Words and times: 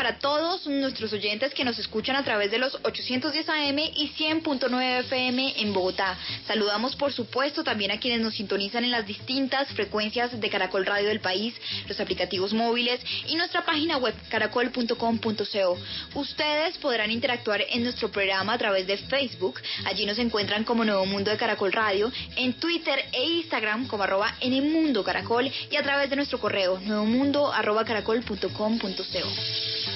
para 0.00 0.18
todos 0.18 0.66
nuestros 0.66 1.12
oyentes 1.12 1.52
que 1.52 1.62
nos 1.62 1.78
escuchan 1.78 2.16
a 2.16 2.24
través 2.24 2.50
de 2.50 2.56
los 2.56 2.74
810 2.84 3.46
AM 3.50 3.78
y 3.80 4.10
100.9 4.18 5.00
FM 5.00 5.60
en 5.60 5.74
Bogotá. 5.74 6.16
Saludamos 6.46 6.96
por 6.96 7.12
supuesto 7.12 7.62
también 7.62 7.90
a 7.90 8.00
quienes 8.00 8.22
nos 8.22 8.34
sintonizan 8.34 8.84
en 8.84 8.92
las 8.92 9.06
distintas 9.06 9.68
frecuencias 9.74 10.40
de 10.40 10.48
Caracol 10.48 10.86
Radio 10.86 11.08
del 11.08 11.20
país, 11.20 11.54
los 11.86 12.00
aplicativos 12.00 12.54
móviles 12.54 12.98
y 13.28 13.36
nuestra 13.36 13.66
página 13.66 13.98
web 13.98 14.14
caracol.com.co. 14.30 15.78
Ustedes 16.14 16.78
podrán 16.78 17.10
interactuar 17.10 17.60
en 17.68 17.82
nuestro 17.82 18.10
programa 18.10 18.54
a 18.54 18.58
través 18.58 18.86
de 18.86 18.96
Facebook. 18.96 19.60
Allí 19.84 20.06
nos 20.06 20.18
encuentran 20.18 20.64
como 20.64 20.82
Nuevo 20.82 21.04
Mundo 21.04 21.30
de 21.30 21.36
Caracol 21.36 21.72
Radio, 21.72 22.10
en 22.36 22.54
Twitter 22.54 23.04
e 23.12 23.22
Instagram 23.22 23.86
como 23.86 24.04
arroba 24.04 24.34
en 24.40 24.94
Caracol 25.04 25.52
y 25.70 25.76
a 25.76 25.82
través 25.82 26.08
de 26.08 26.16
nuestro 26.16 26.40
correo 26.40 26.80
nuevomundo 26.80 27.52
arroba 27.52 27.84
caracol.com.co. 27.84 29.89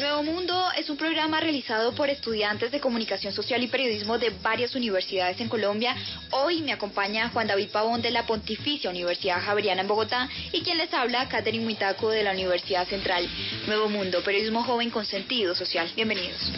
Nuevo 0.00 0.22
Mundo 0.22 0.64
es 0.78 0.88
un 0.88 0.96
programa 0.96 1.40
realizado 1.40 1.94
por 1.94 2.08
estudiantes 2.08 2.72
de 2.72 2.80
comunicación 2.80 3.34
social 3.34 3.62
y 3.62 3.68
periodismo 3.68 4.18
de 4.18 4.30
varias 4.42 4.74
universidades 4.74 5.38
en 5.40 5.48
Colombia. 5.50 5.94
Hoy 6.30 6.62
me 6.62 6.72
acompaña 6.72 7.28
Juan 7.28 7.46
David 7.46 7.68
Pavón 7.70 8.00
de 8.00 8.10
la 8.10 8.24
Pontificia 8.24 8.88
Universidad 8.88 9.42
Javeriana 9.42 9.82
en 9.82 9.88
Bogotá 9.88 10.26
y 10.52 10.62
quien 10.62 10.78
les 10.78 10.92
habla, 10.94 11.28
Catherine 11.28 11.64
Muitaco 11.64 12.08
de 12.10 12.22
la 12.22 12.32
Universidad 12.32 12.88
Central. 12.88 13.28
Nuevo 13.66 13.90
Mundo, 13.90 14.22
periodismo 14.22 14.62
joven 14.62 14.88
con 14.88 15.04
sentido 15.04 15.54
social. 15.54 15.90
Bienvenidos. 15.94 16.50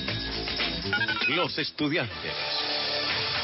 Los 1.31 1.59
estudiantes. 1.59 2.33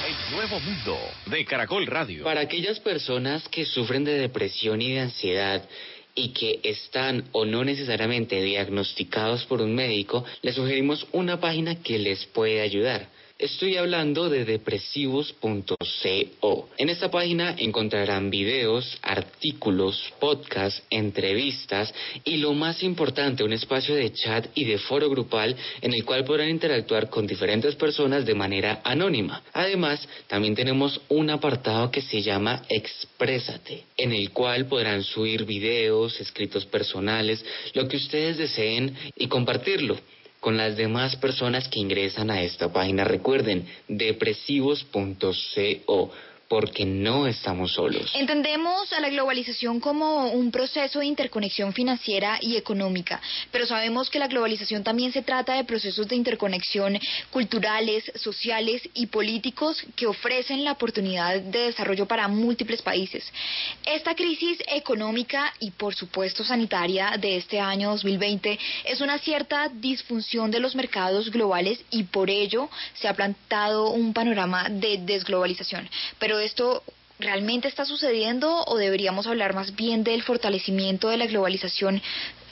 El 0.06 0.36
Nuevo 0.36 0.60
Mundo 0.60 0.96
de 1.26 1.44
Caracol 1.44 1.86
Radio. 1.86 2.22
Para 2.22 2.42
aquellas 2.42 2.78
personas 2.78 3.48
que 3.48 3.64
sufren 3.64 4.04
de 4.04 4.12
depresión 4.12 4.80
y 4.80 4.92
de 4.92 5.00
ansiedad, 5.00 5.68
y 6.14 6.30
que 6.30 6.60
están 6.62 7.24
o 7.32 7.44
no 7.44 7.64
necesariamente 7.64 8.42
diagnosticados 8.42 9.44
por 9.44 9.60
un 9.60 9.74
médico, 9.74 10.24
les 10.42 10.54
sugerimos 10.54 11.06
una 11.12 11.40
página 11.40 11.76
que 11.82 11.98
les 11.98 12.26
puede 12.26 12.60
ayudar. 12.60 13.08
Estoy 13.38 13.76
hablando 13.76 14.28
de 14.28 14.44
depresivos.co. 14.44 16.68
En 16.76 16.88
esta 16.88 17.08
página 17.08 17.54
encontrarán 17.56 18.30
videos, 18.30 18.98
artículos, 19.00 20.12
podcasts, 20.18 20.82
entrevistas 20.90 21.94
y 22.24 22.38
lo 22.38 22.52
más 22.54 22.82
importante, 22.82 23.44
un 23.44 23.52
espacio 23.52 23.94
de 23.94 24.12
chat 24.12 24.48
y 24.56 24.64
de 24.64 24.78
foro 24.78 25.08
grupal 25.08 25.54
en 25.80 25.94
el 25.94 26.04
cual 26.04 26.24
podrán 26.24 26.48
interactuar 26.48 27.08
con 27.10 27.28
diferentes 27.28 27.76
personas 27.76 28.26
de 28.26 28.34
manera 28.34 28.80
anónima. 28.82 29.44
Además, 29.52 30.08
también 30.26 30.56
tenemos 30.56 31.00
un 31.08 31.30
apartado 31.30 31.92
que 31.92 32.02
se 32.02 32.20
llama 32.20 32.64
Exprésate, 32.68 33.84
en 33.96 34.10
el 34.10 34.32
cual 34.32 34.66
podrán 34.66 35.04
subir 35.04 35.44
videos, 35.44 36.20
escritos 36.20 36.66
personales, 36.66 37.44
lo 37.74 37.86
que 37.86 37.98
ustedes 37.98 38.36
deseen 38.36 38.96
y 39.14 39.28
compartirlo 39.28 39.96
con 40.40 40.56
las 40.56 40.76
demás 40.76 41.16
personas 41.16 41.68
que 41.68 41.80
ingresan 41.80 42.30
a 42.30 42.42
esta 42.42 42.72
página. 42.72 43.04
Recuerden, 43.04 43.66
depresivos.co 43.88 46.10
porque 46.48 46.86
no 46.86 47.26
estamos 47.26 47.72
solos. 47.72 48.10
Entendemos 48.14 48.92
a 48.92 49.00
la 49.00 49.10
globalización 49.10 49.80
como 49.80 50.28
un 50.28 50.50
proceso 50.50 51.00
de 51.00 51.06
interconexión 51.06 51.72
financiera 51.72 52.38
y 52.40 52.56
económica, 52.56 53.20
pero 53.52 53.66
sabemos 53.66 54.08
que 54.08 54.18
la 54.18 54.28
globalización 54.28 54.82
también 54.82 55.12
se 55.12 55.22
trata 55.22 55.54
de 55.54 55.64
procesos 55.64 56.08
de 56.08 56.16
interconexión 56.16 56.98
culturales, 57.30 58.10
sociales 58.14 58.82
y 58.94 59.06
políticos 59.06 59.84
que 59.94 60.06
ofrecen 60.06 60.64
la 60.64 60.72
oportunidad 60.72 61.38
de 61.40 61.66
desarrollo 61.66 62.06
para 62.06 62.28
múltiples 62.28 62.80
países. 62.80 63.30
Esta 63.84 64.14
crisis 64.14 64.58
económica 64.68 65.52
y 65.60 65.70
por 65.72 65.94
supuesto 65.94 66.44
sanitaria 66.44 67.16
de 67.18 67.36
este 67.36 67.60
año 67.60 67.90
2020 67.90 68.58
es 68.86 69.00
una 69.00 69.18
cierta 69.18 69.68
disfunción 69.68 70.50
de 70.50 70.60
los 70.60 70.74
mercados 70.74 71.30
globales 71.30 71.84
y 71.90 72.04
por 72.04 72.30
ello 72.30 72.70
se 72.94 73.06
ha 73.06 73.14
plantado 73.14 73.90
un 73.90 74.14
panorama 74.14 74.68
de 74.70 74.98
desglobalización. 74.98 75.88
Pero 76.18 76.37
esto 76.40 76.82
realmente 77.18 77.68
está 77.68 77.84
sucediendo 77.84 78.64
o 78.66 78.76
deberíamos 78.76 79.26
hablar 79.26 79.54
más 79.54 79.74
bien 79.74 80.04
del 80.04 80.22
fortalecimiento 80.22 81.08
de 81.08 81.16
la 81.16 81.26
globalización 81.26 82.00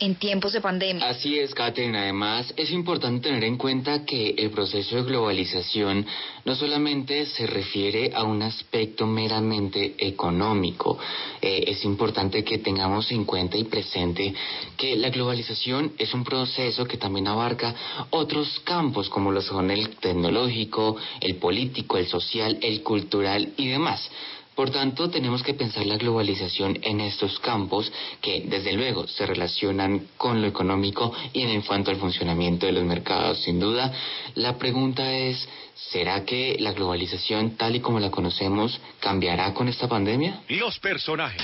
en 0.00 0.14
tiempos 0.16 0.52
de 0.52 0.60
pandemia? 0.60 1.08
Así 1.08 1.38
es, 1.38 1.54
Catherine. 1.54 1.98
Además, 1.98 2.52
es 2.56 2.70
importante 2.70 3.28
tener 3.28 3.44
en 3.44 3.56
cuenta 3.56 4.04
que 4.04 4.30
el 4.30 4.50
proceso 4.50 4.96
de 4.96 5.02
globalización 5.02 6.06
no 6.44 6.54
solamente 6.54 7.26
se 7.26 7.46
refiere 7.46 8.12
a 8.14 8.22
un 8.22 8.42
aspecto 8.42 9.06
meramente 9.06 9.94
económico. 9.98 10.98
Eh, 11.40 11.64
es 11.66 11.84
importante 11.84 12.44
que 12.44 12.58
tengamos 12.58 13.10
en 13.10 13.24
cuenta 13.24 13.56
y 13.56 13.64
presente 13.64 14.34
que 14.76 14.96
la 14.96 15.10
globalización 15.10 15.92
es 15.98 16.14
un 16.14 16.24
proceso 16.24 16.84
que 16.86 16.96
también 16.96 17.28
abarca 17.28 17.74
otros 18.10 18.60
campos 18.60 19.08
como 19.08 19.32
lo 19.32 19.42
son 19.42 19.70
el 19.70 19.96
tecnológico, 19.96 20.96
el 21.20 21.36
político, 21.36 21.96
el 21.98 22.06
social, 22.06 22.58
el 22.62 22.82
cultural 22.82 23.52
y 23.56 23.68
demás. 23.68 24.10
Por 24.56 24.70
tanto, 24.70 25.10
tenemos 25.10 25.42
que 25.42 25.52
pensar 25.52 25.84
la 25.84 25.98
globalización 25.98 26.78
en 26.80 27.02
estos 27.02 27.38
campos 27.40 27.92
que, 28.22 28.40
desde 28.46 28.72
luego, 28.72 29.06
se 29.06 29.26
relacionan 29.26 30.08
con 30.16 30.40
lo 30.40 30.48
económico 30.48 31.12
y 31.34 31.42
en 31.42 31.60
cuanto 31.60 31.90
al 31.90 31.98
funcionamiento 31.98 32.64
de 32.64 32.72
los 32.72 32.84
mercados. 32.84 33.42
Sin 33.42 33.60
duda, 33.60 33.92
la 34.34 34.56
pregunta 34.56 35.12
es, 35.12 35.46
¿será 35.74 36.24
que 36.24 36.56
la 36.58 36.72
globalización 36.72 37.58
tal 37.58 37.76
y 37.76 37.80
como 37.80 38.00
la 38.00 38.10
conocemos 38.10 38.80
cambiará 38.98 39.52
con 39.52 39.68
esta 39.68 39.88
pandemia? 39.88 40.40
Los 40.48 40.78
personajes. 40.78 41.42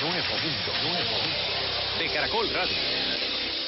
Nuevo 0.00 0.14
Mundo, 0.16 0.72
Nuevo 0.82 1.10
Mundo. 1.10 1.98
De 1.98 2.06
Caracol 2.06 2.48
Radio. 2.54 2.76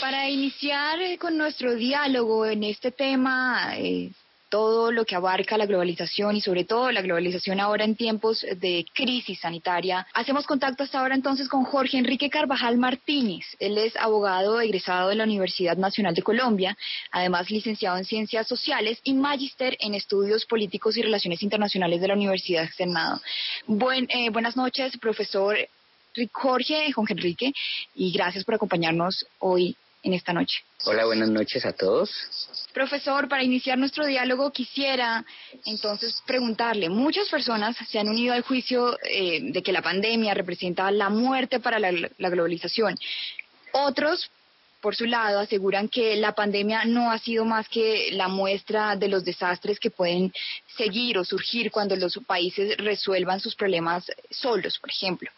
Para 0.01 0.31
iniciar 0.31 0.99
con 1.19 1.37
nuestro 1.37 1.75
diálogo 1.75 2.47
en 2.47 2.65
este 2.65 2.91
tema, 2.91 3.75
eh, 3.77 4.11
todo 4.53 4.93
lo 4.93 5.07
que 5.07 5.15
abarca 5.15 5.57
la 5.57 5.65
globalización 5.65 6.37
y 6.37 6.43
sobre 6.43 6.65
todo 6.65 6.93
la 6.93 7.01
globalización 7.01 7.59
ahora 7.59 7.87
en 7.87 7.97
tiempos 7.97 8.45
de 8.59 8.85
crisis 8.93 9.41
sanitaria. 9.41 10.07
Hacemos 10.13 10.47
contacto 10.47 10.83
hasta 10.83 11.01
ahora 11.01 11.15
entonces 11.15 11.49
con 11.49 11.65
Jorge 11.65 11.97
Enrique 11.97 12.29
Carvajal 12.29 12.77
Martínez. 12.77 13.47
Él 13.61 13.79
es 13.79 13.97
abogado 13.97 14.61
egresado 14.61 15.09
de 15.09 15.15
la 15.15 15.25
Universidad 15.25 15.79
Nacional 15.79 16.13
de 16.15 16.23
Colombia, 16.23 16.77
además 17.11 17.51
licenciado 17.51 17.97
en 17.97 18.05
Ciencias 18.05 18.47
Sociales 18.47 19.01
y 19.05 19.15
magíster 19.15 19.75
en 19.81 19.95
Estudios 19.95 20.45
Políticos 20.45 20.99
y 20.99 21.03
Relaciones 21.03 21.43
Internacionales 21.43 22.03
de 22.03 22.09
la 22.09 22.15
Universidad 22.15 22.69
Senado. 22.77 23.23
Buen, 23.67 24.07
eh, 24.11 24.29
buenas 24.29 24.55
noches, 24.55 24.99
profesor 24.99 25.57
Jorge, 26.31 26.93
Jorge 26.93 27.15
Enrique, 27.15 27.53
y 27.95 28.13
gracias 28.13 28.45
por 28.45 28.57
acompañarnos 28.57 29.25
hoy 29.39 29.75
en 30.03 30.13
esta 30.13 30.35
noche. 30.35 30.59
Hola, 30.85 31.07
buenas 31.07 31.31
noches 31.31 31.65
a 31.65 31.73
todos. 31.73 32.11
Profesor, 32.73 33.29
para 33.29 33.43
iniciar 33.43 33.79
nuestro 33.79 34.07
diálogo 34.07 34.51
quisiera 34.51 35.25
entonces 35.67 36.23
preguntarle, 36.27 36.89
muchas 36.89 37.29
personas 37.29 37.77
se 37.77 37.99
han 37.99 38.09
unido 38.09 38.33
al 38.33 38.43
juicio 38.43 38.99
eh, 39.05 39.41
de 39.43 39.63
que 39.63 39.73
la 39.73 39.83
pandemia 39.83 40.35
representa 40.35 40.91
la 40.91 41.11
muerte 41.11 41.61
para 41.61 41.79
la, 41.79 41.93
la 41.93 42.31
globalización. 42.31 42.99
Otros, 43.73 44.31
por 44.81 44.97
su 44.97 45.07
lado, 45.07 45.41
aseguran 45.41 45.89
que 45.89 46.17
la 46.17 46.33
pandemia 46.33 46.85
no 46.85 47.11
ha 47.13 47.19
sido 47.19 47.45
más 47.45 47.69
que 47.69 48.11
la 48.13 48.29
muestra 48.29 48.97
de 48.97 49.09
los 49.09 49.25
desastres 49.25 49.79
que 49.79 49.91
pueden 49.91 50.33
seguir 50.77 51.19
o 51.19 51.25
surgir 51.25 51.71
cuando 51.71 51.95
los 51.97 52.19
países 52.27 52.77
resuelvan 52.79 53.41
sus 53.41 53.55
problemas 53.55 54.05
solos, 54.31 54.79
por 54.79 54.91
ejemplo. 54.91 55.31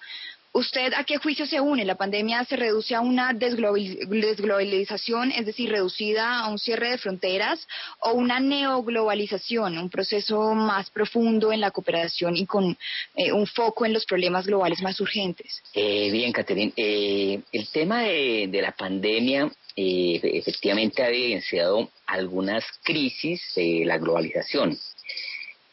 ¿Usted 0.56 0.92
a 0.94 1.02
qué 1.02 1.16
juicio 1.16 1.46
se 1.46 1.60
une? 1.60 1.84
¿La 1.84 1.96
pandemia 1.96 2.44
se 2.44 2.54
reduce 2.54 2.94
a 2.94 3.00
una 3.00 3.32
desglobalización, 3.32 5.32
es 5.32 5.46
decir, 5.46 5.68
reducida 5.68 6.38
a 6.38 6.48
un 6.48 6.60
cierre 6.60 6.90
de 6.90 6.98
fronteras, 6.98 7.66
o 7.98 8.12
una 8.12 8.38
neoglobalización, 8.38 9.76
un 9.76 9.90
proceso 9.90 10.54
más 10.54 10.90
profundo 10.90 11.50
en 11.50 11.60
la 11.60 11.72
cooperación 11.72 12.36
y 12.36 12.46
con 12.46 12.78
eh, 13.16 13.32
un 13.32 13.48
foco 13.48 13.84
en 13.84 13.92
los 13.92 14.06
problemas 14.06 14.46
globales 14.46 14.80
más 14.80 15.00
urgentes? 15.00 15.60
Eh, 15.72 16.12
bien, 16.12 16.30
Caterine. 16.30 16.72
Eh, 16.76 17.40
el 17.50 17.66
tema 17.70 18.02
de, 18.02 18.46
de 18.48 18.62
la 18.62 18.70
pandemia 18.70 19.50
efectivamente 19.74 21.02
ha 21.02 21.08
evidenciado 21.08 21.90
algunas 22.06 22.62
crisis 22.84 23.42
de 23.56 23.82
la 23.84 23.98
globalización. 23.98 24.78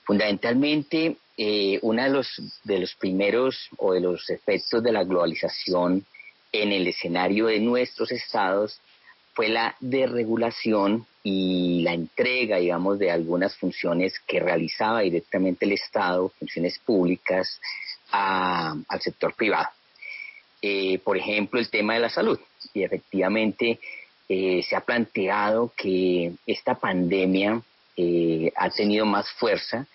Fundamentalmente, 0.06 1.18
eh, 1.38 1.80
uno 1.82 2.04
de 2.04 2.10
los, 2.10 2.62
de 2.64 2.80
los 2.80 2.96
primeros 2.96 3.70
o 3.78 3.94
de 3.94 4.02
los 4.02 4.30
efectos 4.30 4.84
de 4.84 4.92
la 4.92 5.04
globalización 5.04 6.06
en 6.52 6.72
el 6.72 6.88
escenario 6.88 7.48
de 7.48 7.60
nuestros 7.60 8.12
estados 8.12 8.80
fue 9.34 9.50
la 9.50 9.76
desregulación 9.80 11.06
y 11.24 11.82
la 11.84 11.94
entrega, 11.94 12.58
digamos, 12.58 13.00
de 13.00 13.12
algunas 13.12 13.56
funciones 13.56 14.20
que 14.28 14.40
realizaba 14.40 15.02
directamente 15.02 15.66
el 15.66 15.74
Estado, 15.74 16.30
funciones 16.38 16.80
públicas, 16.80 17.60
al 18.12 19.02
sector 19.02 19.34
privado. 19.34 19.70
Eh, 20.62 21.00
por 21.00 21.18
ejemplo, 21.18 21.60
el 21.60 21.70
tema 21.70 21.94
de 21.94 22.02
la 22.02 22.10
salud. 22.10 22.40
Y 22.74 22.84
efectivamente 22.84 23.80
eh, 24.28 24.64
se 24.68 24.76
ha 24.76 24.82
planteado 24.82 25.74
que 25.76 26.34
esta 26.46 26.76
pandemia 26.76 27.62
eh, 27.98 28.52
ha 28.56 28.70
tenido 28.70 29.06
más 29.06 29.30
fuerza 29.32 29.88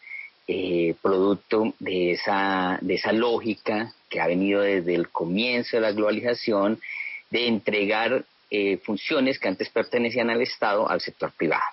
producto 1.02 1.74
de 1.78 2.12
esa, 2.12 2.78
de 2.80 2.94
esa 2.94 3.12
lógica 3.12 3.92
que 4.08 4.20
ha 4.20 4.26
venido 4.26 4.60
desde 4.60 4.94
el 4.94 5.08
comienzo 5.08 5.76
de 5.76 5.80
la 5.80 5.92
globalización 5.92 6.80
de 7.30 7.48
entregar 7.48 8.24
funciones 8.84 9.40
que 9.40 9.48
antes 9.48 9.68
pertenecían 9.70 10.30
al 10.30 10.40
Estado 10.40 10.88
al 10.88 11.00
sector 11.00 11.32
privado. 11.32 11.64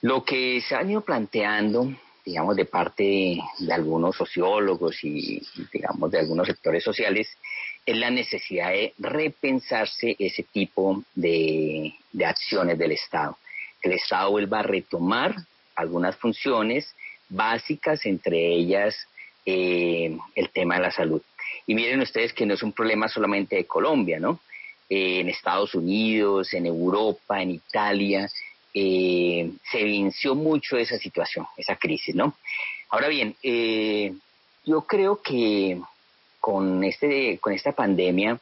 Lo 0.00 0.24
que 0.24 0.62
se 0.62 0.74
ha 0.74 0.78
venido 0.78 1.02
planteando 1.02 1.92
digamos, 2.28 2.56
de 2.56 2.66
parte 2.66 3.38
de, 3.58 3.72
algunos 3.72 4.14
sociólogos 4.14 5.02
y, 5.02 5.40
digamos, 5.72 6.10
de 6.10 6.18
algunos 6.18 6.46
sectores 6.46 6.84
sociales, 6.84 7.26
es 7.86 7.96
la 7.96 8.10
necesidad 8.10 8.70
de 8.70 8.92
repensarse 8.98 10.14
ese 10.18 10.42
tipo 10.42 11.02
de, 11.14 11.94
acciones 12.22 12.78
del 12.78 12.92
Estado. 12.92 13.38
Que 13.80 13.88
el 13.88 13.94
Estado 13.94 14.30
vuelva 14.30 14.60
a 14.60 14.62
retomar 14.62 15.36
algunas 15.74 16.16
funciones 16.16 16.94
básicas, 17.28 18.04
entre 18.06 18.54
ellas 18.54 18.96
eh, 19.44 20.16
el 20.34 20.50
tema 20.50 20.76
de 20.76 20.82
la 20.82 20.90
salud. 20.90 21.22
Y 21.66 21.74
miren 21.74 22.00
ustedes 22.00 22.32
que 22.32 22.46
no 22.46 22.54
es 22.54 22.62
un 22.62 22.72
problema 22.72 23.08
solamente 23.08 23.56
de 23.56 23.64
Colombia, 23.64 24.18
¿no? 24.18 24.40
Eh, 24.88 25.20
en 25.20 25.28
Estados 25.28 25.74
Unidos, 25.74 26.52
en 26.54 26.66
Europa, 26.66 27.40
en 27.42 27.52
Italia, 27.52 28.28
eh, 28.74 29.50
se 29.70 29.82
venció 29.82 30.34
mucho 30.34 30.76
esa 30.76 30.98
situación, 30.98 31.46
esa 31.56 31.76
crisis, 31.76 32.14
¿no? 32.14 32.34
Ahora 32.90 33.08
bien, 33.08 33.34
yo 34.64 34.82
creo 34.82 35.20
que 35.22 35.78
con, 36.40 36.84
este, 36.84 37.38
con 37.38 37.52
esta 37.52 37.72
pandemia 37.72 38.40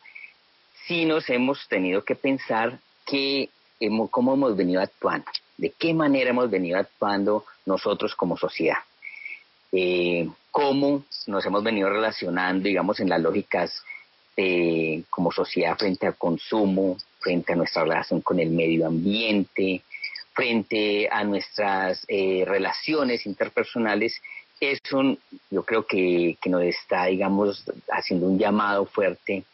sí 0.87 1.05
nos 1.05 1.29
hemos 1.31 1.67
tenido 1.69 2.05
que 2.05 2.15
pensar 2.15 2.79
que 3.05 3.49
hemos, 3.81 4.11
cómo 4.11 4.35
hemos 4.35 4.57
venido 4.57 4.81
actuando, 4.81 5.27
de 5.57 5.71
qué 5.71 5.95
manera 5.95 6.31
hemos 6.31 6.51
venido 6.51 6.79
actuando 6.79 7.45
nosotros 7.65 8.15
como 8.15 8.37
sociedad, 8.37 8.79
eh, 9.73 10.29
cómo 10.51 11.05
nos 11.27 11.45
hemos 11.47 11.65
venido 11.65 11.89
relacionando, 11.91 12.69
digamos, 12.69 13.01
en 13.01 13.09
las 13.09 13.21
lógicas 13.21 13.83
como 15.09 15.33
sociedad 15.33 15.79
frente 15.79 16.07
al 16.07 16.17
consumo, 16.17 16.99
frente 17.21 17.55
a 17.55 17.57
nuestra 17.57 17.85
relación 17.85 18.21
con 18.21 18.39
el 18.39 18.51
medio 18.51 18.87
ambiente, 18.87 19.83
frente 20.37 21.09
a 21.11 21.25
nuestras 21.25 22.05
eh, 22.09 22.45
relaciones 22.47 23.25
interpersonales, 23.25 24.21
eso 24.61 25.17
yo 25.51 25.63
creo 25.65 25.87
que, 25.87 26.37
nos 26.45 26.63
está, 26.63 27.07
digamos, 27.07 27.65
haciendo 27.91 28.27
un 28.27 28.39
llamado 28.39 28.85
fuerte 28.85 29.45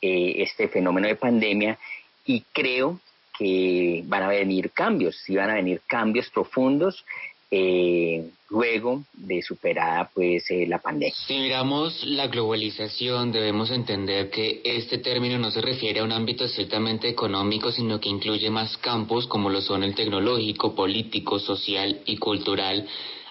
eh, 0.00 0.34
este 0.38 0.68
fenómeno 0.68 1.08
de 1.08 1.16
pandemia 1.16 1.78
y 2.24 2.40
creo 2.52 2.98
que 3.40 4.02
van 4.04 4.22
a 4.22 4.28
venir 4.28 4.70
cambios, 4.70 5.16
sí 5.24 5.34
van 5.34 5.48
a 5.48 5.54
venir 5.54 5.80
cambios 5.86 6.28
profundos 6.28 7.06
eh, 7.50 8.30
luego 8.50 9.02
de 9.14 9.40
superada 9.40 10.10
pues 10.12 10.44
eh, 10.50 10.66
la 10.68 10.78
pandemia. 10.78 11.14
Si 11.26 11.38
miramos 11.38 12.04
la 12.04 12.26
globalización 12.26 13.32
debemos 13.32 13.70
entender 13.70 14.28
que 14.28 14.60
este 14.62 14.98
término 14.98 15.38
no 15.38 15.50
se 15.50 15.62
refiere 15.62 16.00
a 16.00 16.04
un 16.04 16.12
ámbito 16.12 16.44
estrictamente 16.44 17.08
económico 17.08 17.72
sino 17.72 17.98
que 17.98 18.10
incluye 18.10 18.50
más 18.50 18.76
campos 18.76 19.26
como 19.26 19.48
lo 19.48 19.62
son 19.62 19.84
el 19.84 19.94
tecnológico, 19.94 20.74
político, 20.74 21.38
social 21.38 22.02
y 22.04 22.18
cultural 22.18 22.86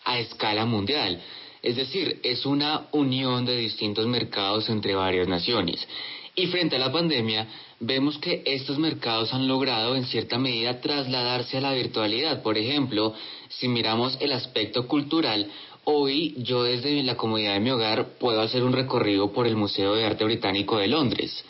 a 0.06 0.18
escala 0.18 0.66
mundial. 0.66 1.22
Es 1.62 1.76
decir, 1.76 2.20
es 2.24 2.48
una 2.48 2.88
unión 2.94 3.46
de 3.46 3.58
distintos 3.58 4.08
mercados 4.08 4.70
entre 4.70 4.96
varias 4.96 5.28
naciones. 5.28 5.88
Y 6.34 6.48
frente 6.48 6.78
a 6.78 6.80
la 6.80 6.92
pandemia, 6.92 7.48
vemos 7.80 8.18
que 8.18 8.44
estos 8.46 8.78
mercados 8.78 9.34
han 9.34 9.48
logrado 9.48 9.96
en 9.96 10.06
cierta 10.06 10.38
medida 10.38 10.81
trasladarse 10.81 11.58
a 11.58 11.62
la 11.62 11.74
virtualidad. 11.74 12.42
Por 12.42 12.58
ejemplo, 12.58 13.14
si 13.50 13.68
miramos 13.68 14.18
el 14.20 14.31
aspecto 14.31 14.88
cultural, 14.88 15.50
hoy 15.86 16.36
yo 16.38 16.64
desde 16.64 17.02
la 17.04 17.16
comodidad 17.16 17.54
de 17.54 17.60
mi 17.60 17.72
hogar 17.72 18.18
puedo 18.20 18.42
hacer 18.42 18.64
un 18.64 18.74
recorrido 18.74 19.31
por 19.31 19.48
el 19.48 19.56
Museo 19.56 19.96
de 19.96 20.06
Arte 20.06 20.26
Británico 20.26 20.78
de 20.78 20.88
Londres. 20.88 21.44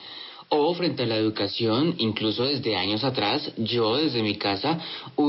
O 0.52 0.74
frente 0.74 1.04
a 1.04 1.06
la 1.06 1.16
educación, 1.16 1.94
incluso 2.00 2.44
desde 2.44 2.76
años 2.76 3.04
atrás, 3.04 3.52
yo 3.58 3.98
desde 3.98 4.24
mi 4.24 4.36
casa 4.36 4.80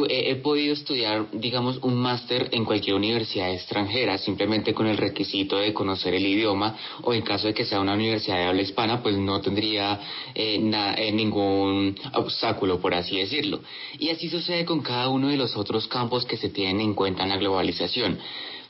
he, 0.09 0.35
podido 0.37 0.73
estudiar, 0.73 1.27
digamos, 1.33 1.77
un 1.83 1.97
máster 1.97 2.49
en 2.53 2.65
cualquier 2.65 2.97
universidad 2.97 3.53
extranjera, 3.53 4.17
simplemente 4.17 4.73
con 4.73 4.87
el 4.87 4.97
requisito 4.97 5.59
de 5.59 5.75
conocer 5.75 6.15
el 6.15 6.25
idioma, 6.27 6.75
o 7.03 7.13
en 7.13 7.21
caso 7.21 7.49
de 7.49 7.53
que 7.53 7.67
sea 7.67 7.81
una 7.81 7.93
universidad 7.93 8.39
de 8.39 8.45
habla 8.45 8.63
hispana, 8.63 9.03
pues 9.03 9.19
no 9.19 9.43
tendría 9.43 10.01
eh, 10.35 10.59
eh, 10.97 11.13
ningún 11.13 11.95
obstáculo, 12.15 12.81
por 12.81 12.95
así 12.95 13.19
decirlo. 13.19 13.61
Y 13.99 14.09
así 14.09 14.31
sucede 14.31 14.65
con 14.65 14.81
cada 14.81 15.11
uno 15.11 15.29
de 15.29 15.37
los 15.37 15.55
otros 15.55 15.87
campos 15.87 16.25
que 16.25 16.39
se 16.39 16.49
tienen 16.49 16.81
en 16.81 16.95
cuenta 16.95 17.25
en 17.25 17.29
la 17.29 17.37
globalización. 17.37 18.19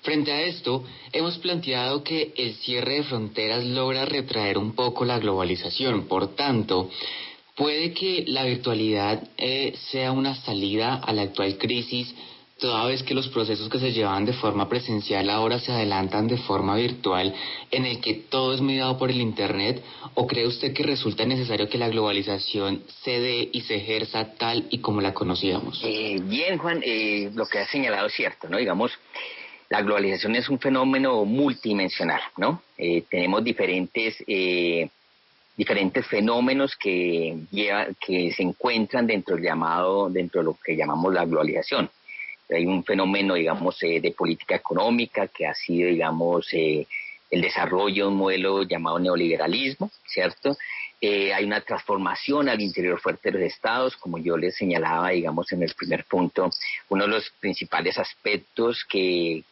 Frente 0.02 0.32
a 0.32 0.43
esto, 0.43 0.85
hemos 1.12 1.37
planteado 1.38 2.02
que 2.02 2.32
el 2.37 2.55
cierre 2.55 2.94
de 2.94 3.02
fronteras 3.02 3.64
logra 3.64 4.06
retraer 4.06 4.56
un 4.56 4.75
poco 4.75 5.05
la 5.05 5.19
globalización. 5.19 6.06
Por 6.08 6.35
tanto, 6.35 6.88
puede 7.55 7.93
que 7.93 8.25
la 8.26 8.44
virtualidad 8.44 9.23
eh, 9.37 9.75
sea 9.91 10.12
una 10.12 10.35
salida 10.35 10.94
a 10.94 11.12
la 11.12 11.23
actual 11.23 11.58
crisis, 11.58 12.14
toda 12.58 12.87
vez 12.87 13.02
que 13.02 13.14
los 13.14 13.29
procesos 13.29 13.69
que 13.69 13.79
se 13.79 13.93
llevaban 13.93 14.25
de 14.25 14.32
forma 14.32 14.69
presencial 14.69 15.29
ahora 15.29 15.58
se 15.58 15.73
adelantan 15.73 16.29
de 16.29 16.37
forma 16.38 16.76
virtual, 16.76 17.35
en 17.70 17.85
el 17.85 18.00
que 18.00 18.14
todo 18.14 18.55
es 18.55 18.61
mediado 18.61 18.96
por 18.96 19.11
el 19.11 19.20
Internet, 19.20 19.82
o 20.14 20.26
cree 20.26 20.46
usted 20.46 20.73
que 20.73 20.82
resulta 20.82 21.26
necesario 21.26 21.69
que 21.69 21.79
la 21.79 21.88
globalización 21.88 22.85
se 23.03 23.20
dé 23.20 23.50
y 23.53 23.62
se 23.62 23.76
ejerza 23.76 24.35
tal 24.35 24.67
y 24.70 24.79
como 24.79 25.00
la 25.00 25.12
conocíamos? 25.12 25.82
Eh, 25.85 26.19
bien, 26.23 26.58
Juan, 26.58 26.82
eh, 26.85 27.31
lo 27.35 27.46
que 27.46 27.58
ha 27.58 27.67
señalado 27.67 28.06
es 28.06 28.14
cierto, 28.14 28.49
¿no? 28.49 28.58
Digamos, 28.58 28.93
la 29.70 29.82
globalización 29.82 30.34
es 30.34 30.49
un 30.49 30.58
fenómeno 30.58 31.25
multidimensional, 31.25 32.20
¿no? 32.37 32.62
Eh, 32.76 33.05
tenemos 33.08 33.43
diferentes, 33.44 34.17
eh, 34.26 34.88
diferentes 35.56 36.06
fenómenos 36.08 36.75
que, 36.76 37.37
se 38.05 38.43
encuentran 38.43 39.06
dentro 39.06 39.37
del 39.37 39.44
llamado, 39.44 40.10
dentro 40.10 40.41
de 40.41 40.46
lo 40.46 40.58
que 40.62 40.77
llamamos 40.77 41.15
la 41.15 41.24
globalización. 41.24 41.89
Hay 42.53 42.67
un 42.67 42.82
fenómeno, 42.82 43.34
digamos, 43.34 43.81
eh, 43.84 44.00
de 44.00 44.10
política 44.10 44.56
económica 44.56 45.29
que 45.29 45.46
ha 45.46 45.55
sido, 45.55 45.89
digamos, 45.89 46.53
el 46.53 47.41
desarrollo 47.41 48.06
de 48.06 48.10
un 48.10 48.17
modelo 48.17 48.65
llamado 48.65 48.98
neoliberalismo, 48.98 49.89
¿cierto? 50.05 50.56
Eh, 51.03 51.33
hay 51.33 51.45
una 51.45 51.63
transformación 51.63 52.51
al 52.51 52.61
interior 52.61 53.01
fuerte 53.01 53.31
de 53.31 53.39
los 53.39 53.53
estados, 53.53 53.97
como 53.97 54.19
yo 54.19 54.37
les 54.37 54.55
señalaba, 54.57 55.11
digamos, 55.11 55.51
en 55.53 55.63
el 55.63 55.73
primer 55.75 56.05
punto. 56.05 56.51
Uno 56.91 57.05
de 57.05 57.11
los 57.11 57.31
principales 57.41 57.99
aspectos 57.99 58.85
que, 58.85 59.45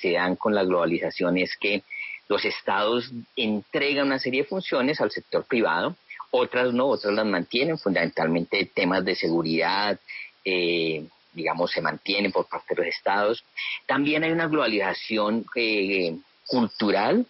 se 0.00 0.12
dan 0.12 0.36
con 0.36 0.54
la 0.54 0.62
globalización 0.62 1.36
es 1.36 1.56
que 1.56 1.82
los 2.28 2.44
estados 2.44 3.10
entregan 3.34 4.06
una 4.06 4.18
serie 4.18 4.42
de 4.42 4.48
funciones 4.48 5.00
al 5.00 5.10
sector 5.10 5.44
privado, 5.44 5.96
otras 6.30 6.72
no, 6.72 6.86
otras 6.86 7.14
las 7.14 7.26
mantienen, 7.26 7.78
fundamentalmente 7.78 8.64
temas 8.66 9.04
de 9.04 9.16
seguridad, 9.16 9.98
eh, 10.44 11.04
digamos, 11.32 11.70
se 11.70 11.80
mantienen 11.80 12.32
por 12.32 12.46
parte 12.46 12.74
de 12.74 12.82
los 12.82 12.94
estados. 12.94 13.44
También 13.86 14.24
hay 14.24 14.30
una 14.30 14.46
globalización 14.46 15.44
eh, 15.56 16.16
cultural, 16.46 17.26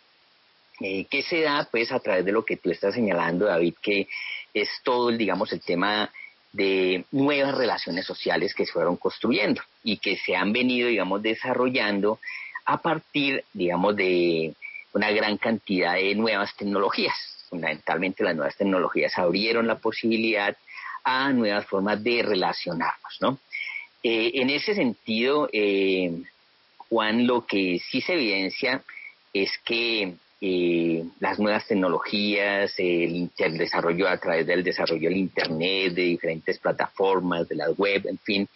eh, 0.80 1.06
que 1.06 1.23
se 1.23 1.40
da 1.40 1.68
pues 1.70 1.90
a 1.92 2.00
través 2.00 2.25
de 2.25 2.32
lo 2.32 2.44
que 2.44 2.56
tú 2.56 2.70
estás 2.70 2.94
señalando, 2.94 3.47
David, 3.47 3.75
que 3.82 4.08
es 4.54 4.68
todo, 4.82 5.11
digamos, 5.11 5.52
el 5.52 5.61
tema 5.61 6.11
de 6.52 7.04
nuevas 7.12 7.56
relaciones 7.56 8.06
sociales 8.06 8.54
que 8.54 8.64
se 8.64 8.73
fueron 8.73 8.97
construyendo 8.97 9.62
y 9.82 9.99
que 9.99 10.16
se 10.16 10.35
han 10.35 10.52
venido, 10.52 10.88
digamos, 10.88 11.23
desarrollando 11.23 12.18
a 12.64 12.78
partir, 12.78 13.44
digamos, 13.52 13.97
de 13.97 14.54
una 14.92 15.11
gran 15.11 15.37
cantidad 15.37 15.94
de 15.94 16.14
nuevas 16.14 16.54
tecnologías. 16.56 17.14
Fundamentalmente 17.49 18.25
las 18.25 18.37
nuevas 18.37 18.56
tecnologías 18.56 19.16
abrieron 19.18 19.66
la 19.66 19.78
posibilidad 19.78 20.56
a 21.04 21.32
nuevas 21.32 21.66
formas 21.66 22.02
de 22.02 22.23
relacionarnos, 22.23 23.16
¿no? 23.20 23.38
Eh, 24.02 24.32
en 24.35 24.50
ese 24.50 24.75
sentido, 24.75 25.49
eh, 25.52 26.23
Juan, 26.88 27.26
lo 27.26 27.47
que 27.47 27.80
sí 27.90 28.00
se 28.00 28.14
evidencia 28.14 28.82
es 29.32 29.50
que 29.64 30.14
eh, 30.40 31.04
las 31.21 31.38
nuevas 31.38 31.66
tecnologías, 31.66 32.73
el, 32.78 33.30
desarrollo 33.37 34.09
a 34.09 34.16
través 34.18 34.47
del 34.47 34.62
desarrollo 34.62 35.09
del 35.09 35.18
Internet, 35.18 35.95
de 35.95 36.02
diferentes 36.02 36.59
plataformas, 36.59 37.49
de 37.49 37.57
la 37.57 37.71
web, 37.71 38.07
en 38.07 38.18
fin, 38.18 38.49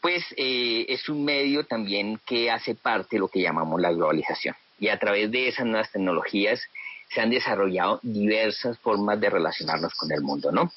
pues 0.00 0.24
eh, 0.36 0.86
es 0.88 1.08
un 1.08 1.24
medio 1.24 1.64
también 1.64 2.20
que 2.24 2.50
hace 2.50 2.74
parte 2.74 3.16
de 3.16 3.20
lo 3.20 3.28
que 3.28 3.40
llamamos 3.40 3.80
la 3.80 3.92
globalización. 3.92 4.54
Y 4.78 4.88
a 4.88 4.98
través 4.98 5.30
de 5.30 5.48
esas 5.48 5.66
nuevas 5.66 5.90
tecnologías 5.90 6.60
se 7.12 7.20
han 7.20 7.30
desarrollado 7.30 7.98
diversas 8.02 8.78
formas 8.78 9.20
de 9.20 9.30
relacionarnos 9.30 9.94
con 9.94 10.12
el 10.12 10.20
mundo, 10.20 10.52
¿no? 10.52 10.70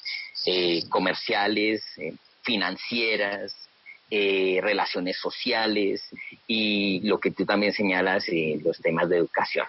eh, 0.46 0.82
comerciales, 0.88 1.82
eh, 1.98 2.14
financieras, 2.42 3.54
eh, 4.14 4.60
relaciones 4.60 5.16
sociales 5.16 6.06
y 6.46 7.00
lo 7.00 7.18
que 7.18 7.30
tú 7.30 7.46
también 7.46 7.72
señalas, 7.72 8.26
los 8.62 8.76
temas 8.78 9.08
de 9.08 9.16
educación. 9.16 9.66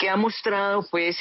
¿Qué 0.00 0.08
ha 0.08 0.16
mostrado 0.16 0.84
pues 0.90 1.18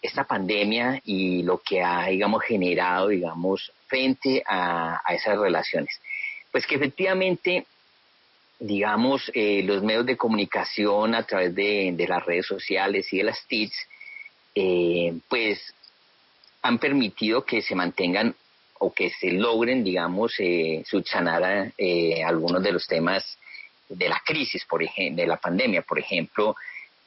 esta 0.00 0.22
pandemia 0.28 1.00
y 1.04 1.42
lo 1.42 1.58
que 1.58 1.82
ha, 1.82 2.06
digamos, 2.06 2.44
generado, 2.44 3.08
digamos, 3.08 3.72
frente 3.88 4.44
a, 4.46 5.00
esas 5.08 5.36
relaciones? 5.36 6.00
Pues 6.52 6.68
que 6.68 6.76
efectivamente 6.76 7.66
digamos, 8.60 9.28
los 9.34 9.82
medios 9.82 10.06
de 10.06 10.16
comunicación 10.16 11.16
a 11.16 11.24
través 11.24 11.52
de, 11.52 12.06
las 12.08 12.24
redes 12.24 12.46
sociales 12.46 13.12
y 13.12 13.18
de 13.18 13.24
las 13.24 13.44
TICs, 13.48 13.88
pues 15.28 15.74
han 16.62 16.78
permitido 16.78 17.44
que 17.44 17.60
se 17.60 17.74
mantengan 17.74 18.36
o 18.84 18.92
que 18.92 19.08
se 19.08 19.30
logren, 19.32 19.82
digamos, 19.82 20.34
eh, 20.38 20.82
subsanar 20.86 21.72
eh, 21.78 22.22
algunos 22.22 22.62
de 22.62 22.72
los 22.72 22.86
temas 22.86 23.24
de 23.88 24.08
la 24.10 24.20
crisis, 24.22 24.62
por 24.66 24.82
ejemplo, 24.82 25.22
de 25.22 25.26
la 25.26 25.38
pandemia, 25.38 25.80
por 25.80 25.98
ejemplo, 25.98 26.54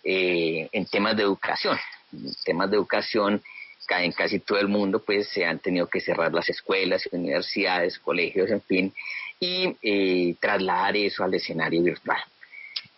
eh, 0.03 0.67
en 0.71 0.85
temas 0.87 1.15
de 1.15 1.21
educación. 1.21 1.77
En 2.11 2.33
temas 2.43 2.71
de 2.71 2.77
educación, 2.77 3.43
en 3.89 4.11
casi 4.11 4.39
todo 4.39 4.57
el 4.57 4.67
mundo, 4.67 5.03
pues 5.05 5.29
se 5.29 5.45
han 5.45 5.59
tenido 5.59 5.85
que 5.85 6.01
cerrar 6.01 6.33
las 6.33 6.49
escuelas, 6.49 7.07
universidades, 7.11 7.99
colegios, 7.99 8.49
en 8.49 8.61
fin, 8.61 8.93
y 9.39 9.75
eh, 9.83 10.35
trasladar 10.39 10.97
eso 10.97 11.23
al 11.23 11.35
escenario 11.35 11.83
virtual. 11.83 12.19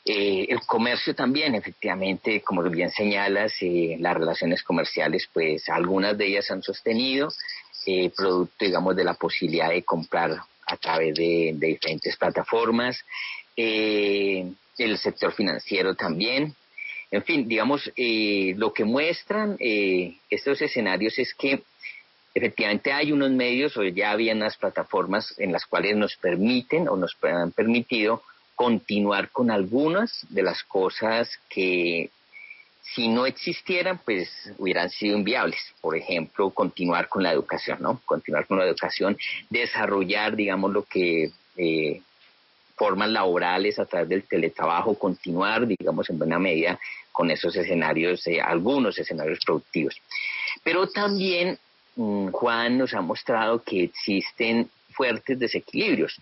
El 0.05 0.61
comercio 0.65 1.13
también, 1.13 1.53
efectivamente, 1.53 2.41
como 2.41 2.63
bien 2.63 2.89
señalas, 2.89 3.53
las 3.61 4.15
relaciones 4.15 4.63
comerciales, 4.63 5.29
pues 5.31 5.69
algunas 5.69 6.17
de 6.17 6.25
ellas 6.25 6.49
han 6.49 6.63
sostenido, 6.63 7.29
eh, 7.89 8.11
producto, 8.15 8.65
digamos, 8.65 8.95
de 8.95 9.03
la 9.03 9.15
posibilidad 9.15 9.69
de 9.69 9.83
comprar 9.83 10.31
a 10.67 10.77
través 10.77 11.15
de, 11.15 11.55
diferentes 11.57 12.15
plataformas, 12.17 13.03
el 13.55 14.97
sector 14.97 15.33
financiero 15.33 15.95
también. 15.95 16.55
En 17.11 17.23
fin, 17.23 17.47
digamos, 17.47 17.91
lo 18.55 18.71
que 18.71 18.85
muestran 18.85 19.57
estos 19.59 20.61
escenarios 20.61 21.17
es 21.17 21.33
que 21.33 21.63
efectivamente 22.33 22.91
hay 22.91 23.11
unos 23.11 23.31
medios 23.31 23.75
o 23.77 23.83
ya 23.83 24.11
había 24.11 24.33
unas 24.33 24.57
plataformas 24.57 25.33
en 25.37 25.51
las 25.51 25.65
cuales 25.65 25.95
nos 25.95 26.15
permiten 26.15 26.87
o 26.87 26.95
nos 26.95 27.17
han 27.23 27.51
permitido 27.51 28.21
continuar 28.55 29.29
con 29.29 29.51
algunas 29.51 30.25
de 30.29 30.43
las 30.43 30.63
cosas 30.63 31.29
que 31.49 32.09
si 32.95 33.07
no 33.07 33.25
existieran, 33.25 33.99
pues 34.03 34.29
hubieran 34.57 34.89
sido 34.89 35.17
inviables. 35.17 35.59
Por 35.81 35.95
ejemplo, 35.95 36.49
continuar 36.49 37.07
con 37.07 37.23
la 37.23 37.31
educación, 37.31 37.79
¿no? 37.81 38.01
Continuar 38.05 38.47
con 38.47 38.57
la 38.57 38.65
educación, 38.65 39.17
desarrollar, 39.49 40.35
digamos, 40.35 40.71
lo 40.71 40.83
que 40.83 41.31
eh, 41.57 42.01
formas 42.75 43.09
laborales 43.09 43.77
a 43.77 43.85
través 43.85 44.09
del 44.09 44.23
teletrabajo, 44.23 44.97
continuar, 44.97 45.67
digamos, 45.67 46.09
en 46.09 46.17
buena 46.17 46.39
medida 46.39 46.79
con 47.11 47.29
esos 47.29 47.55
escenarios, 47.55 48.25
eh, 48.27 48.41
algunos 48.41 48.97
escenarios 48.97 49.39
productivos. 49.45 49.95
Pero 50.63 50.87
también 50.87 51.59
mm, 51.95 52.29
Juan 52.29 52.77
nos 52.77 52.93
ha 52.93 53.01
mostrado 53.01 53.61
que 53.63 53.83
existen 53.83 54.69
fuertes 54.91 55.37
desequilibrios 55.37 56.19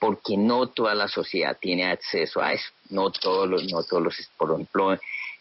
porque 0.00 0.36
no 0.36 0.66
toda 0.66 0.94
la 0.94 1.08
sociedad 1.08 1.56
tiene 1.60 1.84
acceso 1.84 2.40
a 2.40 2.52
eso. 2.54 2.70
No 2.88 3.10
todos 3.10 3.48
los, 3.48 3.64
no 3.70 3.82
todos 3.84 4.02
los, 4.02 4.30
por 4.36 4.52
ejemplo, 4.52 4.98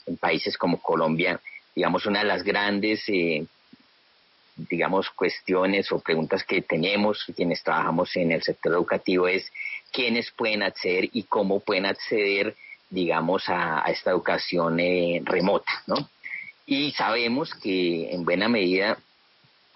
en 0.09 0.17
países 0.17 0.57
como 0.57 0.81
Colombia, 0.81 1.39
digamos, 1.75 2.05
una 2.05 2.19
de 2.19 2.25
las 2.25 2.43
grandes, 2.43 3.03
eh, 3.07 3.45
digamos, 4.57 5.09
cuestiones 5.11 5.91
o 5.91 5.99
preguntas 5.99 6.43
que 6.43 6.61
tenemos 6.61 7.25
quienes 7.35 7.63
trabajamos 7.63 8.15
en 8.17 8.31
el 8.31 8.43
sector 8.43 8.73
educativo 8.73 9.27
es 9.27 9.49
quiénes 9.91 10.31
pueden 10.31 10.63
acceder 10.63 11.09
y 11.13 11.23
cómo 11.23 11.61
pueden 11.61 11.85
acceder, 11.85 12.55
digamos, 12.89 13.43
a, 13.47 13.83
esta 13.87 14.11
educación 14.11 14.79
eh, 14.79 15.21
remota, 15.23 15.71
¿no? 15.87 16.09
Y 16.65 16.91
sabemos 16.91 17.53
que 17.55 18.11
en 18.11 18.25
buena 18.25 18.49
medida 18.49 18.97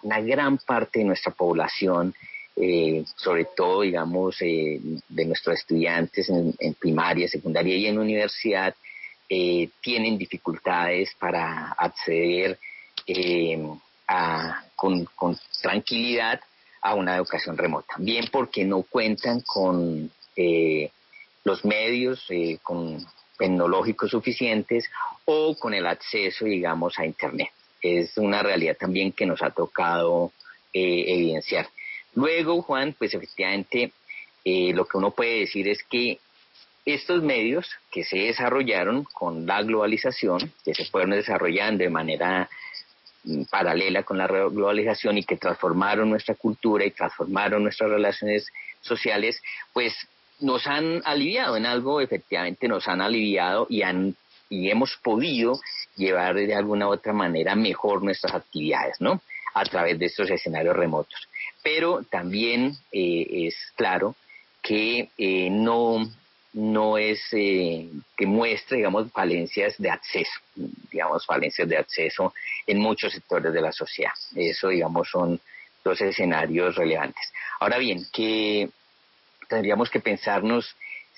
una 0.02 0.20
gran 0.20 0.58
parte 0.58 1.00
de 1.00 1.06
nuestra 1.06 1.32
población 1.32 2.13
eh, 2.56 3.04
sobre 3.16 3.46
todo, 3.46 3.82
digamos, 3.82 4.38
de 4.38 5.25
nuestros 5.25 5.58
estudiantes 5.58 6.30
en, 6.30 6.74
primaria, 6.75 7.28
secundaria 7.28 7.75
y 7.75 7.88
en 7.88 7.98
universidad, 7.98 8.75
eh, 9.30 9.70
tienen 9.82 10.18
dificultades 10.18 11.13
para 11.20 11.72
acceder 11.72 12.60
con, 14.75 15.38
tranquilidad 15.62 16.39
a 16.82 16.96
una 16.96 17.15
educación 17.15 17.58
remota. 17.58 17.96
Bien 17.98 18.27
porque 18.32 18.63
no 18.65 18.84
cuentan 18.84 19.42
con 19.42 20.12
los 21.44 21.65
medios 21.65 22.27
con 22.62 23.06
tecnológicos 23.38 24.12
suficientes 24.12 24.89
o 25.25 25.56
con 25.56 25.74
el 25.74 25.88
acceso, 25.88 26.46
digamos, 26.46 26.98
a 27.00 27.06
Internet. 27.06 27.50
Es 27.82 28.18
una 28.18 28.42
realidad 28.44 28.77
también 28.80 29.12
que 29.12 29.25
nos 29.25 29.42
ha 29.42 29.50
tocado 29.51 30.32
evidenciar. 30.74 31.68
Luego, 32.15 32.62
Juan, 32.62 32.96
pues 32.98 33.13
efectivamente 33.13 33.92
eh, 34.46 34.72
lo 34.74 34.86
que 34.86 34.98
uno 34.98 35.12
puede 35.12 35.39
decir 35.42 35.68
es 35.68 35.84
que 35.84 36.20
estos 36.86 37.24
medios 37.24 37.70
que 37.92 38.04
se 38.04 38.18
desarrollaron 38.18 39.06
con 39.06 39.46
la 39.46 39.62
globalización, 39.62 40.52
que 40.63 40.74
se 40.74 40.86
fueron 40.86 41.12
desarrollando 41.12 41.84
de 41.84 41.90
manera 41.90 42.50
mm, 43.24 43.44
paralela 43.50 44.04
con 44.04 44.18
la 44.18 44.28
globalización 44.28 45.18
y 45.18 45.24
que 45.24 45.38
transformaron 45.38 46.10
nuestra 46.10 46.36
cultura 46.36 46.86
y 46.86 46.92
transformaron 46.92 47.63
nuestras 47.63 47.90
relaciones 47.90 48.48
sociales, 48.82 49.42
pues 49.72 49.96
nos 50.40 50.68
han 50.68 51.02
aliviado 51.06 51.56
en 51.56 51.66
algo, 51.66 52.02
efectivamente 52.02 52.68
nos 52.68 52.88
han 52.88 53.02
aliviado 53.02 53.68
y 53.70 53.84
han 53.84 54.16
y 54.50 54.70
hemos 54.70 54.98
podido 54.98 55.60
llevar 55.96 56.36
de 56.36 56.54
alguna 56.54 56.88
u 56.88 56.92
otra 56.92 57.13
manera 57.13 57.56
mejor 57.56 58.04
nuestras 58.04 58.36
actividades, 58.36 59.00
¿no? 59.00 59.22
A 59.56 59.63
través 59.63 59.98
de 59.98 60.06
estos 60.06 60.30
escenarios 60.30 60.75
remotos 60.75 61.28
pero 61.63 62.04
también 62.04 62.75
eh, 62.92 63.48
es 63.48 63.56
claro 63.75 64.16
que 64.62 65.10
eh, 65.18 65.50
no, 65.50 66.06
no 66.53 66.98
es 67.00 67.19
eh, 67.31 67.89
que 68.15 68.25
muestre, 68.27 68.77
digamos, 68.77 69.12
falencias 69.12 69.75
de 69.77 69.89
acceso, 69.89 70.39
digamos, 70.55 71.25
falencias 71.25 71.67
de 71.67 71.77
acceso 71.77 72.33
en 72.67 72.79
muchos 72.79 73.13
sectores 73.13 73.51
de 73.51 73.62
la 73.62 73.72
sociedad. 73.72 74.13
Eso, 74.36 74.69
digamos, 74.69 75.10
son 75.10 75.39
dos 75.83 76.00
escenarios 76.01 76.75
relevantes. 76.75 77.33
Ahora 77.60 77.79
bien, 77.79 78.05
que 78.13 78.69
tendríamos 79.50 79.89
que 79.89 80.00
pensarnos 80.00 80.75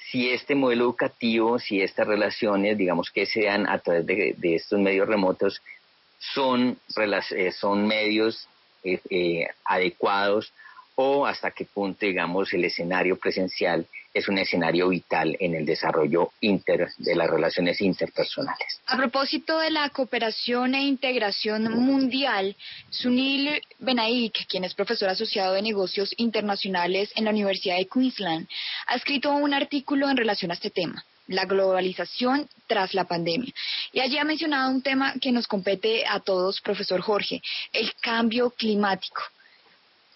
si 0.09 0.29
este 0.29 0.55
modelo 0.55 0.85
educativo, 0.85 1.59
si 1.59 1.81
estas 1.81 2.07
relaciones, 2.07 2.77
digamos, 2.77 3.11
que 3.11 3.25
se 3.25 3.43
dan 3.43 3.67
a 3.67 3.79
través 3.79 4.05
de, 4.05 4.55
estos 4.55 4.79
medios 4.79 5.07
remotos, 5.07 5.61
son, 6.17 6.79
son 7.59 7.87
medios 7.87 8.47
eh, 8.83 8.99
eh, 9.09 9.47
adecuados 9.65 10.53
o 10.95 11.25
hasta 11.25 11.51
qué 11.51 11.65
punto, 11.65 12.05
digamos, 12.05 12.53
el 12.53 12.65
escenario 12.65 13.17
presencial 13.17 13.85
es 14.13 14.29
un 14.29 14.37
escenario 14.37 14.87
vital 14.87 15.35
en 15.41 15.55
el 15.55 15.65
desarrollo 15.65 16.31
inter, 16.39 16.87
de 16.97 17.15
las 17.15 17.29
relaciones 17.29 17.81
interpersonales. 17.81 18.81
A 18.87 18.95
propósito 18.95 19.59
de 19.59 19.71
la 19.71 19.89
cooperación 19.89 20.73
e 20.73 20.83
integración 20.83 21.63
mundial, 21.73 22.55
Sunil 22.89 23.61
Benaik, 23.79 24.47
quien 24.47 24.63
es 24.63 24.73
profesor 24.73 25.09
asociado 25.09 25.53
de 25.53 25.61
negocios 25.61 26.13
internacionales 26.15 27.11
en 27.15 27.25
la 27.25 27.31
Universidad 27.31 27.75
de 27.75 27.87
Queensland, 27.87 28.47
ha 28.87 28.95
escrito 28.95 29.31
un 29.33 29.53
artículo 29.53 30.09
en 30.09 30.15
relación 30.17 30.51
a 30.51 30.53
este 30.53 30.69
tema 30.69 31.03
la 31.27 31.45
globalización 31.45 32.47
tras 32.67 32.93
la 32.93 33.05
pandemia. 33.05 33.51
Y 33.91 33.99
allí 33.99 34.19
ha 34.19 34.23
mencionado 34.23 34.69
un 34.69 34.83
tema 34.83 35.15
que 35.19 35.31
nos 35.31 35.47
compete 35.47 36.05
a 36.05 36.19
todos, 36.19 36.61
profesor 36.61 37.01
Jorge, 37.01 37.41
el 37.73 37.91
cambio 37.95 38.51
climático. 38.51 39.23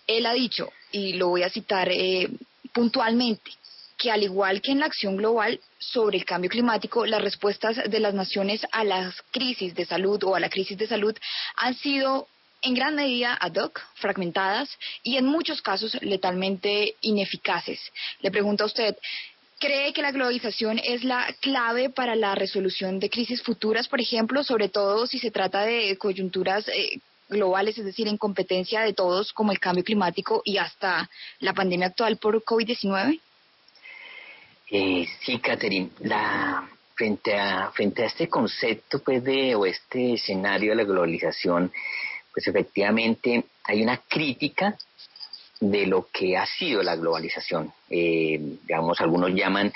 Él 0.09 0.25
ha 0.25 0.33
dicho, 0.33 0.73
y 0.91 1.13
lo 1.13 1.27
voy 1.27 1.43
a 1.43 1.51
citar 1.51 1.87
eh, 1.91 2.27
puntualmente, 2.73 3.51
que 3.95 4.09
al 4.09 4.23
igual 4.23 4.59
que 4.59 4.71
en 4.71 4.79
la 4.79 4.87
acción 4.87 5.17
global 5.17 5.59
sobre 5.77 6.17
el 6.17 6.25
cambio 6.25 6.49
climático, 6.49 7.05
las 7.05 7.21
respuestas 7.21 7.77
de 7.87 7.99
las 7.99 8.15
naciones 8.15 8.65
a 8.71 8.83
las 8.83 9.13
crisis 9.29 9.75
de 9.75 9.85
salud 9.85 10.23
o 10.23 10.33
a 10.33 10.39
la 10.39 10.49
crisis 10.49 10.77
de 10.79 10.87
salud 10.87 11.15
han 11.57 11.75
sido 11.75 12.27
en 12.63 12.73
gran 12.73 12.95
medida 12.95 13.37
ad 13.39 13.55
hoc, 13.57 13.81
fragmentadas 13.95 14.67
y 15.03 15.17
en 15.17 15.25
muchos 15.25 15.61
casos 15.61 15.95
letalmente 16.01 16.95
ineficaces. 17.01 17.79
Le 18.21 18.31
pregunto 18.31 18.63
a 18.63 18.67
usted, 18.67 18.97
¿Cree 19.59 19.91
que 19.91 20.01
la 20.01 20.13
globalización 20.13 20.79
es 20.81 21.03
la 21.03 21.35
clave 21.41 21.89
para 21.89 22.15
la 22.15 22.33
resolución 22.33 22.97
de 22.97 23.09
crisis 23.09 23.41
futuras, 23.43 23.89
por 23.89 23.99
ejemplo, 23.99 24.41
sobre 24.41 24.69
todo 24.69 25.05
si 25.05 25.19
se 25.19 25.31
trata 25.31 25.65
de 25.65 25.97
coyunturas 25.97 26.65
eh, 26.69 27.01
globales, 27.29 27.77
es 27.77 27.85
decir, 27.85 28.07
en 28.07 28.17
competencia 28.17 28.81
de 28.81 28.93
todos, 28.93 29.33
como 29.33 29.51
el 29.51 29.59
cambio 29.59 29.83
climático 29.83 30.41
y 30.43 30.57
hasta 30.57 31.09
la 31.39 31.53
pandemia 31.53 31.87
actual 31.87 32.17
por 32.17 32.43
COVID-19? 32.43 33.19
Eh, 34.71 35.07
sí, 35.21 35.39
Catherine, 35.39 35.89
la, 35.99 36.69
frente, 36.99 37.39
a, 37.39 37.71
frente 37.71 38.03
a 38.03 38.07
este 38.07 38.27
concepto 38.27 38.99
pues, 38.99 39.23
de, 39.23 39.55
o 39.55 39.65
este 39.65 40.15
escenario 40.15 40.71
de 40.71 40.75
la 40.75 40.83
globalización, 40.83 41.71
pues 42.33 42.45
efectivamente 42.47 43.45
hay 43.63 43.81
una 43.81 43.97
crítica 43.97 44.77
de 45.61 45.87
lo 45.87 46.07
que 46.11 46.37
ha 46.37 46.45
sido 46.45 46.83
la 46.83 46.97
globalización. 46.97 47.71
Eh, 47.89 48.37
digamos, 48.67 48.99
algunos 48.99 49.31
llaman, 49.31 49.71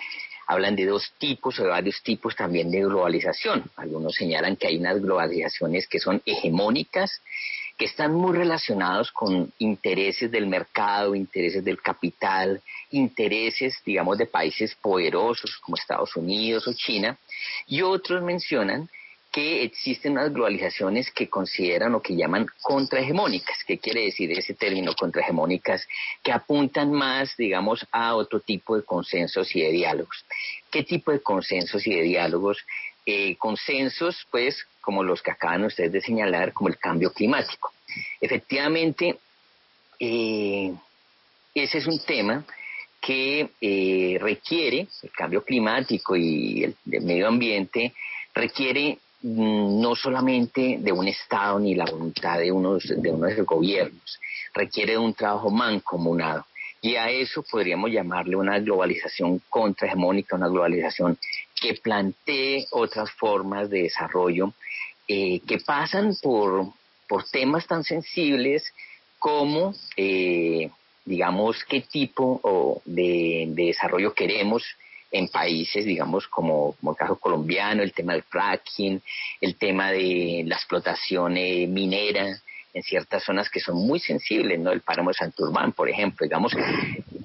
hablan 0.54 0.76
de 0.76 0.86
dos 0.86 1.12
tipos 1.18 1.60
o 1.60 1.64
de 1.64 1.70
varios 1.70 2.02
tipos 2.04 2.36
también 2.36 2.72
de 2.72 2.82
globalización. 2.82 3.64
Algunos 3.76 4.14
señalan 4.16 4.56
que 4.56 4.68
hay 4.68 4.78
unas 4.78 5.02
globalizaciones 5.02 5.88
que 5.88 6.00
son 6.00 6.22
hegemónicas, 6.26 7.22
que 7.78 7.86
están 7.86 8.14
muy 8.14 8.38
relacionados 8.38 9.12
con 9.12 9.52
intereses 9.58 10.30
del 10.30 10.46
mercado, 10.46 11.16
intereses 11.16 11.64
del 11.66 11.82
capital, 11.82 12.62
intereses, 12.92 13.82
digamos, 13.84 14.18
de 14.20 14.28
países 14.28 14.76
poderosos 14.76 15.58
como 15.58 15.76
Estados 15.76 16.16
Unidos 16.16 16.68
o 16.68 16.74
China, 16.74 17.18
y 17.66 17.82
otros 17.82 18.22
mencionan 18.22 18.90
que 19.34 19.64
existen 19.64 20.12
unas 20.12 20.32
globalizaciones 20.32 21.10
que 21.10 21.28
consideran 21.28 21.96
o 21.96 22.02
que 22.04 22.16
llaman 22.16 22.46
contrahegemónicas. 22.62 23.58
¿Qué 23.66 23.80
quiere 23.80 24.06
decir 24.06 24.32
ese 24.32 24.54
término 24.54 24.94
contrahegemónicas? 24.94 25.88
Que 26.24 26.32
apuntan 26.32 26.92
más, 26.92 27.36
digamos, 27.36 27.86
a 27.92 28.14
otro 28.14 28.42
tipo 28.42 28.76
de 28.78 28.84
consensos 28.84 29.56
y 29.56 29.62
de 29.62 29.72
diálogos. 29.72 30.24
¿Qué 30.70 30.84
tipo 30.84 31.12
de 31.12 31.22
consensos 31.22 31.86
y 31.88 31.96
de 31.96 32.04
diálogos? 32.04 32.60
Eh, 33.08 33.36
consensos, 33.38 34.24
pues, 34.30 34.68
como 34.82 35.04
los 35.04 35.24
que 35.24 35.32
acaban 35.32 35.64
ustedes 35.64 35.92
de 35.92 36.02
señalar, 36.02 36.54
como 36.54 36.70
el 36.70 36.78
cambio 36.78 37.12
climático. 37.12 37.74
Efectivamente, 38.22 39.18
eh, 40.00 40.72
ese 41.56 41.78
es 41.80 41.88
un 41.88 42.00
tema 42.06 42.46
que 43.02 43.50
eh, 43.60 44.18
requiere, 44.22 44.88
el 45.02 45.12
cambio 45.12 45.44
climático 45.44 46.16
y 46.16 46.64
el, 46.64 46.76
medio 46.86 47.28
ambiente, 47.28 47.94
requiere 48.34 49.00
no 49.24 49.96
solamente 49.96 50.78
de 50.80 50.92
un 50.92 51.08
Estado 51.08 51.60
ni 51.60 51.76
la 51.76 51.86
voluntad 51.86 52.40
de 52.40 52.52
unos, 52.52 52.84
de 52.86 53.10
unos 53.10 53.36
gobiernos, 53.46 54.20
requiere 54.54 54.94
de 54.94 54.98
un 54.98 55.14
trabajo 55.14 55.50
mancomunado. 55.50 56.46
Y 56.82 56.98
a 56.98 57.10
eso 57.10 57.44
podríamos 57.50 57.90
llamarle 57.92 58.36
una 58.36 58.60
globalización 58.60 59.42
contrahegemónica, 59.50 60.36
una 60.36 60.50
globalización 60.50 61.18
que 61.56 61.76
plantee 61.76 62.68
otras 62.72 63.10
formas 63.12 63.70
de 63.70 63.84
desarrollo 63.84 64.54
eh, 65.08 65.40
que 65.48 65.60
pasan 65.60 66.14
por, 66.22 66.68
por 67.08 67.24
temas 67.30 67.66
tan 67.66 67.86
sensibles 67.86 68.66
como, 69.18 69.74
eh, 69.96 70.70
digamos, 71.06 71.64
qué 71.64 71.80
tipo 71.80 72.82
de, 72.84 73.46
de 73.48 73.66
desarrollo 73.68 74.14
queremos 74.14 74.64
en 75.14 75.28
países, 75.28 75.86
digamos, 75.86 76.28
como, 76.28 76.74
como 76.74 76.92
el 76.92 76.98
caso 76.98 77.18
colombiano, 77.18 77.84
el 77.84 77.94
tema 77.94 78.14
del 78.14 78.24
fracking, 78.24 79.02
el 79.40 79.56
tema 79.56 79.92
de 79.92 80.44
la 80.46 80.56
explotación 80.56 81.38
eh, 81.38 81.68
minera 81.68 82.42
en 82.74 82.82
ciertas 82.82 83.24
zonas 83.24 83.48
que 83.48 83.60
son 83.60 83.78
muy 83.78 84.00
sensibles, 84.00 84.60
¿no? 84.60 84.72
El 84.72 84.82
páramo 84.82 85.12
de 85.12 85.14
Santurbán, 85.14 85.72
por 85.74 85.88
ejemplo, 85.88 86.26
digamos, 86.26 86.54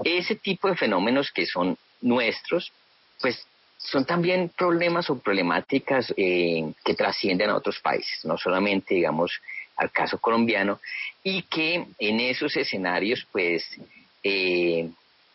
ese 0.05 0.37
tipo 0.37 0.69
de 0.69 0.77
fenómenos 0.77 1.33
que 1.33 1.47
son 1.47 1.79
nuestros, 2.03 2.71
pues 3.23 3.47
son 3.79 4.05
también 4.05 4.51
problemas 4.55 5.09
o 5.09 5.19
problemáticas 5.19 6.13
eh, 6.19 6.71
que 6.85 6.95
trascienden 6.95 7.49
a 7.49 7.57
otros 7.57 7.81
países, 7.81 8.23
no 8.25 8.37
solamente, 8.37 8.97
digamos, 8.97 9.33
al 9.77 9.91
caso 9.91 10.19
colombiano, 10.19 10.79
y 11.25 11.43
que 11.43 11.87
en 11.99 12.21
esos 12.21 12.55
escenarios, 12.55 13.27
pues, 13.33 13.65
eh, 14.23 14.91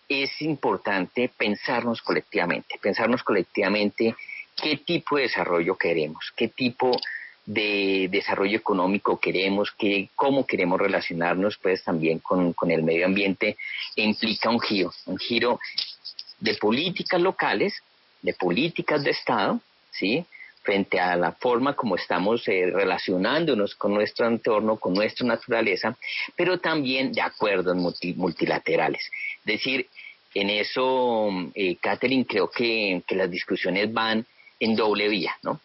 es 0.07 0.41
importante 0.41 1.29
pensarnos 1.35 2.01
colectivamente, 2.01 2.79
pensarnos 2.81 3.23
colectivamente 3.23 4.15
qué 4.55 4.77
tipo 4.77 5.17
de 5.17 5.23
desarrollo 5.23 5.75
queremos, 5.75 6.31
qué 6.35 6.49
tipo 6.49 6.91
de 7.45 8.07
desarrollo 8.09 8.57
económico 8.57 9.19
queremos, 9.19 9.71
qué, 9.77 10.09
cómo 10.15 10.45
queremos 10.45 10.79
relacionarnos 10.79 11.57
pues 11.57 11.83
también 11.83 12.19
con, 12.19 12.53
con 12.53 12.71
el 12.71 12.83
medio 12.83 13.05
ambiente, 13.05 13.57
implica 13.95 14.49
un 14.49 14.59
giro, 14.59 14.93
un 15.05 15.17
giro 15.17 15.59
de 16.39 16.55
políticas 16.55 17.21
locales, 17.21 17.73
de 18.21 18.33
políticas 18.33 19.03
de 19.03 19.11
Estado, 19.11 19.59
¿sí? 19.91 20.25
frente 20.63 20.99
a 20.99 21.15
la 21.17 21.33
forma 21.33 21.75
como 21.75 21.95
estamos 21.95 22.47
eh, 22.47 22.71
relacionándonos 22.71 23.75
con 23.75 23.93
nuestro 23.93 24.27
entorno, 24.27 24.77
con 24.77 24.93
nuestra 24.93 25.27
naturaleza, 25.27 25.97
pero 26.35 26.59
también 26.59 27.11
de 27.11 27.21
acuerdos 27.21 27.75
multilaterales. 28.15 29.03
Es 29.39 29.45
decir, 29.45 29.87
en 30.33 30.49
eso, 30.49 31.29
eh, 31.53 31.77
Catherine, 31.77 32.25
creo 32.25 32.49
que, 32.49 33.03
las 33.09 33.29
discusiones 33.29 33.91
van 33.93 34.25
en 34.59 34.75
doble 34.75 35.07
vía, 35.07 35.35
¿no? 35.43 35.59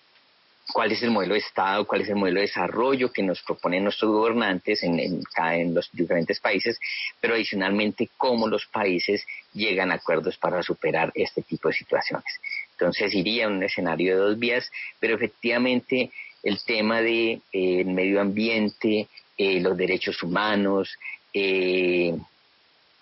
cuál 0.71 0.93
es 0.93 1.03
el 1.03 1.11
modelo 1.11 1.33
de 1.33 1.41
Estado, 1.41 1.87
cuál 1.87 2.03
es 2.03 2.11
el 2.11 2.17
modelo 2.17 2.41
de 2.41 2.47
desarrollo 2.47 3.11
que 3.11 3.23
nos 3.23 3.41
proponen 3.41 3.85
nuestros 3.85 4.11
gobernantes 4.11 4.83
en, 4.83 4.99
en, 5.01 5.23
en, 5.53 5.75
los 5.75 5.91
diferentes 5.93 6.41
países, 6.41 6.79
pero 7.21 7.35
adicionalmente 7.35 8.11
cómo 8.19 8.47
los 8.47 8.67
países 8.67 9.25
llegan 9.55 9.91
a 9.91 9.95
acuerdos 9.95 10.37
para 10.37 10.63
superar 10.63 11.11
este 11.15 11.41
tipo 11.41 11.69
de 11.69 11.75
situaciones. 11.75 12.31
Entonces 12.73 13.15
iría 13.15 13.47
a 13.47 13.49
un 13.49 13.63
escenario 13.63 14.15
de 14.15 14.21
dos 14.21 14.39
vías, 14.39 14.71
pero 15.01 15.15
efectivamente 15.15 16.11
el 16.43 16.63
tema 16.63 17.01
de, 17.01 17.41
eh, 17.53 17.85
medio 17.85 18.21
ambiente, 18.21 19.09
eh, 19.37 19.61
los 19.61 19.77
derechos 19.77 20.23
humanos, 20.23 20.97
eh, 21.33 22.15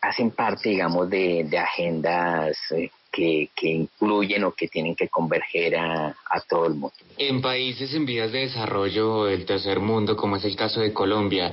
hacen 0.07 0.31
parte, 0.31 0.71
digamos, 0.71 1.09
de, 1.11 1.45
de 1.45 1.59
agendas 1.59 2.57
eh, 2.71 2.91
que, 3.13 3.51
que, 3.55 3.69
incluyen 3.69 4.45
o 4.45 4.53
que 4.53 4.69
tienen 4.69 4.95
que 4.95 5.09
converger 5.09 5.77
a, 5.77 6.09
a, 6.09 6.41
todo 6.49 6.67
el 6.67 6.75
mundo. 6.75 6.95
En 7.17 7.41
países 7.41 7.93
en 7.95 8.07
vías 8.07 8.31
de 8.31 8.41
desarrollo 8.41 9.25
del 9.25 9.45
tercer 9.45 9.81
mundo, 9.81 10.17
como 10.17 10.37
es 10.37 10.45
el 10.45 10.55
caso 10.55 10.81
de 10.81 10.93
Colombia, 10.93 11.53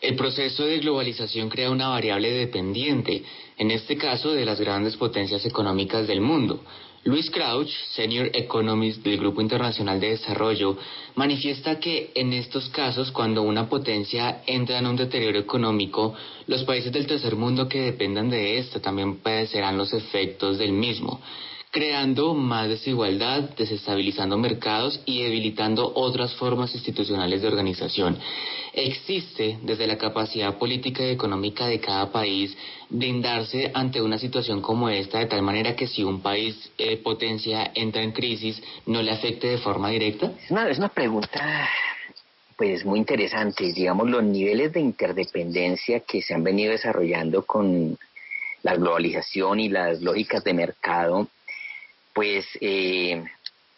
el 0.00 0.16
proceso 0.16 0.64
de 0.64 0.78
globalización 0.78 1.50
crea 1.50 1.70
una 1.70 1.88
variable 1.88 2.30
dependiente, 2.30 3.22
en 3.58 3.70
este 3.70 3.96
caso 3.96 4.32
de 4.32 4.46
las 4.46 4.60
grandes 4.60 4.96
potencias 4.96 5.44
económicas 5.44 6.06
del 6.06 6.22
mundo. 6.22 6.64
Luis 7.04 7.30
Crouch, 7.30 7.70
Senior 7.94 8.30
Economist 8.34 9.02
del 9.02 9.16
Grupo 9.16 9.40
Internacional 9.40 9.98
de 9.98 10.10
Desarrollo, 10.10 10.76
manifiesta 11.14 11.80
que 11.80 12.12
en 12.14 12.34
estos 12.34 12.68
casos, 12.68 13.10
cuando 13.10 13.40
una 13.40 13.70
potencia 13.70 14.42
entra 14.46 14.78
en 14.78 14.86
un 14.86 14.96
deterioro 14.96 15.38
económico, 15.38 16.14
los 16.46 16.64
países 16.64 16.92
del 16.92 17.06
tercer 17.06 17.36
mundo 17.36 17.68
que 17.68 17.80
dependan 17.80 18.28
de 18.28 18.58
esto 18.58 18.82
también 18.82 19.16
padecerán 19.16 19.78
los 19.78 19.94
efectos 19.94 20.58
del 20.58 20.72
mismo 20.72 21.20
creando 21.70 22.34
más 22.34 22.68
desigualdad, 22.68 23.50
desestabilizando 23.56 24.36
mercados 24.36 25.00
y 25.04 25.22
debilitando 25.22 25.92
otras 25.94 26.34
formas 26.34 26.74
institucionales 26.74 27.42
de 27.42 27.48
organización. 27.48 28.18
Existe 28.72 29.58
desde 29.62 29.86
la 29.86 29.96
capacidad 29.96 30.58
política 30.58 31.04
y 31.04 31.10
económica 31.10 31.66
de 31.66 31.80
cada 31.80 32.10
país 32.10 32.56
brindarse 32.88 33.70
ante 33.72 34.02
una 34.02 34.18
situación 34.18 34.60
como 34.60 34.88
esta 34.88 35.18
de 35.18 35.26
tal 35.26 35.42
manera 35.42 35.76
que 35.76 35.86
si 35.86 36.02
un 36.02 36.22
país 36.22 36.70
eh, 36.78 36.96
potencia 36.96 37.70
entra 37.74 38.02
en 38.02 38.12
crisis 38.12 38.60
no 38.86 39.02
le 39.02 39.12
afecte 39.12 39.46
de 39.46 39.58
forma 39.58 39.90
directa? 39.90 40.32
Es 40.44 40.50
una, 40.50 40.68
es 40.68 40.78
una 40.78 40.88
pregunta 40.88 41.68
pues 42.56 42.84
muy 42.84 42.98
interesante, 42.98 43.72
digamos 43.72 44.10
los 44.10 44.22
niveles 44.22 44.72
de 44.72 44.80
interdependencia 44.80 46.00
que 46.00 46.20
se 46.20 46.34
han 46.34 46.44
venido 46.44 46.72
desarrollando 46.72 47.46
con 47.46 47.96
la 48.62 48.74
globalización 48.74 49.60
y 49.60 49.68
las 49.68 50.02
lógicas 50.02 50.44
de 50.44 50.52
mercado 50.52 51.28
pues 52.12 52.46
eh, 52.60 53.22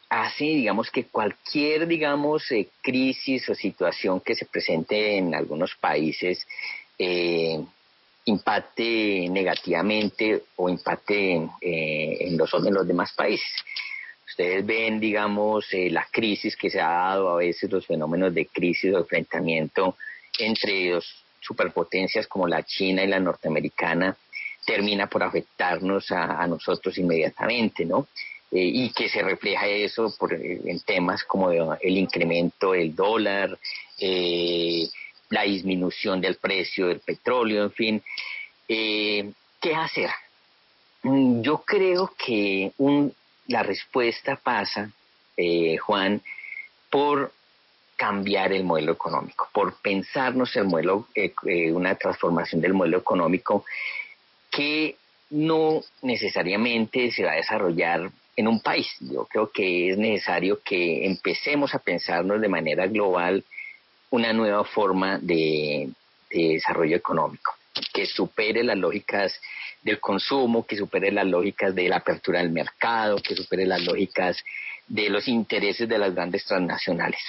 hace, 0.09 0.45
digamos, 0.45 0.91
que 0.91 1.05
cualquier, 1.05 1.87
digamos, 1.87 2.51
eh, 2.53 2.69
crisis 2.83 3.49
o 3.49 3.55
situación 3.55 4.21
que 4.21 4.35
se 4.35 4.47
presente 4.47 5.17
en 5.17 5.35
algunos 5.35 5.75
países 5.77 6.47
eh, 6.99 7.61
impacte 8.25 9.29
negativamente 9.31 10.45
o 10.57 10.69
impacte 10.69 11.49
en, 11.61 12.37
los, 12.37 12.53
en 12.55 12.75
los 12.75 12.87
demás 12.87 13.13
países. 13.15 13.51
Ustedes 14.29 14.65
ven, 14.65 15.01
digamos, 15.01 15.67
la 15.73 16.07
crisis 16.11 16.57
que 16.57 16.71
se 16.71 16.81
ha 16.81 16.89
dado, 16.89 17.31
a 17.31 17.37
veces 17.37 17.71
los 17.71 17.87
fenómenos 17.87 18.33
de 18.33 18.47
crisis 18.47 18.95
o 18.95 18.99
enfrentamiento 18.99 19.97
entre 20.39 20.91
dos 20.91 21.25
superpotencias 21.41 22.27
como 22.29 22.47
la 22.47 22.63
China 22.63 23.03
y 23.03 23.09
la 23.09 23.21
norteamericana, 23.21 24.17
termina 24.65 25.07
por 25.09 25.23
afectarnos 25.23 26.11
a, 26.13 26.47
nosotros 26.47 26.97
inmediatamente, 26.99 27.85
¿no? 27.85 28.07
Eh, 28.51 28.61
y 28.65 28.91
que 28.91 29.09
se 29.09 29.23
refleja 29.23 29.67
eso 29.67 30.15
por, 30.19 30.35
en 30.35 30.81
temas 30.81 31.25
como 31.25 31.51
el 31.51 31.99
incremento 31.99 32.73
del 32.73 32.95
dólar, 32.95 33.59
eh, 33.99 34.89
la 35.31 35.43
disminución 35.43 36.21
del 36.21 36.37
precio 36.37 36.89
del 36.89 37.01
petróleo, 37.01 37.65
en 37.65 37.73
fin. 37.73 38.03
Eh, 38.69 39.33
¿Qué 39.61 39.75
hacer? 39.75 40.11
Mm, 41.03 41.41
yo 41.41 41.63
creo 41.67 42.13
que 42.17 42.73
un, 42.79 43.15
la 43.47 43.63
respuesta 43.63 44.37
pasa, 44.37 44.91
Juan, 45.81 46.23
por 46.89 47.33
cambiar 47.97 48.53
el 48.53 48.63
modelo 48.65 48.93
económico, 48.93 49.49
por 49.53 49.75
pensarnos 49.81 50.55
el 50.55 50.65
modelo, 50.65 51.09
una 51.73 51.97
transformación 51.97 52.61
del 52.61 52.75
modelo 52.75 52.99
económico 52.99 53.65
que 54.53 54.97
no 55.31 55.83
necesariamente 56.03 57.11
se 57.11 57.25
va 57.25 57.33
a 57.33 57.37
desarrollar 57.37 58.13
en 58.37 58.49
un 58.49 58.61
país. 58.61 58.87
Yo 59.01 59.25
creo 59.25 59.51
que 59.51 59.91
es 59.91 59.99
necesario 59.99 60.61
que 60.63 61.07
empecemos 61.07 61.75
a 61.75 61.79
pensarnos 61.79 62.41
de 62.41 62.49
manera 62.49 62.87
global 62.87 63.45
una 64.11 64.33
nueva 64.33 64.65
forma 64.65 65.19
de, 65.19 65.89
desarrollo 66.31 66.97
económico, 66.97 67.53
que 67.93 68.07
supere 68.07 68.63
las 68.63 68.77
lógicas 68.77 69.39
del 69.83 70.01
consumo, 70.01 70.67
que 70.67 70.77
supere 70.77 71.11
las 71.11 71.27
lógicas 71.27 71.75
de 71.75 71.89
la 71.89 71.97
apertura 71.97 72.41
del 72.41 72.51
mercado, 72.51 73.17
que 73.17 73.35
supere 73.35 73.67
las 73.67 73.83
lógicas 73.83 74.39
de 74.87 75.11
los 75.11 75.29
intereses 75.29 75.89
de 75.89 75.99
las 75.99 76.15
grandes 76.15 76.45
transnacionales. 76.45 77.21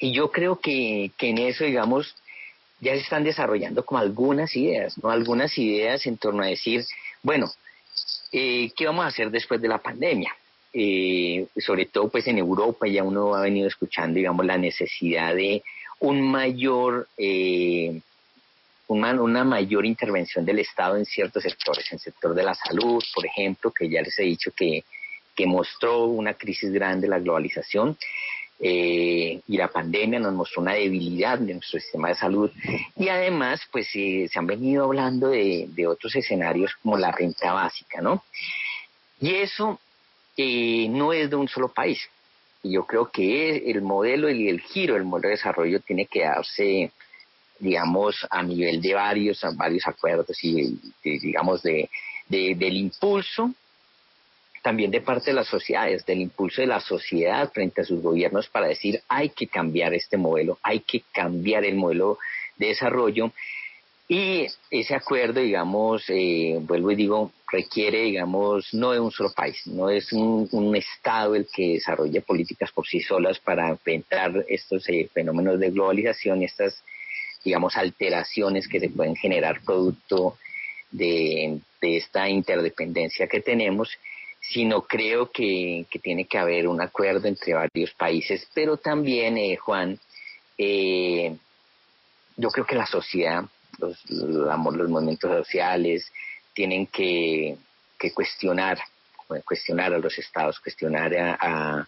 Y 0.00 0.12
yo 0.12 0.30
creo 0.30 0.60
que, 0.60 1.10
que 1.16 1.30
en 1.30 1.38
eso, 1.38 1.64
digamos, 1.64 2.14
ya 2.80 2.92
se 2.92 3.00
están 3.00 3.24
desarrollando 3.24 3.84
como 3.84 3.98
algunas 3.98 4.54
ideas, 4.56 4.96
¿no? 5.02 5.10
Algunas 5.10 5.56
ideas 5.58 6.06
en 6.06 6.16
torno 6.16 6.42
a 6.42 6.46
decir, 6.46 6.84
bueno, 7.22 7.50
eh, 8.32 8.70
¿qué 8.76 8.86
vamos 8.86 9.04
a 9.04 9.08
hacer 9.08 9.30
después 9.30 9.60
de 9.60 9.68
la 9.68 9.78
pandemia? 9.78 10.34
Eh, 10.72 11.46
sobre 11.56 11.86
todo 11.86 12.08
pues 12.08 12.26
en 12.26 12.38
Europa 12.38 12.86
ya 12.86 13.02
uno 13.02 13.34
ha 13.34 13.40
venido 13.40 13.66
escuchando, 13.66 14.16
digamos, 14.16 14.44
la 14.44 14.58
necesidad 14.58 15.34
de 15.34 15.62
un 16.00 16.22
mayor, 16.22 17.08
eh, 17.16 18.00
una, 18.86 19.20
una, 19.20 19.44
mayor 19.44 19.86
intervención 19.86 20.44
del 20.44 20.60
Estado 20.60 20.96
en 20.96 21.06
ciertos 21.06 21.42
sectores, 21.42 21.86
en 21.90 21.96
el 21.96 22.00
sector 22.00 22.34
de 22.34 22.44
la 22.44 22.54
salud, 22.54 23.02
por 23.14 23.26
ejemplo, 23.26 23.72
que 23.72 23.88
ya 23.88 24.02
les 24.02 24.18
he 24.18 24.24
dicho 24.24 24.52
que, 24.54 24.84
que 25.34 25.46
mostró 25.46 26.04
una 26.04 26.34
crisis 26.34 26.70
grande 26.70 27.08
la 27.08 27.18
globalización. 27.18 27.96
Eh, 28.60 29.40
y 29.46 29.56
la 29.56 29.68
pandemia 29.68 30.18
nos 30.18 30.34
mostró 30.34 30.62
una 30.62 30.72
debilidad 30.72 31.38
de 31.38 31.54
nuestro 31.54 31.78
sistema 31.78 32.08
de 32.08 32.16
salud 32.16 32.50
y 32.96 33.08
además 33.08 33.60
pues 33.70 33.86
se 33.92 34.28
han 34.34 34.48
venido 34.48 34.82
hablando 34.82 35.28
de, 35.28 35.68
de, 35.68 35.86
otros 35.86 36.16
escenarios 36.16 36.72
como 36.82 36.98
la 36.98 37.12
renta 37.12 37.52
básica, 37.52 38.00
¿no? 38.00 38.24
Y 39.20 39.36
eso 39.36 39.78
eh, 40.36 40.88
no 40.88 41.12
es 41.12 41.28
de 41.30 41.36
un 41.36 41.48
solo 41.48 41.68
país. 41.68 41.98
Y 42.62 42.72
yo 42.72 42.86
creo 42.86 43.10
que 43.10 43.70
el 43.70 43.82
modelo 43.82 44.30
y 44.30 44.48
el 44.48 44.60
giro 44.60 44.94
del 44.94 45.04
modelo 45.04 45.28
de 45.28 45.34
desarrollo 45.36 45.80
tiene 45.80 46.06
que 46.06 46.22
darse, 46.22 46.92
digamos, 47.58 48.26
a 48.30 48.42
nivel 48.42 48.80
de 48.80 48.94
varios, 48.94 49.40
varios 49.56 49.86
acuerdos 49.86 50.36
y, 50.42 50.78
digamos, 51.02 51.62
de, 51.62 51.88
del 52.28 52.76
impulso 52.76 53.52
también 54.62 54.90
de 54.90 55.00
parte 55.00 55.30
de 55.30 55.34
las 55.34 55.48
sociedades, 55.48 56.04
del 56.06 56.20
impulso 56.20 56.60
de 56.60 56.66
la 56.66 56.80
sociedad 56.80 57.50
frente 57.52 57.80
a 57.80 57.84
sus 57.84 58.02
gobiernos 58.02 58.48
para 58.48 58.68
decir 58.68 59.00
hay 59.08 59.30
que 59.30 59.46
cambiar 59.46 59.94
este 59.94 60.16
modelo, 60.16 60.58
hay 60.62 60.80
que 60.80 61.02
cambiar 61.12 61.64
el 61.64 61.76
modelo 61.76 62.18
de 62.56 62.68
desarrollo. 62.68 63.32
Y 64.10 64.46
ese 64.70 64.94
acuerdo, 64.94 65.40
digamos, 65.40 66.04
eh, 66.08 66.58
vuelvo 66.62 66.90
y 66.92 66.96
digo, 66.96 67.30
requiere, 67.52 68.04
digamos, 68.04 68.72
no 68.72 68.92
de 68.92 69.00
un 69.00 69.10
solo 69.10 69.32
país, 69.34 69.66
no 69.66 69.90
es 69.90 70.12
un, 70.12 70.74
Estado 70.74 71.34
el 71.34 71.46
que 71.52 71.74
desarrolle 71.74 72.22
políticas 72.22 72.72
por 72.72 72.86
sí 72.86 73.00
solas 73.00 73.38
para 73.38 73.68
enfrentar 73.68 74.32
estos 74.48 74.88
eh, 74.88 75.08
fenómenos 75.12 75.58
de 75.58 75.70
globalización 75.70 76.42
estas, 76.42 76.82
digamos, 77.44 77.76
alteraciones 77.76 78.66
que 78.68 78.80
se 78.80 78.88
pueden 78.88 79.16
generar 79.16 79.60
producto 79.62 80.38
de, 80.90 81.60
esta 81.80 82.28
interdependencia 82.28 83.26
que 83.26 83.40
tenemos, 83.40 83.90
sino 84.40 84.82
creo 84.82 85.30
que, 85.30 85.86
tiene 86.02 86.26
que 86.26 86.38
haber 86.38 86.68
un 86.68 86.80
acuerdo 86.80 87.28
entre 87.28 87.54
varios 87.54 87.92
países, 87.92 88.48
pero 88.54 88.76
también, 88.76 89.36
eh, 89.36 89.56
Juan, 89.56 89.98
yo 90.58 92.50
creo 92.50 92.66
que 92.66 92.74
la 92.74 92.86
sociedad 92.86 93.44
los, 93.78 93.98
los 94.10 94.88
movimientos 94.88 95.30
sociales 95.30 96.10
tienen 96.52 96.86
que, 96.86 97.56
cuestionar, 98.14 98.78
cuestionar 99.44 99.94
a 99.94 99.98
los 99.98 100.18
estados, 100.18 100.58
cuestionar 100.60 101.14
a, 101.16 101.86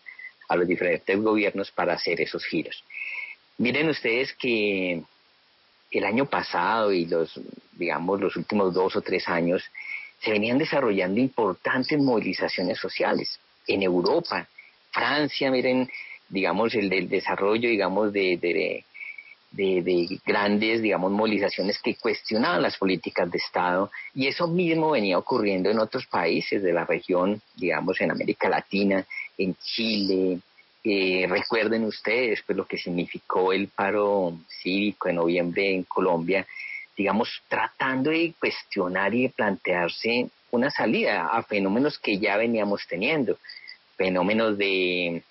los 0.56 0.66
diferentes 0.66 1.16
gobiernos 1.20 1.70
para 1.70 1.94
hacer 1.94 2.20
esos 2.20 2.44
giros. 2.44 2.82
Miren 3.58 3.88
ustedes 3.88 4.32
que 4.34 5.02
el 5.90 6.04
año 6.04 6.26
pasado 6.26 6.92
y 6.92 7.06
los, 7.06 7.40
digamos, 7.72 8.20
los 8.20 8.36
últimos 8.36 8.74
dos 8.74 8.96
o 8.96 9.00
tres 9.00 9.28
años 9.28 9.62
se 10.20 10.30
venían 10.30 10.59
desarrollando 10.59 11.20
importantes 11.20 11.98
movilizaciones 11.98 12.78
sociales 12.78 13.40
en 13.66 13.83
Europa, 13.83 14.48
Francia, 14.90 15.50
miren, 15.50 15.88
digamos, 16.28 16.74
el 16.74 16.88
del 16.88 17.09
desarrollo, 17.09 17.68
digamos, 17.68 18.12
de, 18.12 18.37
de, 19.52 20.18
grandes, 20.24 20.83
digamos, 20.83 21.11
movilizaciones 21.11 21.80
que 21.83 21.96
cuestionaban 21.96 22.62
las 22.62 22.76
políticas 22.76 23.30
de 23.30 23.38
Estado 23.38 23.90
y 24.14 24.26
eso 24.26 24.46
mismo 24.46 24.90
venía 24.90 25.18
ocurriendo 25.18 25.70
en 25.70 25.78
otros 25.78 26.06
países 26.06 26.62
de 26.62 26.72
la 26.72 26.85
región, 26.85 27.40
digamos, 27.56 28.00
en 28.00 28.11
América 28.11 28.48
Latina, 28.48 29.04
en 29.38 29.56
Chile. 29.56 30.40
Eh, 30.83 31.26
recuerden 31.28 31.85
ustedes 31.85 32.42
pues 32.46 32.56
lo 32.56 32.66
que 32.66 32.78
significó 32.78 33.52
el 33.52 33.68
paro 33.68 34.33
cívico 34.62 35.09
en 35.09 35.16
noviembre 35.16 35.74
en 35.74 35.83
Colombia, 35.83 36.46
digamos, 37.00 37.30
tratando 37.48 38.10
de 38.10 38.34
cuestionar 38.38 39.14
y 39.14 39.22
de 39.22 39.28
plantearse 39.30 40.28
una 40.50 40.70
salida 40.70 41.28
a 41.28 41.42
fenómenos 41.42 41.98
que 41.98 42.18
ya 42.18 42.36
veníamos 42.36 42.86
teniendo, 42.86 43.38
fenómenos 43.96 44.58
de, 44.58 45.22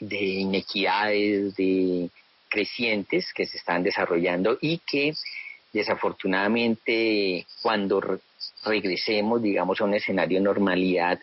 de 0.00 0.16
inequidades, 0.16 1.54
de 1.54 2.10
crecientes 2.48 3.32
que 3.32 3.46
se 3.46 3.58
están 3.58 3.84
desarrollando 3.84 4.58
y 4.60 4.78
que 4.78 5.14
desafortunadamente 5.72 7.46
cuando 7.62 8.18
regresemos, 8.64 9.40
digamos, 9.40 9.80
a 9.80 9.84
un 9.84 9.94
escenario 9.94 10.38
de 10.38 10.44
normalidad, 10.44 11.20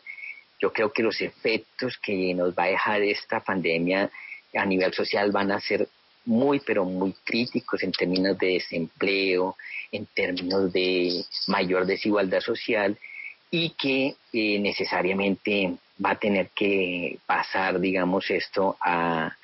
yo 0.61 0.71
creo 0.71 0.93
que 0.93 1.03
los 1.03 1.19
efectos 1.19 1.97
que 2.01 2.33
nos 2.33 2.53
va 2.53 2.63
a 2.63 2.67
dejar 2.67 3.01
esta 3.01 3.41
pandemia 3.41 4.09
a 4.55 4.65
nivel 4.65 4.93
social 4.93 5.29
van 5.33 5.51
a 5.51 5.59
ser 5.59 5.89
muy, 6.27 6.59
pero 6.59 6.85
muy 6.85 7.13
críticos 7.23 7.81
en 7.83 7.91
términos 7.91 8.37
de 8.37 8.53
desempleo, 8.53 9.55
en 9.91 10.05
términos 10.07 10.71
de 10.71 11.25
mayor 11.47 11.85
desigualdad 11.85 12.41
social 12.41 12.97
y 13.49 13.71
que 13.71 14.15
eh, 14.33 14.59
necesariamente 14.59 15.73
va 16.03 16.11
a 16.11 16.19
tener 16.19 16.49
que 16.49 17.17
pasar, 17.25 17.79
digamos, 17.79 18.29
esto 18.29 18.77
a, 18.81 19.35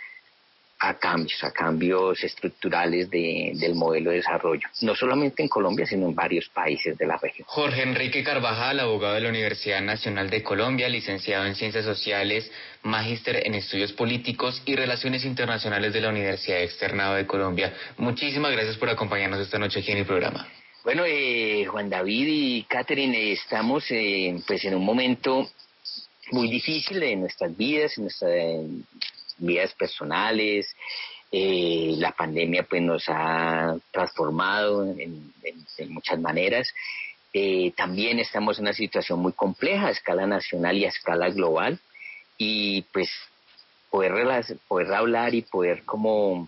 a 0.86 0.96
cambios, 0.96 1.42
a 1.46 1.52
cambios 1.52 2.22
estructurales 2.22 3.10
del 3.10 3.74
modelo 3.74 4.12
de 4.12 4.18
desarrollo, 4.18 4.68
no 4.82 4.94
solamente 4.96 5.42
en 5.42 5.48
Colombia, 5.48 5.86
sino 5.86 6.08
en 6.08 6.14
varios 6.14 6.50
países 6.50 6.98
de 6.98 7.08
la 7.08 7.16
región. 7.16 7.48
Jorge 7.48 7.84
Enrique 7.84 8.22
Carvajal, 8.22 8.82
abogado 8.82 9.14
de 9.16 9.22
la 9.22 9.30
Universidad 9.30 9.82
Nacional 9.82 10.30
de 10.30 10.44
Colombia, 10.44 10.90
licenciado 10.90 11.46
en 11.46 11.56
Ciencias 11.56 11.86
Sociales, 11.86 12.52
magíster 12.82 13.48
en 13.48 13.56
Estudios 13.56 13.94
Políticos 13.94 14.62
y 14.66 14.76
Relaciones 14.76 15.24
Internacionales 15.24 15.94
de 15.94 16.02
la 16.02 16.10
Universidad 16.10 16.62
Externado 16.62 17.16
de 17.16 17.26
Colombia. 17.26 17.74
Muchísimas 17.98 18.52
gracias 18.52 18.76
por 18.76 18.90
acompañarnos 18.90 19.40
esta 19.40 19.58
noche 19.58 19.80
aquí 19.80 19.94
en 19.94 20.00
el 20.00 20.06
programa. 20.06 20.46
Bueno, 20.84 21.06
eh, 21.08 21.64
Juan 21.66 21.90
David 21.90 22.28
y 22.28 22.64
Catherine, 22.64 23.32
estamos 23.32 23.86
eh, 23.90 24.36
pues 24.46 24.66
en 24.66 24.76
un 24.76 24.84
momento 24.84 25.50
muy 26.32 26.50
difícil 26.50 27.00
de 27.00 27.16
nuestras 27.16 27.56
vidas, 27.56 27.98
en 27.98 28.04
nuestra 28.04 28.28
vidas 29.44 29.74
personales. 29.74 30.76
Eh, 31.32 31.96
la 31.98 32.12
pandemia 32.12 32.64
pues 32.64 32.82
nos 32.82 33.06
ha 33.08 33.76
transformado 33.92 34.86
en, 34.86 35.34
muchas 35.90 36.20
maneras. 36.20 36.72
Eh, 37.34 37.74
también 37.76 38.20
estamos 38.20 38.60
en 38.60 38.66
una 38.66 38.74
situación 38.74 39.20
muy 39.20 39.34
compleja 39.34 39.88
a 39.88 39.92
escala 39.92 40.28
nacional 40.28 40.78
y 40.78 40.86
a 40.86 40.90
escala 40.90 41.30
global 41.30 41.80
y 42.38 42.84
pues 42.94 43.10
poder, 43.90 44.14
hablar 44.94 45.34
y 45.34 45.42
poder 45.42 45.84
como 45.86 46.48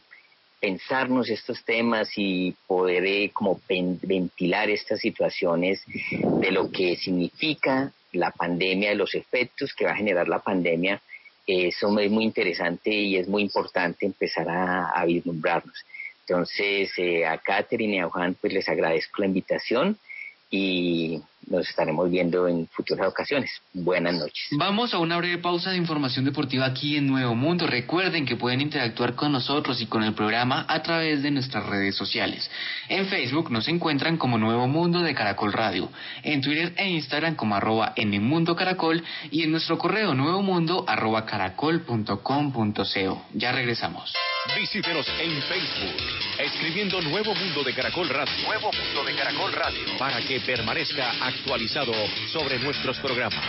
pensarnos 0.60 1.30
estos 1.30 1.64
temas 1.66 2.10
y 2.16 2.56
poder 2.68 3.06
eh, 3.06 3.32
como 3.34 3.60
ventilar 3.68 4.70
estas 4.70 5.00
situaciones 5.00 5.84
de 6.12 6.52
lo 6.52 6.72
que 6.72 6.96
significa 6.96 7.92
la 8.12 8.30
pandemia, 8.30 8.90
de 8.90 8.96
los 8.96 9.16
efectos 9.16 9.74
que 9.74 9.86
va 9.86 9.92
a 9.92 9.98
generar 9.98 10.28
la 10.28 10.40
pandemia 10.40 11.02
eso 11.48 12.00
es 12.00 12.12
muy 12.12 12.24
interesante 12.24 12.90
y 12.90 13.18
es 13.18 13.28
muy 13.28 13.44
importante 13.44 14.06
empezar 14.06 14.48
a, 14.50 15.06
vislumbrarnos. 15.06 15.86
Entonces, 16.28 16.92
eh, 16.98 17.26
a 17.26 17.38
Catherine 17.38 17.98
y 17.98 18.00
a 18.00 18.10
Juan, 18.10 18.36
pues 18.40 18.52
les 18.52 18.68
agradezco 18.68 19.22
la 19.22 19.28
invitación 19.28 19.98
y 20.56 21.22
nos 21.48 21.68
estaremos 21.70 22.10
viendo 22.10 22.48
en 22.48 22.68
futuras 22.68 23.08
ocasiones. 23.08 23.52
Buenas 23.74 24.16
noches. 24.16 24.48
Vamos 24.52 24.94
a 24.94 25.00
una 25.00 25.18
breve 25.18 25.38
pausa 25.38 25.72
de 25.72 25.78
información 25.78 26.26
deportiva 26.26 26.66
aquí 26.66 26.98
en 26.98 27.08
Nuevo 27.08 27.36
Mundo. 27.36 27.68
Recuerden 27.68 28.26
que 28.26 28.36
pueden 28.36 28.62
interactuar 28.62 29.16
con 29.16 29.32
nosotros 29.32 29.80
y 29.82 29.86
con 29.86 30.04
el 30.04 30.14
programa 30.14 30.66
a 30.68 30.82
través 30.82 31.22
de 31.22 31.32
nuestras 31.32 31.66
redes 31.66 31.96
sociales. 31.96 32.50
En 32.90 33.06
Facebook 33.08 33.52
nos 33.52 33.68
encuentran 33.68 34.18
como 34.18 34.38
Nuevo 34.38 34.68
Mundo 34.68 35.02
de 35.02 35.14
Caracol 35.14 35.54
Radio, 35.54 35.90
en 36.24 36.42
Twitter 36.42 36.74
e 36.78 36.90
Instagram 36.90 37.36
como 37.36 37.56
arroba 37.56 37.94
en 37.96 38.16
caracol 38.56 39.04
y 39.32 39.44
en 39.44 39.52
nuestro 39.52 39.78
correo 39.78 40.14
nuevo 40.14 40.42
mundo 40.42 40.86
arroba 40.88 41.26
caracol.com.co. 41.26 43.26
Ya 43.34 43.52
regresamos. 43.52 44.14
Visítenos 44.54 45.08
en 45.20 45.42
Facebook, 45.44 45.96
escribiendo 46.38 47.02
Nuevo 47.02 47.34
Mundo 47.34 47.64
de 47.64 47.74
Caracol 47.74 48.08
Radio. 48.08 48.46
Nuevo 48.46 48.72
Mundo 48.72 49.04
de 49.04 49.16
Caracol 49.16 49.52
Radio. 49.52 49.98
Para 49.98 50.22
que 50.22 50.40
permanezca 50.40 51.12
actualizado 51.20 51.94
sobre 52.32 52.60
nuestros 52.60 52.98
programas. 53.00 53.44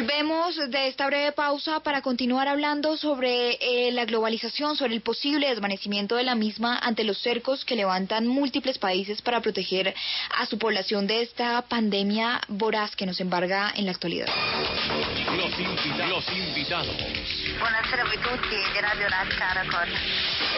Volvemos 0.00 0.56
de 0.70 0.88
esta 0.88 1.06
breve 1.08 1.32
pausa 1.32 1.80
para 1.80 2.00
continuar 2.00 2.48
hablando 2.48 2.96
sobre 2.96 3.58
eh, 3.60 3.92
la 3.92 4.06
globalización, 4.06 4.74
sobre 4.74 4.94
el 4.94 5.02
posible 5.02 5.46
desvanecimiento 5.46 6.16
de 6.16 6.24
la 6.24 6.34
misma 6.34 6.78
ante 6.78 7.04
los 7.04 7.18
cercos 7.18 7.66
que 7.66 7.76
levantan 7.76 8.26
múltiples 8.26 8.78
países 8.78 9.20
para 9.20 9.42
proteger 9.42 9.94
a 10.38 10.46
su 10.46 10.56
población 10.56 11.06
de 11.06 11.20
esta 11.20 11.60
pandemia 11.68 12.40
voraz 12.48 12.96
que 12.96 13.04
nos 13.04 13.20
embarga 13.20 13.74
en 13.76 13.84
la 13.84 13.92
actualidad. 13.92 14.28
Los, 15.36 15.60
invitados. 15.60 16.08
Los 16.08 16.28
invitados. 16.34 16.96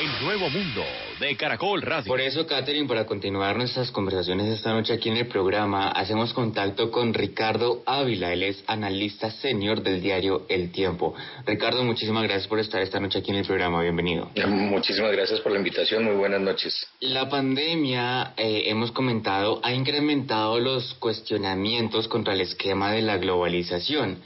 El 0.01 0.25
nuevo 0.25 0.51
mundo 0.51 0.85
de 1.19 1.37
Caracol 1.37 1.83
Radio. 1.83 2.07
Por 2.07 2.21
eso, 2.21 2.47
Catherine, 2.47 2.87
para 2.87 3.07
continuar 3.07 3.57
nuestras 3.57 3.91
conversaciones 3.91 4.47
esta 4.47 4.71
noche 4.71 4.93
aquí 4.93 5.09
en 5.09 5.17
el 5.17 5.27
programa, 5.27 5.89
hacemos 5.89 6.33
contacto 6.33 6.93
con 6.93 7.13
Ricardo 7.13 7.83
Ávila. 7.87 8.33
Él 8.33 8.45
es 8.45 8.63
analista 8.69 9.32
senior 9.41 9.83
del 9.83 10.01
diario 10.01 10.47
El 10.49 10.71
Tiempo. 10.71 11.15
Ricardo, 11.47 11.85
muchísimas 11.85 12.25
gracias 12.25 12.47
por 12.49 12.59
estar 12.59 12.81
esta 12.83 13.01
noche 13.01 13.19
aquí 13.19 13.31
en 13.31 13.39
el 13.39 13.47
programa. 13.47 13.83
Bienvenido. 13.83 14.31
Muchísimas 14.47 15.13
gracias 15.13 15.41
por 15.41 15.53
la 15.53 15.59
invitación. 15.59 16.05
Muy 16.05 16.15
buenas 16.15 16.41
noches. 16.41 16.87
La 17.01 17.29
pandemia, 17.29 18.35
eh, 18.37 18.65
hemos 18.67 18.93
comentado, 18.93 19.61
ha 19.63 19.73
incrementado 19.73 20.61
los 20.61 20.95
cuestionamientos 20.95 22.09
contra 22.09 22.35
el 22.35 22.41
esquema 22.41 22.93
de 22.93 23.03
la 23.03 23.19
globalización 23.19 24.19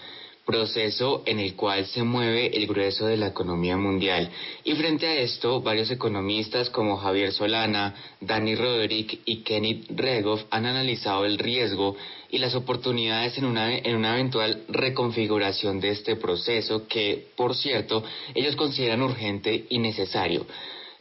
proceso 0.47 1.25
en 1.27 1.41
el 1.41 1.57
cual 1.57 1.85
se 1.87 2.05
mueve 2.05 2.57
el 2.57 2.67
grueso 2.67 3.07
de 3.07 3.17
la 3.17 3.27
economía 3.27 3.77
mundial. 3.77 4.31
Y 4.65 4.75
frente 4.75 5.07
a 5.07 5.15
esto, 5.17 5.61
varios 5.61 5.91
economistas 5.91 6.71
como 6.71 6.97
Javier 6.97 7.33
Solana, 7.33 7.95
Dani 8.21 8.55
Roderick 8.55 9.21
y 9.25 9.43
Kenneth 9.43 9.87
Regoff 9.91 10.45
han 10.51 10.65
analizado 10.65 11.25
el 11.25 11.39
riesgo 11.39 11.97
y 12.31 12.39
las 12.39 12.55
oportunidades 12.55 13.37
en 13.39 13.45
una, 13.45 13.77
en 13.77 13.97
una 13.97 14.15
eventual 14.15 14.63
reconfiguración 14.69 15.81
de 15.81 15.91
este 15.91 16.17
proceso 16.17 16.87
que, 16.87 17.27
por 17.37 17.57
cierto, 17.57 18.05
ellos 18.35 18.55
consideran 18.57 19.03
urgente 19.03 19.67
y 19.69 19.79
necesario. 19.81 20.47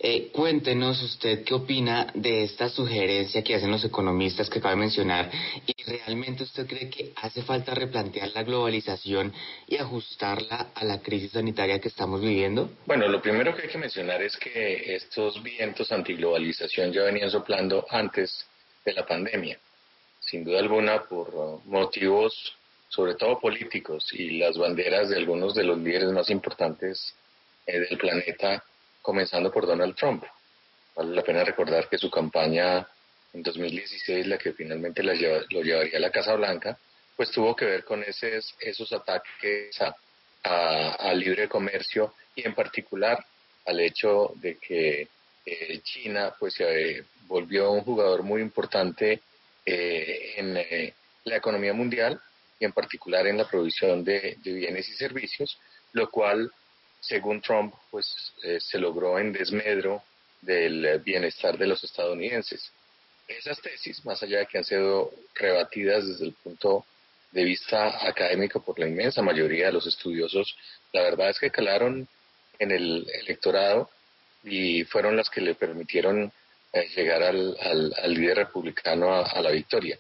Eh, 0.07 0.29
cuéntenos 0.31 1.01
usted 1.01 1.43
qué 1.43 1.55
opina 1.55 2.05
de 2.13 2.43
esta 2.43 2.69
sugerencia 2.69 3.43
que 3.43 3.55
hacen 3.55 3.71
los 3.71 3.83
economistas 3.83 4.51
que 4.51 4.59
acaba 4.59 4.75
de 4.75 4.81
mencionar 4.81 5.31
y 5.65 5.73
realmente 5.81 6.43
usted 6.43 6.67
cree 6.67 6.91
que 6.91 7.11
hace 7.15 7.41
falta 7.41 7.73
replantear 7.73 8.29
la 8.35 8.43
globalización 8.43 9.33
y 9.67 9.77
ajustarla 9.77 10.67
a 10.75 10.83
la 10.83 11.01
crisis 11.01 11.31
sanitaria 11.31 11.79
que 11.79 11.87
estamos 11.87 12.21
viviendo. 12.21 12.69
Bueno, 12.85 13.07
lo 13.07 13.19
primero 13.19 13.55
que 13.55 13.63
hay 13.63 13.67
que 13.67 13.79
mencionar 13.79 14.21
es 14.21 14.37
que 14.37 14.95
estos 14.95 15.41
vientos 15.41 15.91
antiglobalización 15.91 16.93
ya 16.93 17.01
venían 17.01 17.31
soplando 17.31 17.83
antes 17.89 18.45
de 18.85 18.93
la 18.93 19.07
pandemia, 19.07 19.57
sin 20.19 20.43
duda 20.43 20.59
alguna 20.59 21.01
por 21.01 21.65
motivos 21.65 22.53
sobre 22.89 23.15
todo 23.15 23.39
políticos 23.39 24.05
y 24.13 24.37
las 24.37 24.55
banderas 24.55 25.09
de 25.09 25.17
algunos 25.17 25.55
de 25.55 25.63
los 25.63 25.79
líderes 25.79 26.11
más 26.11 26.29
importantes 26.29 27.15
eh, 27.65 27.79
del 27.79 27.97
planeta 27.97 28.63
comenzando 29.05 29.51
por 29.51 29.67
Donald 29.67 29.95
Trump. 29.95 30.23
Vale 30.95 31.15
la 31.15 31.21
pena 31.21 31.43
recordar 31.43 31.87
que 31.87 31.97
su 31.97 32.09
campaña 32.09 32.87
en 33.33 33.43
2016, 33.43 34.25
la 34.25 34.37
que 34.39 34.53
finalmente 34.53 35.03
lo 35.03 35.13
llevaría 35.13 35.97
a 35.97 35.99
la 35.99 36.09
Casa 36.09 36.33
Blanca, 36.33 36.77
pues 37.15 37.29
tuvo 37.29 37.55
que 37.55 37.65
ver 37.65 37.83
con 37.85 38.01
esos, 38.03 38.55
esos 38.59 38.91
ataques 38.91 39.77
al 40.41 41.19
libre 41.19 41.47
comercio 41.47 42.15
y 42.35 42.45
en 42.47 42.55
particular 42.55 43.23
al 43.65 43.79
hecho 43.79 44.31
de 44.35 44.57
que 44.57 45.07
eh, 45.45 45.79
China 45.83 46.33
pues 46.39 46.55
se 46.55 47.03
volvió 47.27 47.71
un 47.71 47.81
jugador 47.81 48.23
muy 48.23 48.41
importante 48.41 49.21
eh, 49.65 50.33
en 50.37 50.57
eh, 50.57 50.93
la 51.25 51.37
economía 51.37 51.73
mundial 51.73 52.19
y 52.59 52.65
en 52.65 52.71
particular 52.71 53.27
en 53.27 53.37
la 53.37 53.47
provisión 53.47 54.03
de 54.03 54.37
bienes 54.43 54.89
y 54.89 54.93
servicios, 54.93 55.59
lo 55.93 56.09
cual 56.09 56.51
según 57.07 57.41
Trump, 57.41 57.73
pues 57.91 58.33
eh, 58.43 58.59
se 58.59 58.79
logró 58.79 59.19
en 59.19 59.31
desmedro 59.31 60.03
del 60.41 60.99
bienestar 60.99 61.57
de 61.57 61.67
los 61.67 61.83
estadounidenses. 61.83 62.71
Esas 63.27 63.59
tesis, 63.61 64.03
más 64.05 64.21
allá 64.21 64.39
de 64.39 64.45
que 64.45 64.57
han 64.57 64.63
sido 64.63 65.11
rebatidas 65.33 66.07
desde 66.07 66.25
el 66.25 66.33
punto 66.33 66.85
de 67.31 67.43
vista 67.43 68.07
académico 68.07 68.61
por 68.63 68.79
la 68.79 68.87
inmensa 68.87 69.21
mayoría 69.21 69.67
de 69.67 69.73
los 69.73 69.87
estudiosos, 69.87 70.55
la 70.93 71.01
verdad 71.01 71.29
es 71.29 71.39
que 71.39 71.49
calaron 71.49 72.07
en 72.59 72.71
el 72.71 73.07
electorado 73.21 73.89
y 74.43 74.83
fueron 74.85 75.17
las 75.17 75.29
que 75.29 75.41
le 75.41 75.55
permitieron 75.55 76.31
eh, 76.71 76.87
llegar 76.95 77.23
al, 77.23 77.55
líder 78.07 78.37
republicano 78.37 79.13
a, 79.13 79.41
la 79.41 79.51
victoria. 79.51 79.97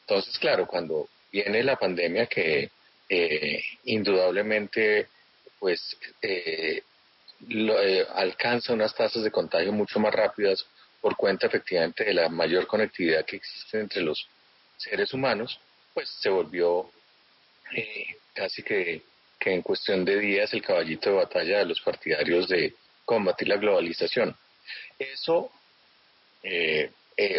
Entonces, 0.00 0.38
claro, 0.38 0.66
cuando 0.66 1.08
viene 1.30 1.62
la 1.62 1.76
pandemia 1.76 2.26
que 2.26 2.70
eh, 3.08 3.62
indudablemente 3.84 5.08
pues 5.64 5.96
eh, 6.20 6.82
eh, 7.48 8.06
alcanza 8.12 8.74
unas 8.74 8.94
tasas 8.94 9.22
de 9.22 9.30
contagio 9.30 9.72
mucho 9.72 9.98
más 9.98 10.12
rápidas 10.12 10.66
por 11.00 11.16
cuenta 11.16 11.46
efectivamente 11.46 12.04
de 12.04 12.12
la 12.12 12.28
mayor 12.28 12.66
conectividad 12.66 13.24
que 13.24 13.36
existe 13.36 13.80
entre 13.80 14.02
los 14.02 14.28
seres 14.76 15.14
humanos, 15.14 15.58
pues 15.94 16.10
se 16.20 16.28
volvió 16.28 16.90
eh, 17.74 18.08
casi 18.34 18.62
que, 18.62 19.00
en 19.40 19.62
cuestión 19.62 20.04
de 20.04 20.18
días 20.18 20.52
el 20.52 20.60
caballito 20.60 21.08
de 21.08 21.16
batalla 21.16 21.60
de 21.60 21.64
los 21.64 21.80
partidarios 21.80 22.46
de 22.46 22.74
combatir 23.06 23.48
la 23.48 23.56
globalización. 23.56 24.36
Eso 24.98 25.50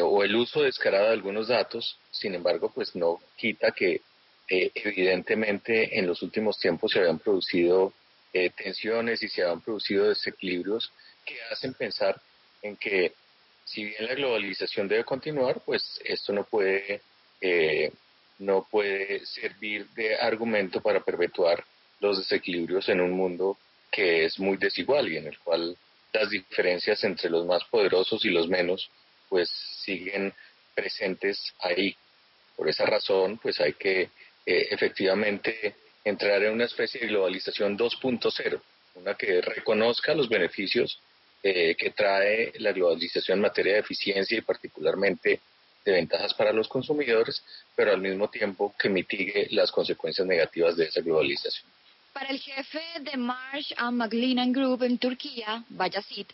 o 0.01 0.23
el 0.23 0.35
uso 0.35 0.63
descarado 0.63 1.05
de 1.05 1.13
algunos 1.13 1.49
datos, 1.49 1.99
sin 2.09 2.33
embargo, 2.33 2.71
pues 2.73 2.95
no 2.95 3.19
quita 3.35 3.71
que 3.71 4.01
evidentemente 4.47 5.99
en 5.99 6.07
los 6.07 6.23
últimos 6.23 6.57
tiempos 6.57 6.91
se 6.91 6.99
habían 6.99 7.19
producido 7.19 7.93
eh, 8.35 8.49
tensiones 8.49 9.23
y 9.23 9.29
se 9.29 9.43
han 9.43 9.61
producido 9.61 10.09
desequilibrios 10.09 10.91
que 11.25 11.41
hacen 11.53 11.73
pensar 11.73 12.19
en 12.61 12.75
que 12.75 13.13
si 13.63 13.85
bien 13.85 14.05
la 14.05 14.13
globalización 14.13 14.89
debe 14.89 15.05
continuar, 15.05 15.61
pues 15.65 16.01
esto 16.03 16.33
no 16.33 16.43
puede, 16.43 16.99
eh, 17.39 17.93
no 18.39 18.67
puede 18.69 19.25
servir 19.25 19.87
de 19.91 20.17
argumento 20.17 20.81
para 20.81 20.99
perpetuar 20.99 21.63
los 22.01 22.17
desequilibrios 22.17 22.89
en 22.89 22.99
un 22.99 23.11
mundo 23.11 23.57
que 23.89 24.25
es 24.25 24.37
muy 24.37 24.57
desigual 24.57 25.07
y 25.07 25.15
en 25.15 25.27
el 25.27 25.39
cual 25.39 25.77
las 26.11 26.29
diferencias 26.29 27.05
entre 27.05 27.29
los 27.29 27.45
más 27.45 27.63
poderosos 27.63 28.25
y 28.25 28.31
los 28.31 28.49
menos 28.49 28.89
pues 29.29 29.49
siguen 29.49 30.33
presentes 30.73 31.53
ahí. 31.59 31.95
Por 32.57 32.67
esa 32.67 32.85
razón, 32.85 33.37
pues 33.37 33.61
hay 33.61 33.71
que 33.73 34.01
eh, 34.01 34.67
efectivamente 34.71 35.73
entrar 36.05 36.43
en 36.43 36.53
una 36.53 36.65
especie 36.65 37.01
de 37.01 37.07
globalización 37.07 37.77
2.0, 37.77 38.61
una 38.95 39.15
que 39.15 39.41
reconozca 39.41 40.13
los 40.13 40.29
beneficios 40.29 40.99
eh, 41.43 41.75
que 41.75 41.89
trae 41.89 42.53
la 42.59 42.71
globalización 42.71 43.39
en 43.39 43.41
materia 43.41 43.73
de 43.73 43.79
eficiencia 43.79 44.37
y 44.37 44.41
particularmente 44.41 45.41
de 45.83 45.91
ventajas 45.91 46.33
para 46.33 46.53
los 46.53 46.67
consumidores, 46.67 47.43
pero 47.75 47.91
al 47.91 48.01
mismo 48.01 48.29
tiempo 48.29 48.73
que 48.79 48.89
mitigue 48.89 49.47
las 49.51 49.71
consecuencias 49.71 50.25
negativas 50.25 50.77
de 50.77 50.85
esa 50.85 51.01
globalización. 51.01 51.69
Para 52.13 52.29
el 52.29 52.39
jefe 52.39 52.81
de 53.01 53.17
Marsh 53.17 53.73
and 53.75 53.97
McLennan 53.97 54.53
Group 54.53 54.83
en 54.83 54.97
Turquía, 54.97 55.63
Bayazit, 55.69 56.31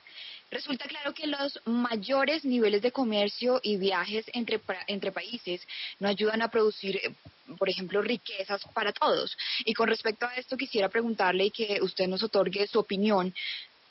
Resulta 0.52 0.86
claro 0.86 1.14
que 1.14 1.28
los 1.28 1.62
mayores 1.66 2.44
niveles 2.44 2.82
de 2.82 2.92
comercio 2.92 3.62
y 3.64 3.78
viajes 3.78 4.26
entre, 4.34 4.60
entre 4.88 5.14
países 5.14 5.66
no 6.00 6.10
ayudan 6.10 6.42
a 6.42 6.50
producir, 6.52 6.98
eh, 6.98 7.16
por 7.58 7.70
ejemplo, 7.70 8.02
riquezas 8.02 8.62
para 8.74 8.92
todos. 8.92 9.38
Y 9.64 9.74
con 9.74 9.88
respecto 9.88 10.26
a 10.26 10.36
esto 10.36 10.58
quisiera 10.58 10.90
preguntarle 10.90 11.46
y 11.46 11.52
que 11.52 11.80
usted 11.82 12.06
nos 12.08 12.22
otorgue 12.22 12.68
su 12.68 12.80
opinión. 12.80 13.34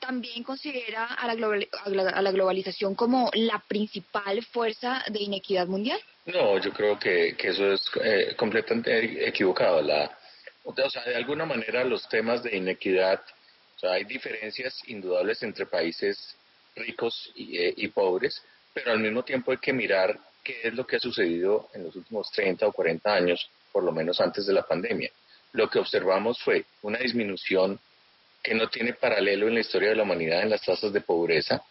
¿También 0.00 0.42
considera 0.42 1.06
a 1.06 1.34
la, 1.34 1.66
a 2.14 2.22
la, 2.22 2.30
globalización 2.30 2.94
como 2.94 3.30
la 3.34 3.58
principal 3.66 4.44
fuerza 4.44 5.02
de 5.08 5.20
inequidad 5.20 5.66
mundial? 5.66 6.00
No, 6.26 6.58
yo 6.58 6.72
creo 6.72 6.98
que, 6.98 7.36
eso 7.38 7.72
es 7.72 7.82
eh, 8.02 8.34
completamente 8.36 9.26
equivocado. 9.26 9.80
La, 9.80 10.10
de 10.74 11.14
alguna 11.16 11.46
manera 11.46 11.84
los 11.84 12.06
temas 12.08 12.42
de 12.42 12.56
inequidad, 12.56 13.22
hay 13.82 14.04
diferencias 14.04 14.82
indudables 14.88 15.42
entre 15.42 15.64
países 15.64 16.36
ricos 16.76 17.32
eh, 17.36 17.74
y, 17.76 17.88
pobres, 17.88 18.42
pero 18.72 18.92
al 18.92 19.00
mismo 19.00 19.22
tiempo 19.22 19.52
hay 19.52 19.58
que 19.58 19.72
mirar 19.72 20.18
qué 20.42 20.60
es 20.64 20.74
lo 20.74 20.86
que 20.86 20.96
ha 20.96 21.00
sucedido 21.00 21.68
en 21.74 21.84
los 21.84 21.96
últimos 21.96 22.30
30 22.32 22.66
o 22.66 22.72
40 22.72 23.12
años, 23.12 23.50
por 23.72 23.84
lo 23.84 23.92
menos 23.92 24.20
antes 24.20 24.46
de 24.46 24.52
la 24.52 24.62
pandemia. 24.62 25.10
Lo 25.52 25.68
que 25.68 25.78
observamos 25.78 26.40
fue 26.40 26.64
una 26.82 26.98
disminución 26.98 27.78
que 28.42 28.54
no 28.54 28.68
tiene 28.68 28.94
paralelo 28.94 29.48
en 29.48 29.54
la 29.54 29.60
historia 29.60 29.90
de 29.90 29.96
la 29.96 30.04
humanidad 30.04 30.42
en 30.42 30.50
las 30.50 30.62
tasas 30.62 30.92
de 30.92 31.00
pobreza. 31.00 31.62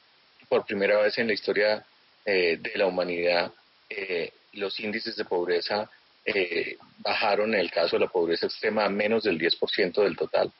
Por 0.48 0.66
primera 0.66 1.02
vez 1.02 1.18
en 1.18 1.28
la 1.28 1.34
historia 1.34 1.84
eh, 2.26 2.58
de 2.60 2.72
la 2.76 2.86
humanidad, 2.86 3.52
eh, 3.90 4.32
los 4.54 4.80
índices 4.80 5.16
de 5.16 5.26
pobreza 5.26 5.90
bajaron 7.00 7.56
en 7.56 7.62
el 7.62 7.72
caso 7.72 7.96
de 7.96 8.06
la 8.06 8.12
pobreza 8.12 8.46
extrema 8.46 8.86
a 8.86 8.90
menos 8.90 9.24
del 9.24 9.40
10% 9.40 10.04
del 10.04 10.16
total, 10.16 10.52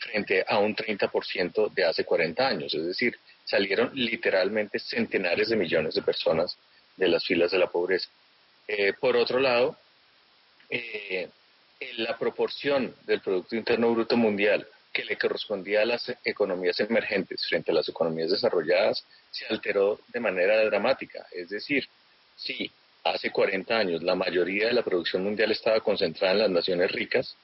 frente 0.00 0.44
a 0.48 0.58
un 0.58 0.74
30% 0.74 1.72
de 1.72 1.84
hace 1.84 2.04
40 2.04 2.48
años. 2.48 2.74
Es 2.74 2.86
decir, 2.86 3.18
salieron 3.44 3.90
literalmente 3.94 4.78
centenares 4.78 5.50
de 5.50 5.56
millones 5.56 5.94
de 5.94 6.02
personas 6.02 6.56
de 6.96 7.08
las 7.08 7.24
filas 7.24 7.50
de 7.50 7.58
la 7.58 7.70
pobreza. 7.70 8.08
Eh, 8.66 8.94
por 8.98 9.16
otro 9.16 9.38
lado, 9.38 9.76
eh, 10.68 11.28
la 11.98 12.16
proporción 12.18 12.94
del 13.06 13.20
Producto 13.20 13.56
Interno 13.56 13.92
Bruto 13.92 14.16
Mundial 14.16 14.66
que 14.92 15.04
le 15.04 15.16
correspondía 15.16 15.82
a 15.82 15.86
las 15.86 16.12
economías 16.24 16.80
emergentes 16.80 17.46
frente 17.48 17.70
a 17.70 17.74
las 17.74 17.88
economías 17.88 18.30
desarrolladas 18.30 19.04
se 19.30 19.46
alteró 19.46 20.00
de 20.08 20.20
manera 20.20 20.64
dramática. 20.64 21.26
Es 21.30 21.48
decir, 21.48 21.88
si 22.34 22.70
hace 23.04 23.30
40 23.30 23.76
años 23.76 24.02
la 24.02 24.14
mayoría 24.14 24.66
de 24.66 24.72
la 24.72 24.82
producción 24.82 25.22
mundial 25.22 25.52
estaba 25.52 25.80
concentrada 25.80 26.34
en 26.34 26.40
las 26.40 26.50
naciones 26.50 26.90
ricas, 26.90 27.36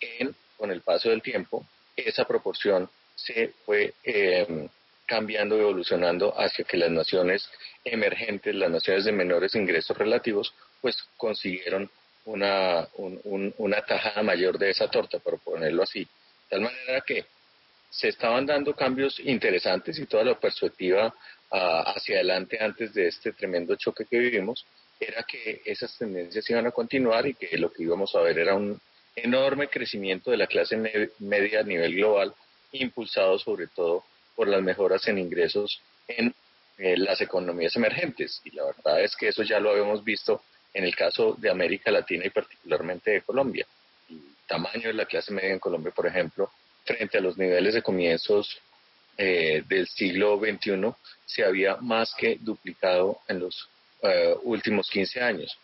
en, 0.00 0.34
con 0.56 0.70
el 0.70 0.82
paso 0.82 1.08
del 1.08 1.22
tiempo, 1.22 1.66
esa 1.96 2.24
proporción 2.24 2.88
se 3.14 3.52
fue 3.64 3.94
eh, 4.04 4.68
cambiando, 5.06 5.58
evolucionando 5.58 6.32
hacia 6.38 6.64
que 6.64 6.76
las 6.76 6.90
naciones 6.90 7.48
emergentes, 7.84 8.54
las 8.54 8.70
naciones 8.70 9.04
de 9.04 9.12
menores 9.12 9.54
ingresos 9.54 9.96
relativos, 9.96 10.54
pues 10.80 10.96
consiguieron 11.16 11.90
una, 12.24 12.88
una 12.94 13.82
tajada 13.82 14.22
mayor 14.22 14.58
de 14.58 14.70
esa 14.70 14.88
torta, 14.88 15.18
por 15.18 15.38
ponerlo 15.40 15.82
así. 15.82 16.00
De 16.00 16.08
tal 16.48 16.60
manera 16.62 17.02
que 17.06 17.26
se 17.90 18.08
estaban 18.08 18.46
dando 18.46 18.74
cambios 18.74 19.20
interesantes 19.20 19.98
y 19.98 20.06
toda 20.06 20.24
la 20.24 20.38
perspectiva 20.38 21.14
ah, 21.50 21.92
hacia 21.94 22.16
adelante 22.16 22.58
antes 22.58 22.94
de 22.94 23.08
este 23.08 23.32
tremendo 23.32 23.76
choque 23.76 24.06
que 24.06 24.18
vivimos 24.18 24.64
era 24.98 25.22
que 25.24 25.60
esas 25.64 25.96
tendencias 25.98 26.48
iban 26.48 26.66
a 26.66 26.70
continuar 26.70 27.26
y 27.26 27.34
que 27.34 27.58
lo 27.58 27.72
que 27.72 27.82
íbamos 27.82 28.14
a 28.14 28.20
ver 28.20 28.38
era 28.38 28.54
un 28.54 28.80
enorme 29.16 29.68
crecimiento 29.68 30.30
de 30.30 30.36
la 30.36 30.46
clase 30.46 30.76
media 31.18 31.60
a 31.60 31.64
nivel 31.64 31.94
global, 31.94 32.34
impulsado 32.72 33.38
sobre 33.38 33.66
todo 33.66 34.04
por 34.34 34.48
las 34.48 34.62
mejoras 34.62 35.06
en 35.08 35.18
ingresos 35.18 35.80
en 36.08 36.34
eh, 36.78 36.96
las 36.96 37.20
economías 37.20 37.76
emergentes. 37.76 38.40
Y 38.44 38.50
la 38.50 38.64
verdad 38.64 39.02
es 39.02 39.14
que 39.16 39.28
eso 39.28 39.42
ya 39.42 39.60
lo 39.60 39.70
habíamos 39.70 40.02
visto 40.02 40.42
en 40.74 40.84
el 40.84 40.96
caso 40.96 41.34
de 41.38 41.50
América 41.50 41.90
Latina 41.90 42.24
y 42.26 42.30
particularmente 42.30 43.10
de 43.10 43.20
Colombia. 43.22 43.66
El 44.08 44.20
tamaño 44.46 44.88
de 44.88 44.94
la 44.94 45.06
clase 45.06 45.32
media 45.32 45.52
en 45.52 45.58
Colombia, 45.58 45.92
por 45.94 46.06
ejemplo, 46.06 46.50
frente 46.84 47.18
a 47.18 47.20
los 47.20 47.36
niveles 47.36 47.74
de 47.74 47.82
comienzos 47.82 48.58
eh, 49.18 49.62
del 49.68 49.86
siglo 49.88 50.38
XXI, 50.38 50.94
se 51.26 51.44
había 51.44 51.76
más 51.76 52.14
que 52.14 52.38
duplicado 52.40 53.20
en 53.28 53.40
los 53.40 53.68
eh, 54.02 54.34
últimos 54.42 54.88
15 54.88 55.20
años. 55.20 55.56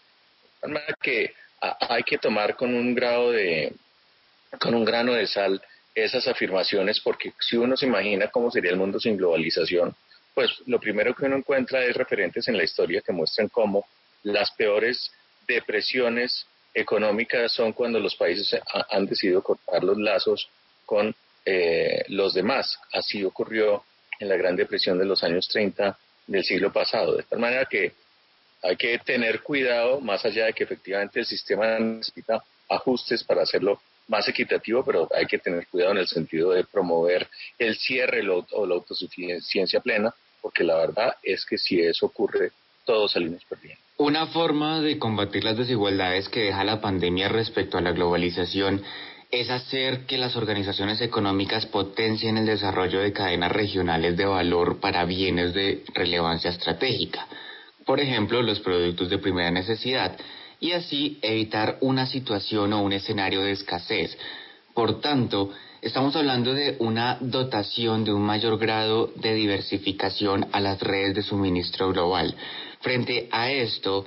De 0.62 0.68
manera 0.68 0.94
que 1.00 1.34
hay 1.60 2.02
que 2.02 2.18
tomar 2.18 2.56
con 2.56 2.74
un 2.74 2.94
grado 2.94 3.32
de, 3.32 3.72
con 4.60 4.74
un 4.74 4.84
grano 4.84 5.12
de 5.12 5.26
sal 5.26 5.60
esas 5.94 6.28
afirmaciones, 6.28 7.00
porque 7.00 7.32
si 7.40 7.56
uno 7.56 7.76
se 7.76 7.86
imagina 7.86 8.28
cómo 8.28 8.50
sería 8.50 8.70
el 8.70 8.76
mundo 8.76 9.00
sin 9.00 9.16
globalización, 9.16 9.94
pues 10.34 10.50
lo 10.66 10.78
primero 10.78 11.14
que 11.14 11.26
uno 11.26 11.36
encuentra 11.36 11.84
es 11.84 11.96
referentes 11.96 12.46
en 12.46 12.56
la 12.56 12.64
historia 12.64 13.02
que 13.04 13.12
muestran 13.12 13.48
cómo 13.48 13.86
las 14.22 14.52
peores 14.52 15.10
depresiones 15.46 16.46
económicas 16.74 17.50
son 17.52 17.72
cuando 17.72 17.98
los 17.98 18.14
países 18.14 18.56
han 18.90 19.06
decidido 19.06 19.42
cortar 19.42 19.82
los 19.82 19.98
lazos 19.98 20.48
con 20.86 21.14
eh, 21.44 22.04
los 22.08 22.34
demás. 22.34 22.78
Así 22.92 23.24
ocurrió 23.24 23.82
en 24.20 24.28
la 24.28 24.36
Gran 24.36 24.54
Depresión 24.54 24.98
de 24.98 25.06
los 25.06 25.24
años 25.24 25.48
30 25.48 25.98
del 26.26 26.44
siglo 26.44 26.72
pasado. 26.72 27.16
De 27.16 27.22
tal 27.24 27.38
manera 27.38 27.64
que 27.64 27.92
hay 28.62 28.76
que 28.76 28.98
tener 28.98 29.42
cuidado, 29.42 30.00
más 30.00 30.24
allá 30.24 30.46
de 30.46 30.52
que 30.52 30.64
efectivamente 30.64 31.20
el 31.20 31.26
sistema 31.26 31.78
necesita 31.78 32.42
ajustes 32.68 33.24
para 33.24 33.42
hacerlo 33.42 33.80
más 34.08 34.28
equitativo, 34.28 34.84
pero 34.84 35.08
hay 35.14 35.26
que 35.26 35.38
tener 35.38 35.66
cuidado 35.66 35.92
en 35.92 35.98
el 35.98 36.08
sentido 36.08 36.50
de 36.50 36.64
promover 36.64 37.28
el 37.58 37.76
cierre 37.76 38.22
o 38.28 38.66
la 38.66 38.74
autosuficiencia 38.74 39.80
plena, 39.80 40.12
porque 40.40 40.64
la 40.64 40.76
verdad 40.76 41.14
es 41.22 41.44
que 41.44 41.58
si 41.58 41.80
eso 41.80 42.06
ocurre, 42.06 42.52
todos 42.84 43.12
salimos 43.12 43.44
perdiendo. 43.44 43.80
Una 43.98 44.26
forma 44.28 44.80
de 44.80 44.98
combatir 44.98 45.44
las 45.44 45.56
desigualdades 45.56 46.28
que 46.28 46.44
deja 46.44 46.64
la 46.64 46.80
pandemia 46.80 47.28
respecto 47.28 47.76
a 47.76 47.82
la 47.82 47.92
globalización 47.92 48.82
es 49.30 49.50
hacer 49.50 50.06
que 50.06 50.16
las 50.16 50.36
organizaciones 50.36 51.02
económicas 51.02 51.66
potencien 51.66 52.38
el 52.38 52.46
desarrollo 52.46 53.00
de 53.00 53.12
cadenas 53.12 53.52
regionales 53.52 54.16
de 54.16 54.24
valor 54.24 54.80
para 54.80 55.04
bienes 55.04 55.52
de 55.52 55.84
relevancia 55.92 56.50
estratégica, 56.50 57.26
por 57.88 58.00
ejemplo, 58.00 58.42
los 58.42 58.60
productos 58.60 59.08
de 59.08 59.16
primera 59.16 59.50
necesidad, 59.50 60.14
y 60.60 60.72
así 60.72 61.18
evitar 61.22 61.78
una 61.80 62.04
situación 62.04 62.74
o 62.74 62.82
un 62.82 62.92
escenario 62.92 63.40
de 63.40 63.52
escasez. 63.52 64.14
Por 64.74 65.00
tanto, 65.00 65.52
estamos 65.80 66.14
hablando 66.14 66.52
de 66.52 66.76
una 66.80 67.16
dotación 67.22 68.04
de 68.04 68.12
un 68.12 68.20
mayor 68.20 68.58
grado 68.58 69.10
de 69.16 69.32
diversificación 69.32 70.48
a 70.52 70.60
las 70.60 70.78
redes 70.82 71.14
de 71.14 71.22
suministro 71.22 71.90
global. 71.90 72.36
Frente 72.82 73.26
a 73.32 73.50
esto, 73.50 74.04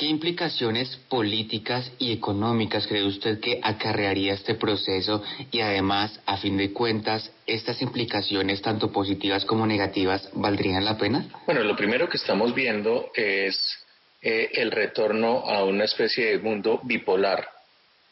¿qué 0.00 0.06
implicaciones 0.06 0.96
políticas 1.10 1.92
y 1.98 2.14
económicas 2.14 2.86
cree 2.86 3.04
usted 3.04 3.38
que 3.38 3.60
acarrearía 3.62 4.32
este 4.32 4.54
proceso? 4.54 5.22
Y 5.50 5.60
además, 5.60 6.18
a 6.24 6.38
fin 6.38 6.56
de 6.56 6.72
cuentas, 6.72 7.30
¿estas 7.46 7.82
implicaciones, 7.82 8.62
tanto 8.62 8.90
positivas 8.90 9.44
como 9.44 9.66
negativas, 9.66 10.30
valdrían 10.32 10.86
la 10.86 10.96
pena? 10.96 11.26
Bueno, 11.44 11.62
lo 11.64 11.76
primero 11.76 12.08
que 12.08 12.16
estamos 12.16 12.54
viendo 12.54 13.10
es 13.14 13.76
eh, 14.22 14.48
el 14.54 14.70
retorno 14.70 15.40
a 15.40 15.64
una 15.64 15.84
especie 15.84 16.30
de 16.30 16.38
mundo 16.38 16.80
bipolar 16.82 17.46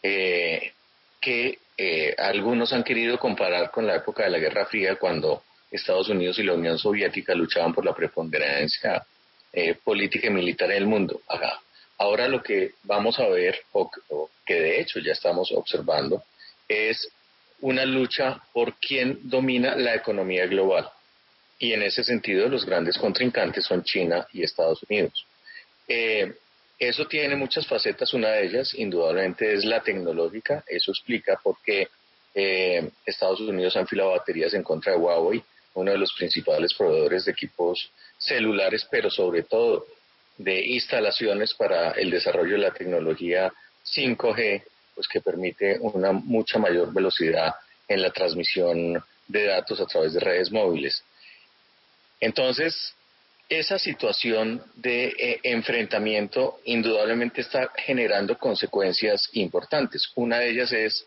eh, 0.03 0.73
que 1.19 1.59
eh, 1.79 2.15
algunos 2.19 2.75
han 2.75 2.85
querido 2.85 3.19
comparar 3.19 3.71
con 3.71 3.87
la 3.87 3.97
época 3.97 4.25
de 4.25 4.31
la 4.31 4.39
Guerra 4.39 4.67
Fría 4.67 4.97
cuando 4.97 5.43
Estados 5.71 6.11
Unidos 6.11 6.39
y 6.39 6.43
la 6.43 6.53
Unión 6.53 6.79
Soviética 6.79 7.35
luchaban 7.35 7.73
por 7.73 7.87
la 7.87 7.95
preponderancia 7.95 9.03
política 9.83 10.27
y 10.27 10.31
militar 10.31 10.71
en 10.71 10.77
el 10.77 10.87
mundo. 10.87 11.23
Ahora 11.99 12.29
lo 12.29 12.43
que 12.43 12.73
vamos 12.85 13.19
a 13.19 13.29
ver, 13.29 13.61
o, 13.73 13.91
que 14.47 14.55
de 14.55 14.81
hecho 14.81 15.01
ya 15.01 15.13
estamos 15.13 15.51
observando, 15.53 16.23
es 16.69 17.09
una 17.61 17.85
lucha 17.85 18.41
por 18.53 18.75
quién 18.75 19.29
domina 19.29 19.75
la 19.75 19.95
economía 19.95 20.47
global. 20.47 20.89
Y 21.59 21.73
en 21.73 21.83
ese 21.83 22.05
sentido 22.05 22.49
los 22.49 22.65
grandes 22.65 22.97
contrincantes 22.99 23.65
son 23.65 23.83
China 23.83 24.27
y 24.33 24.45
Estados 24.45 24.81
Unidos. 24.89 25.27
Eh, 25.89 26.33
eso 26.79 27.07
tiene 27.07 27.35
muchas 27.35 27.67
facetas, 27.67 28.15
una 28.15 28.29
de 28.29 28.47
ellas 28.47 28.73
indudablemente 28.75 29.53
es 29.53 29.65
la 29.65 29.83
tecnológica, 29.83 30.63
eso 30.69 30.93
explica 30.93 31.41
por 31.43 31.57
qué 31.65 31.89
eh, 32.35 32.89
Estados 33.05 33.41
Unidos 33.41 33.77
ha 33.77 33.81
enfilado 33.81 34.11
baterías 34.11 34.55
en 34.55 34.63
contra 34.63 34.93
de 34.93 34.99
Huawei, 34.99 35.43
uno 35.75 35.91
de 35.91 35.99
los 35.99 36.13
principales 36.13 36.73
proveedores 36.75 37.25
de 37.25 37.33
equipos 37.33 37.91
celulares, 38.17 38.87
pero 38.89 39.11
sobre 39.11 39.43
todo 39.43 39.87
de 40.39 40.65
instalaciones 40.65 41.53
para 41.55 41.91
el 41.91 42.11
desarrollo 42.11 42.53
de 42.53 42.63
la 42.63 42.73
tecnología 42.73 43.53
5G, 43.85 44.63
pues 44.95 45.09
que 45.09 45.21
permite 45.21 45.79
una 45.81 46.13
mucha 46.13 46.59
mayor 46.59 46.93
velocidad 46.93 47.55
en 47.89 48.03
la 48.03 48.11
transmisión 48.11 49.03
de 49.27 49.45
datos 49.45 49.81
a 49.81 49.87
través 49.87 50.15
de 50.15 50.21
redes 50.21 50.51
móviles. 50.51 51.03
Entonces, 52.21 52.95
esa 53.49 53.79
situación 53.79 54.63
de 54.77 55.07
eh, 55.07 55.41
enfrentamiento 55.43 56.61
indudablemente 56.65 57.41
está 57.41 57.71
generando 57.77 58.37
consecuencias 58.37 59.29
importantes. 59.33 60.11
Una 60.17 60.39
de 60.39 60.51
ellas 60.51 60.73
es 60.73 61.07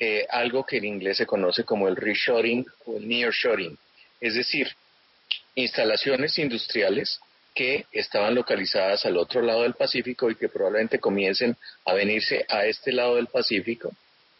eh, 0.00 0.26
algo 0.30 0.64
que 0.64 0.78
en 0.78 0.86
inglés 0.86 1.18
se 1.18 1.26
conoce 1.26 1.64
como 1.64 1.88
el 1.88 1.96
reshoring 1.96 2.64
o 2.86 2.96
el 2.96 3.06
nearshoring, 3.06 3.78
es 4.20 4.34
decir, 4.34 4.68
instalaciones 5.54 6.38
industriales 6.38 7.20
que 7.54 7.86
estaban 7.92 8.34
localizadas 8.34 9.04
al 9.04 9.16
otro 9.16 9.42
lado 9.42 9.62
del 9.62 9.74
Pacífico 9.74 10.30
y 10.30 10.36
que 10.36 10.48
probablemente 10.48 10.98
comiencen 10.98 11.56
a 11.84 11.94
venirse 11.94 12.44
a 12.48 12.64
este 12.66 12.92
lado 12.92 13.16
del 13.16 13.26
Pacífico. 13.26 13.92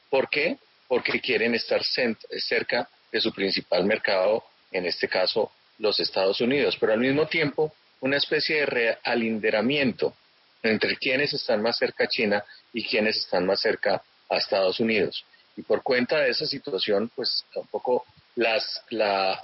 ¿Por 0.09 0.29
qué? 0.29 0.59
Porque 0.89 1.21
quieren 1.21 1.55
estar 1.55 1.83
cerca 1.85 2.89
de 3.11 3.21
su 3.21 3.33
principal 3.33 3.85
mercado, 3.85 4.45
en 4.71 4.87
este 4.87 5.09
caso 5.09 5.53
los 5.79 6.01
Estados 6.01 6.41
Unidos, 6.41 6.77
pero 6.79 6.93
al 6.93 7.01
mismo 7.01 7.27
tiempo 7.27 7.73
una 8.01 8.17
especie 8.17 8.61
de 8.61 8.67
realinderamiento 8.67 10.15
entre 10.63 10.97
quienes 10.97 11.33
están 11.33 11.63
más 11.63 11.79
cerca 11.79 12.05
a 12.05 12.09
China 12.09 12.45
y 12.73 12.85
quienes 12.85 13.17
están 13.17 13.47
más 13.47 13.61
cerca 13.61 14.03
a 14.29 14.37
Estados 14.37 14.81
Unidos. 14.81 15.25
Y 15.57 15.63
por 15.63 15.83
cuenta 15.83 16.19
de 16.19 16.31
esa 16.31 16.47
situación, 16.47 17.11
pues 17.15 17.45
tampoco 17.53 18.05
las, 18.37 18.83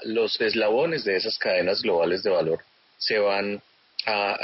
los 0.04 0.40
eslabones 0.40 1.04
de 1.04 1.16
esas 1.16 1.36
cadenas 1.38 1.82
globales 1.82 2.22
de 2.22 2.30
valor 2.30 2.64
se 2.98 3.18
van 3.18 3.62
a, 4.06 4.38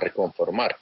reconformar. 0.00 0.76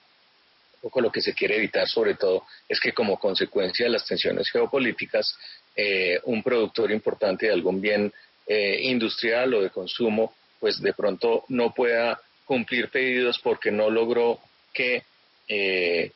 Poco 0.81 1.01
lo 1.01 1.11
que 1.11 1.21
se 1.21 1.35
quiere 1.35 1.57
evitar 1.57 1.87
sobre 1.87 2.15
todo 2.15 2.45
es 2.69 2.81
que 2.81 2.93
como 2.93 3.19
consecuencia 3.19 3.87
de 3.87 3.93
las 3.93 4.07
tensiones 4.07 4.51
geopolíticas, 4.51 5.37
eh, 5.75 6.19
un 6.25 6.43
productor 6.43 6.91
importante 6.91 7.47
de 7.47 7.53
algún 7.53 7.81
bien 7.81 8.13
eh, 8.47 8.79
industrial 8.83 9.55
o 9.55 9.63
de 9.63 9.71
consumo, 9.71 10.35
pues 10.61 10.81
de 10.81 10.93
pronto 10.93 11.45
no 11.49 11.75
pueda 11.75 12.21
cumplir 12.45 12.89
pedidos 12.91 13.39
porque 13.41 13.71
no 13.71 13.91
logró 13.91 14.41
que 14.73 15.03
eh, 15.49 16.13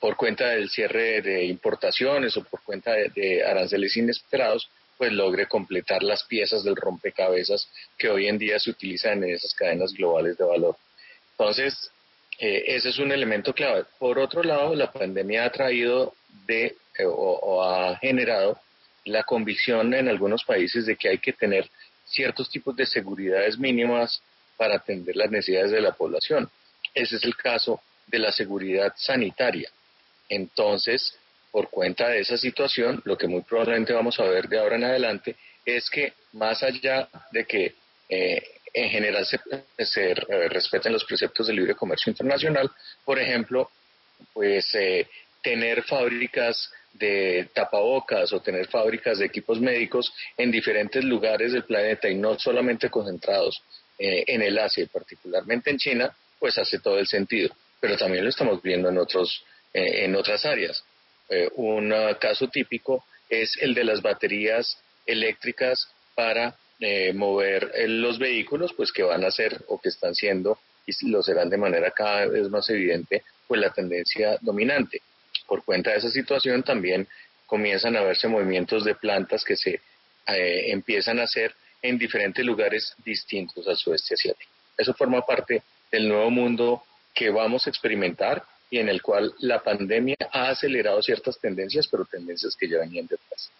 por 0.00 0.16
cuenta 0.16 0.48
del 0.48 0.68
cierre 0.70 1.20
de 1.22 1.44
importaciones 1.44 2.36
o 2.36 2.42
por 2.42 2.62
cuenta 2.62 2.92
de, 3.14 3.44
aranceles 3.44 3.96
inesperados, 3.96 4.68
pues 4.98 5.12
logre 5.12 5.46
completar 5.46 6.02
las 6.02 6.24
piezas 6.24 6.64
del 6.64 6.76
rompecabezas 6.76 7.68
que 7.96 8.10
hoy 8.10 8.26
en 8.26 8.36
día 8.36 8.58
se 8.58 8.70
utilizan 8.70 9.22
en 9.24 9.30
esas 9.30 9.54
cadenas 9.54 9.94
globales 9.94 10.36
de 10.36 10.44
valor. 10.44 10.76
Entonces, 11.30 11.90
ese 12.38 12.88
es 12.90 12.98
un 12.98 13.10
elemento 13.10 13.52
clave. 13.52 13.84
Por 13.98 14.18
otro 14.18 14.42
lado, 14.42 14.74
la 14.74 14.92
pandemia 14.92 15.44
ha 15.44 15.50
traído 15.50 16.14
eh, 16.48 16.74
o, 17.04 17.62
ha 17.62 17.96
generado 17.96 18.60
la 19.04 19.22
convicción 19.24 19.94
en 19.94 20.08
algunos 20.08 20.44
países 20.44 20.86
de 20.86 20.96
que 20.96 21.08
hay 21.08 21.18
que 21.18 21.32
tener 21.32 21.68
ciertos 22.04 22.48
tipos 22.50 22.74
de 22.76 22.86
seguridades 22.86 23.58
mínimas 23.58 24.22
para 24.56 24.76
atender 24.76 25.16
las 25.16 25.30
necesidades 25.30 25.70
de 25.70 25.80
la 25.80 25.92
población. 25.92 26.50
Ese 26.94 27.16
es 27.16 27.24
el 27.24 27.36
caso 27.36 27.80
de 28.06 28.18
la 28.18 28.32
seguridad 28.32 28.92
sanitaria. 28.96 29.70
Entonces, 30.28 31.17
por 31.50 31.70
cuenta 31.70 32.08
de 32.08 32.20
esa 32.20 32.36
situación, 32.36 33.00
lo 33.04 33.16
que 33.16 33.26
muy 33.26 33.42
probablemente 33.42 33.92
vamos 33.92 34.18
a 34.20 34.24
ver 34.24 34.48
de 34.48 34.58
ahora 34.58 34.76
en 34.76 34.84
adelante 34.84 35.36
es 35.64 35.88
que 35.90 36.12
más 36.32 36.62
allá 36.62 37.08
de 37.32 37.44
que 37.44 37.74
eh, 38.08 38.42
en 38.72 38.90
general 38.90 39.26
se, 39.26 39.38
eh, 39.76 40.14
respeten 40.48 40.92
los 40.92 41.04
preceptos 41.04 41.46
del 41.46 41.56
libre 41.56 41.74
comercio 41.74 42.10
internacional, 42.10 42.70
por 43.04 43.18
ejemplo, 43.18 43.70
pues 44.32 44.74
eh, 44.74 45.06
tener 45.42 45.82
fábricas 45.84 46.70
de 46.92 47.48
tapabocas 47.54 48.32
o 48.32 48.40
tener 48.40 48.66
fábricas 48.68 49.18
de 49.18 49.26
equipos 49.26 49.60
médicos 49.60 50.12
en 50.36 50.50
diferentes 50.50 51.04
lugares 51.04 51.52
del 51.52 51.64
planeta 51.64 52.08
y 52.08 52.14
no 52.14 52.38
solamente 52.38 52.90
concentrados 52.90 53.62
en 54.00 54.42
el 54.42 54.56
Asia 54.58 54.84
y 54.84 54.86
particularmente 54.86 55.70
en 55.70 55.78
China, 55.78 56.16
pues 56.38 56.56
hace 56.56 56.78
todo 56.78 56.98
el 56.98 57.06
sentido. 57.06 57.54
Pero 57.80 57.96
también 57.96 58.22
lo 58.22 58.30
estamos 58.30 58.62
viendo 58.62 58.88
en 58.88 58.98
otros 58.98 59.44
en 59.72 60.14
otras 60.14 60.44
áreas. 60.44 60.84
Un 61.56 61.94
caso 62.20 62.48
típico 62.48 63.04
es 63.28 63.56
el 63.60 63.74
de 63.74 63.84
las 63.84 64.00
baterías 64.02 64.78
eléctricas 65.06 65.88
para 66.14 66.56
eh, 66.80 67.12
mover 67.12 67.72
eh, 67.74 67.88
los 67.88 68.18
vehículos, 68.18 68.72
pues 68.72 68.92
que 68.92 69.02
van 69.02 69.24
a 69.24 69.30
ser 69.30 69.64
o 69.66 69.80
que 69.80 69.88
están 69.88 70.14
siendo 70.14 70.58
y 70.86 71.10
lo 71.10 71.22
serán 71.22 71.50
de 71.50 71.56
manera 71.56 71.90
cada 71.90 72.26
vez 72.26 72.48
más 72.48 72.70
evidente, 72.70 73.24
pues 73.46 73.60
la 73.60 73.72
tendencia 73.72 74.38
dominante. 74.40 75.02
Por 75.46 75.64
cuenta 75.64 75.90
de 75.90 75.98
esa 75.98 76.10
situación 76.10 76.62
también 76.62 77.08
comienzan 77.46 77.96
a 77.96 78.02
verse 78.02 78.28
movimientos 78.28 78.84
de 78.84 78.94
plantas 78.94 79.44
que 79.44 79.56
se 79.56 79.80
eh, 80.26 80.70
empiezan 80.70 81.18
a 81.18 81.24
hacer 81.24 81.52
en 81.82 81.98
diferentes 81.98 82.44
lugares 82.44 82.94
distintos 83.04 83.66
al 83.66 83.76
sudeste 83.76 84.14
asiático. 84.14 84.52
Eso 84.76 84.94
forma 84.94 85.26
parte 85.26 85.62
del 85.90 86.08
nuevo 86.08 86.30
mundo 86.30 86.84
que 87.14 87.30
vamos 87.30 87.66
a 87.66 87.70
experimentar 87.70 88.44
y 88.70 88.78
en 88.78 88.88
el 88.88 89.02
cual 89.02 89.34
la 89.38 89.62
pandemia 89.62 90.16
ha 90.32 90.50
acelerado 90.50 91.00
ciertas 91.02 91.38
tendencias, 91.38 91.88
pero 91.88 92.04
tendencias 92.04 92.56
que 92.56 92.68
ya 92.68 92.78
venían 92.78 93.06
detrás. 93.06 93.50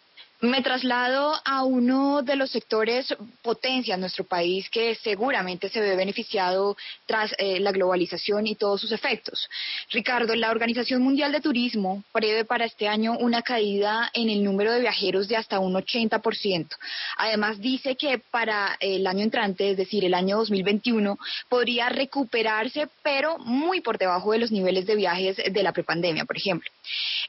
Me 0.40 0.62
traslado 0.62 1.34
a 1.44 1.64
uno 1.64 2.22
de 2.22 2.36
los 2.36 2.50
sectores 2.52 3.12
potencia 3.42 3.94
en 3.96 4.00
nuestro 4.00 4.22
país 4.22 4.70
que 4.70 4.94
seguramente 4.94 5.68
se 5.68 5.80
ve 5.80 5.96
beneficiado 5.96 6.76
tras 7.06 7.34
eh, 7.38 7.58
la 7.58 7.72
globalización 7.72 8.46
y 8.46 8.54
todos 8.54 8.80
sus 8.80 8.92
efectos. 8.92 9.48
Ricardo, 9.90 10.36
la 10.36 10.52
Organización 10.52 11.02
Mundial 11.02 11.32
de 11.32 11.40
Turismo 11.40 12.04
prevé 12.12 12.44
para 12.44 12.66
este 12.66 12.86
año 12.86 13.18
una 13.18 13.42
caída 13.42 14.12
en 14.14 14.30
el 14.30 14.44
número 14.44 14.70
de 14.70 14.78
viajeros 14.78 15.26
de 15.26 15.36
hasta 15.36 15.58
un 15.58 15.74
80%. 15.74 16.68
Además, 17.16 17.58
dice 17.58 17.96
que 17.96 18.20
para 18.20 18.76
el 18.78 19.08
año 19.08 19.24
entrante, 19.24 19.72
es 19.72 19.76
decir, 19.76 20.04
el 20.04 20.14
año 20.14 20.36
2021, 20.36 21.18
podría 21.48 21.88
recuperarse, 21.88 22.86
pero 23.02 23.38
muy 23.38 23.80
por 23.80 23.98
debajo 23.98 24.30
de 24.30 24.38
los 24.38 24.52
niveles 24.52 24.86
de 24.86 24.94
viajes 24.94 25.36
de 25.36 25.62
la 25.64 25.72
prepandemia, 25.72 26.24
por 26.26 26.36
ejemplo. 26.36 26.70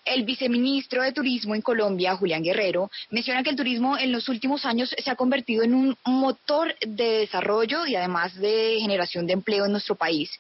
El 0.06 0.26
viceministro 0.26 1.02
de 1.02 1.12
Turismo 1.12 1.56
en 1.56 1.62
Colombia, 1.62 2.16
Julián 2.16 2.44
Guerrero, 2.44 2.92
menciona 3.10 3.44
que 3.44 3.50
el 3.50 3.56
turismo 3.56 3.98
en 3.98 4.12
los 4.12 4.30
últimos 4.30 4.66
años 4.66 4.94
se 4.98 5.10
ha 5.10 5.16
convertido 5.16 5.64
en 5.64 5.74
un 5.74 5.98
motor 6.06 6.76
de 6.80 7.20
desarrollo 7.20 7.86
y 7.86 7.96
además 7.96 8.36
de 8.36 8.78
generación 8.80 9.28
de 9.28 9.34
empleo 9.34 9.66
en 9.66 9.72
nuestro 9.72 9.96
país, 9.96 10.32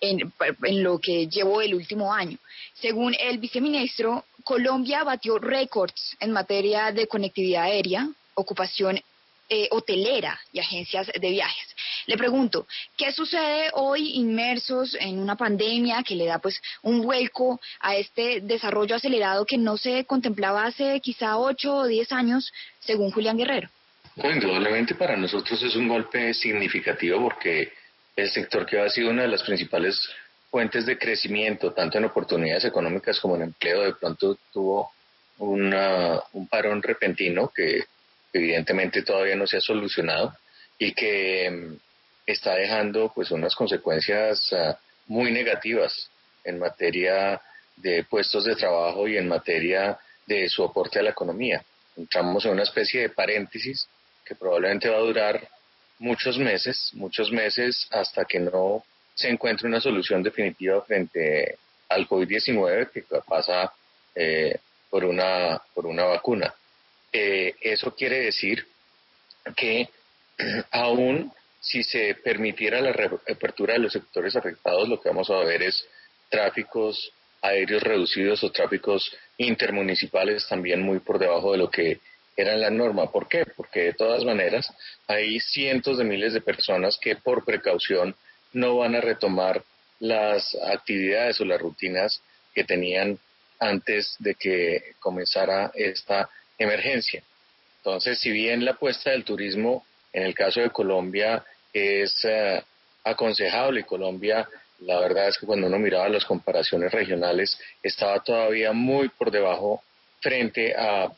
en, 0.00 0.32
lo 0.82 0.98
que 0.98 1.28
llevó 1.28 1.60
el 1.60 1.74
último 1.74 2.12
año. 2.12 2.38
Según 2.74 3.14
el 3.18 3.38
viceministro, 3.38 4.24
Colombia 4.44 5.04
batió 5.04 5.38
récords 5.38 6.16
en 6.20 6.32
materia 6.32 6.92
de 6.92 7.06
conectividad 7.06 7.64
aérea, 7.64 8.08
ocupación 8.34 9.00
eh, 9.54 9.68
hotelera 9.70 10.40
y 10.50 10.60
agencias 10.60 11.08
de 11.08 11.30
viajes. 11.30 11.76
Le 12.06 12.16
pregunto, 12.16 12.66
¿qué 12.96 13.12
sucede 13.12 13.68
hoy 13.74 14.12
inmersos 14.14 14.96
en 14.98 15.18
una 15.18 15.36
pandemia 15.36 16.02
que 16.02 16.14
le 16.14 16.24
da 16.24 16.38
pues 16.38 16.58
un 16.80 17.02
vuelco 17.02 17.60
a 17.80 17.94
este 17.96 18.40
desarrollo 18.40 18.96
acelerado 18.96 19.44
que 19.44 19.58
no 19.58 19.76
se 19.76 20.06
contemplaba 20.06 20.64
hace 20.64 20.98
quizá 21.00 21.36
ocho 21.36 21.74
o 21.74 21.86
diez 21.86 22.12
años, 22.12 22.50
según 22.80 23.10
Julián 23.10 23.36
Guerrero? 23.36 23.68
Bueno, 24.16 24.36
indudablemente 24.36 24.94
para 24.94 25.18
nosotros 25.18 25.62
es 25.62 25.76
un 25.76 25.86
golpe 25.86 26.32
significativo 26.32 27.20
porque 27.20 27.74
el 28.16 28.30
sector 28.30 28.64
que 28.64 28.80
ha 28.80 28.88
sido 28.88 29.10
una 29.10 29.20
de 29.20 29.28
las 29.28 29.42
principales 29.42 30.00
fuentes 30.50 30.86
de 30.86 30.96
crecimiento, 30.96 31.74
tanto 31.74 31.98
en 31.98 32.06
oportunidades 32.06 32.64
económicas 32.64 33.20
como 33.20 33.36
en 33.36 33.42
empleo, 33.42 33.82
de 33.82 33.92
pronto 33.96 34.38
tuvo 34.50 34.90
un 35.36 36.48
parón 36.48 36.82
repentino 36.82 37.52
que 37.54 37.84
evidentemente 38.32 39.02
todavía 39.02 39.36
no 39.36 39.46
se 39.46 39.58
ha 39.58 39.60
solucionado 39.60 40.34
y 40.78 40.92
que 40.94 41.50
mm, 41.50 41.76
está 42.26 42.54
dejando 42.54 43.12
pues 43.14 43.30
unas 43.30 43.54
consecuencias 43.54 44.52
ah, 44.52 44.78
muy 45.06 45.30
negativas 45.30 46.10
en 46.44 46.58
materia 46.58 47.40
de 47.76 48.04
puestos 48.04 48.44
de 48.44 48.56
trabajo 48.56 49.08
y 49.08 49.16
en 49.16 49.28
materia 49.28 49.98
de 50.26 50.48
su 50.48 50.64
aporte 50.64 50.98
a 50.98 51.02
la 51.02 51.10
economía. 51.10 51.64
Entramos 51.96 52.44
en 52.44 52.52
una 52.52 52.62
especie 52.62 53.02
de 53.02 53.08
paréntesis 53.10 53.86
que 54.24 54.34
probablemente 54.34 54.88
va 54.88 54.96
a 54.96 55.00
durar 55.00 55.48
muchos 55.98 56.38
meses, 56.38 56.90
muchos 56.94 57.30
meses 57.30 57.86
hasta 57.90 58.24
que 58.24 58.40
no 58.40 58.84
se 59.14 59.28
encuentre 59.28 59.68
una 59.68 59.80
solución 59.80 60.22
definitiva 60.22 60.82
frente 60.82 61.58
al 61.88 62.08
COVID-19 62.08 62.90
que 62.90 63.04
pasa 63.26 63.72
eh, 64.14 64.58
por, 64.90 65.04
una, 65.04 65.60
por 65.74 65.86
una 65.86 66.04
vacuna. 66.04 66.54
Eh, 67.12 67.54
eso 67.60 67.94
quiere 67.94 68.20
decir 68.20 68.66
que 69.56 69.88
aún 70.70 71.32
si 71.60 71.84
se 71.84 72.16
permitiera 72.16 72.80
la 72.80 72.92
reapertura 72.92 73.74
de 73.74 73.80
los 73.80 73.92
sectores 73.92 74.34
afectados, 74.34 74.88
lo 74.88 75.00
que 75.00 75.08
vamos 75.08 75.30
a 75.30 75.38
ver 75.38 75.62
es 75.62 75.86
tráficos 76.28 77.12
aéreos 77.40 77.82
reducidos 77.82 78.42
o 78.42 78.50
tráficos 78.50 79.14
intermunicipales 79.36 80.46
también 80.48 80.82
muy 80.82 80.98
por 80.98 81.18
debajo 81.18 81.52
de 81.52 81.58
lo 81.58 81.70
que 81.70 82.00
era 82.36 82.56
la 82.56 82.70
norma. 82.70 83.10
¿Por 83.12 83.28
qué? 83.28 83.44
Porque 83.56 83.80
de 83.80 83.92
todas 83.92 84.24
maneras 84.24 84.72
hay 85.06 85.38
cientos 85.40 85.98
de 85.98 86.04
miles 86.04 86.32
de 86.32 86.40
personas 86.40 86.98
que 87.00 87.16
por 87.16 87.44
precaución 87.44 88.16
no 88.52 88.78
van 88.78 88.94
a 88.96 89.00
retomar 89.00 89.62
las 90.00 90.56
actividades 90.66 91.40
o 91.40 91.44
las 91.44 91.60
rutinas 91.60 92.22
que 92.54 92.64
tenían 92.64 93.18
antes 93.60 94.16
de 94.18 94.34
que 94.34 94.94
comenzara 94.98 95.70
esta 95.74 96.28
emergencia. 96.62 97.22
Entonces, 97.78 98.18
si 98.20 98.30
bien 98.30 98.64
la 98.64 98.72
apuesta 98.72 99.10
del 99.10 99.24
turismo 99.24 99.84
en 100.12 100.24
el 100.24 100.34
caso 100.34 100.60
de 100.60 100.70
Colombia 100.70 101.44
es 101.72 102.24
eh, 102.24 102.62
aconsejable 103.04 103.84
Colombia, 103.84 104.48
la 104.80 105.00
verdad 105.00 105.28
es 105.28 105.38
que 105.38 105.46
cuando 105.46 105.66
uno 105.66 105.78
miraba 105.78 106.08
las 106.08 106.24
comparaciones 106.24 106.92
regionales, 106.92 107.58
estaba 107.82 108.20
todavía 108.20 108.72
muy 108.72 109.08
por 109.08 109.30
debajo 109.30 109.82
frente 110.20 110.74
a, 110.76 111.10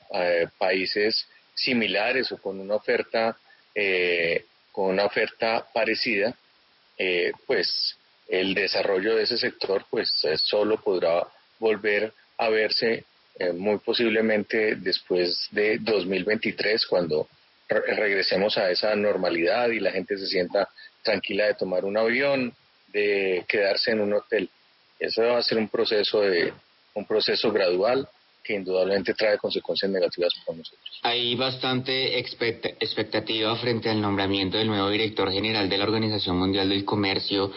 países 0.58 1.26
similares 1.54 2.32
o 2.32 2.38
con 2.38 2.58
una 2.60 2.76
oferta 2.76 3.36
eh, 3.74 4.44
con 4.72 4.86
una 4.86 5.04
oferta 5.04 5.66
parecida, 5.72 6.34
eh, 6.98 7.32
pues 7.46 7.96
el 8.28 8.54
desarrollo 8.54 9.16
de 9.16 9.22
ese 9.22 9.36
sector 9.36 9.84
pues 9.90 10.10
solo 10.36 10.78
podrá 10.78 11.26
volver 11.58 12.12
a 12.38 12.48
verse 12.48 13.04
eh, 13.38 13.52
muy 13.52 13.78
posiblemente 13.78 14.76
después 14.76 15.48
de 15.50 15.78
2023, 15.78 16.86
cuando 16.86 17.28
regresemos 17.68 18.56
a 18.58 18.70
esa 18.70 18.94
normalidad 18.94 19.70
y 19.70 19.80
la 19.80 19.90
gente 19.90 20.16
se 20.18 20.26
sienta 20.26 20.68
tranquila 21.02 21.46
de 21.46 21.54
tomar 21.54 21.84
un 21.84 21.96
avión, 21.96 22.54
de 22.88 23.44
quedarse 23.48 23.90
en 23.90 24.00
un 24.00 24.12
hotel. 24.12 24.48
Eso 24.98 25.22
va 25.22 25.38
a 25.38 25.42
ser 25.42 25.58
un 25.58 25.68
proceso 25.68 26.20
de 26.20 26.52
un 26.94 27.04
proceso 27.06 27.50
gradual 27.50 28.08
que 28.44 28.54
indudablemente 28.54 29.14
trae 29.14 29.38
consecuencias 29.38 29.90
negativas 29.90 30.32
para 30.44 30.58
nosotros. 30.58 31.00
Hay 31.02 31.34
bastante 31.34 32.18
expectativa 32.18 33.56
frente 33.56 33.88
al 33.88 34.00
nombramiento 34.00 34.58
del 34.58 34.68
nuevo 34.68 34.90
director 34.90 35.32
general 35.32 35.68
de 35.68 35.78
la 35.78 35.84
Organización 35.84 36.36
Mundial 36.36 36.68
del 36.68 36.84
Comercio 36.84 37.50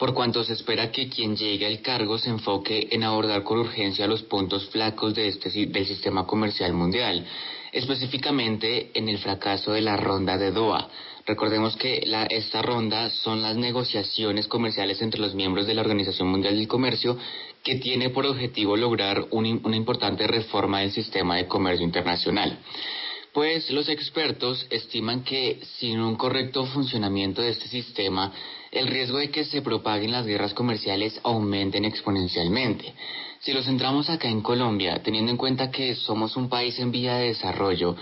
por 0.00 0.14
cuanto 0.14 0.42
se 0.42 0.54
espera 0.54 0.90
que 0.90 1.10
quien 1.10 1.36
llegue 1.36 1.66
al 1.66 1.82
cargo 1.82 2.16
se 2.16 2.30
enfoque 2.30 2.88
en 2.90 3.04
abordar 3.04 3.42
con 3.42 3.58
urgencia 3.58 4.06
los 4.06 4.22
puntos 4.22 4.66
flacos 4.70 5.14
de 5.14 5.28
este, 5.28 5.50
del 5.66 5.86
sistema 5.86 6.26
comercial 6.26 6.72
mundial, 6.72 7.26
específicamente 7.70 8.92
en 8.94 9.10
el 9.10 9.18
fracaso 9.18 9.72
de 9.72 9.82
la 9.82 9.98
ronda 9.98 10.38
de 10.38 10.52
Doha. 10.52 10.88
Recordemos 11.26 11.76
que 11.76 12.02
la, 12.06 12.24
esta 12.24 12.62
ronda 12.62 13.10
son 13.10 13.42
las 13.42 13.58
negociaciones 13.58 14.48
comerciales 14.48 15.02
entre 15.02 15.20
los 15.20 15.34
miembros 15.34 15.66
de 15.66 15.74
la 15.74 15.82
Organización 15.82 16.28
Mundial 16.28 16.56
del 16.56 16.66
Comercio 16.66 17.18
que 17.62 17.74
tiene 17.74 18.08
por 18.08 18.24
objetivo 18.24 18.78
lograr 18.78 19.26
una 19.32 19.76
importante 19.76 20.26
reforma 20.26 20.80
del 20.80 20.92
sistema 20.92 21.36
de 21.36 21.46
comercio 21.46 21.84
internacional. 21.84 22.58
Pues 23.34 23.70
los 23.70 23.90
expertos 23.90 24.66
estiman 24.70 25.24
que 25.24 25.60
sin 25.78 26.00
un 26.00 26.16
correcto 26.16 26.64
funcionamiento 26.64 27.42
de 27.42 27.50
este 27.50 27.68
sistema, 27.68 28.32
el 28.72 28.86
riesgo 28.86 29.18
de 29.18 29.30
que 29.30 29.44
se 29.44 29.62
propaguen 29.62 30.12
las 30.12 30.26
guerras 30.26 30.54
comerciales 30.54 31.20
aumenten 31.22 31.84
exponencialmente. 31.84 32.94
Si 33.40 33.52
lo 33.52 33.62
centramos 33.62 34.10
acá 34.10 34.28
en 34.28 34.42
Colombia, 34.42 35.02
teniendo 35.02 35.30
en 35.30 35.36
cuenta 35.36 35.70
que 35.70 35.94
somos 35.94 36.36
un 36.36 36.48
país 36.48 36.78
en 36.78 36.92
vía 36.92 37.16
de 37.16 37.28
desarrollo, 37.28 37.96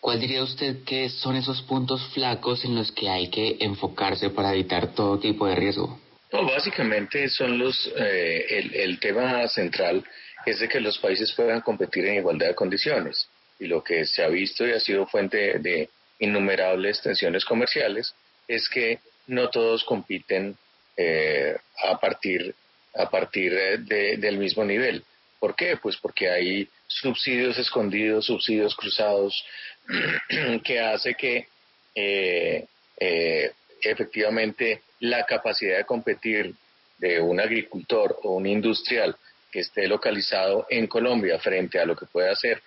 ¿cuál 0.00 0.20
diría 0.20 0.42
usted 0.42 0.82
que 0.84 1.08
son 1.08 1.36
esos 1.36 1.62
puntos 1.62 2.02
flacos 2.14 2.64
en 2.64 2.74
los 2.74 2.90
que 2.92 3.08
hay 3.08 3.28
que 3.28 3.58
enfocarse 3.60 4.30
para 4.30 4.52
evitar 4.52 4.94
todo 4.94 5.18
tipo 5.18 5.46
de 5.46 5.54
riesgo? 5.54 6.00
No, 6.32 6.44
básicamente 6.44 7.28
son 7.28 7.58
los, 7.58 7.90
eh, 7.96 8.46
el, 8.50 8.74
el 8.74 9.00
tema 9.00 9.46
central 9.48 10.04
es 10.46 10.60
de 10.60 10.68
que 10.68 10.80
los 10.80 10.98
países 10.98 11.32
puedan 11.32 11.60
competir 11.60 12.06
en 12.06 12.16
igualdad 12.16 12.48
de 12.48 12.54
condiciones. 12.54 13.28
Y 13.60 13.66
lo 13.66 13.82
que 13.82 14.04
se 14.04 14.22
ha 14.22 14.28
visto 14.28 14.66
y 14.66 14.72
ha 14.72 14.80
sido 14.80 15.06
fuente 15.06 15.58
de 15.58 15.90
innumerables 16.18 17.00
tensiones 17.02 17.44
comerciales 17.44 18.14
es 18.46 18.68
que 18.68 19.00
no 19.28 19.48
todos 19.50 19.84
compiten 19.84 20.56
eh, 20.96 21.56
a 21.84 21.98
partir, 21.98 22.54
a 22.94 23.08
partir 23.08 23.52
del 23.78 24.38
mismo 24.38 24.64
nivel. 24.64 25.04
¿Por 25.38 25.54
qué? 25.54 25.76
Pues 25.76 25.96
porque 25.96 26.28
hay 26.28 26.68
subsidios 26.86 27.56
escondidos, 27.58 28.26
subsidios 28.26 28.74
cruzados, 28.74 29.44
que 30.64 30.80
hace 30.80 31.14
que 31.14 31.46
eh, 31.94 32.66
eh, 32.98 33.52
efectivamente 33.82 34.82
la 35.00 35.24
capacidad 35.24 35.78
de 35.78 35.84
competir 35.84 36.52
de 36.98 37.20
un 37.20 37.38
agricultor 37.38 38.18
o 38.24 38.32
un 38.34 38.46
industrial 38.46 39.14
que 39.52 39.60
esté 39.60 39.86
localizado 39.86 40.66
en 40.68 40.88
Colombia 40.88 41.38
frente 41.38 41.78
a 41.78 41.86
lo 41.86 41.94
que 41.96 42.06
puede 42.06 42.30
hacer 42.30 42.60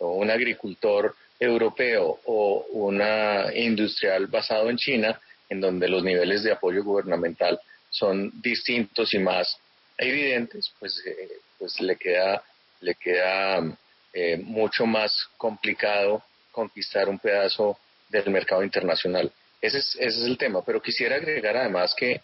un 0.00 0.30
agricultor 0.30 1.14
europeo 1.40 2.20
o 2.24 2.66
una 2.72 3.52
industrial 3.54 4.26
basado 4.26 4.70
en 4.70 4.76
China, 4.76 5.20
en 5.48 5.60
donde 5.60 5.88
los 5.88 6.02
niveles 6.02 6.42
de 6.42 6.52
apoyo 6.52 6.82
gubernamental 6.84 7.58
son 7.90 8.30
distintos 8.40 9.14
y 9.14 9.18
más 9.18 9.58
evidentes, 9.96 10.72
pues, 10.78 11.02
eh, 11.06 11.28
pues 11.58 11.80
le 11.80 11.96
queda, 11.96 12.42
le 12.80 12.94
queda 12.94 13.60
eh, 14.12 14.36
mucho 14.36 14.86
más 14.86 15.28
complicado 15.36 16.22
conquistar 16.52 17.08
un 17.08 17.18
pedazo 17.18 17.78
del 18.08 18.30
mercado 18.30 18.62
internacional. 18.62 19.30
Ese 19.60 19.78
es, 19.78 19.96
ese 19.96 20.20
es 20.20 20.24
el 20.24 20.38
tema, 20.38 20.62
pero 20.64 20.80
quisiera 20.80 21.16
agregar 21.16 21.56
además 21.56 21.94
que, 21.96 22.20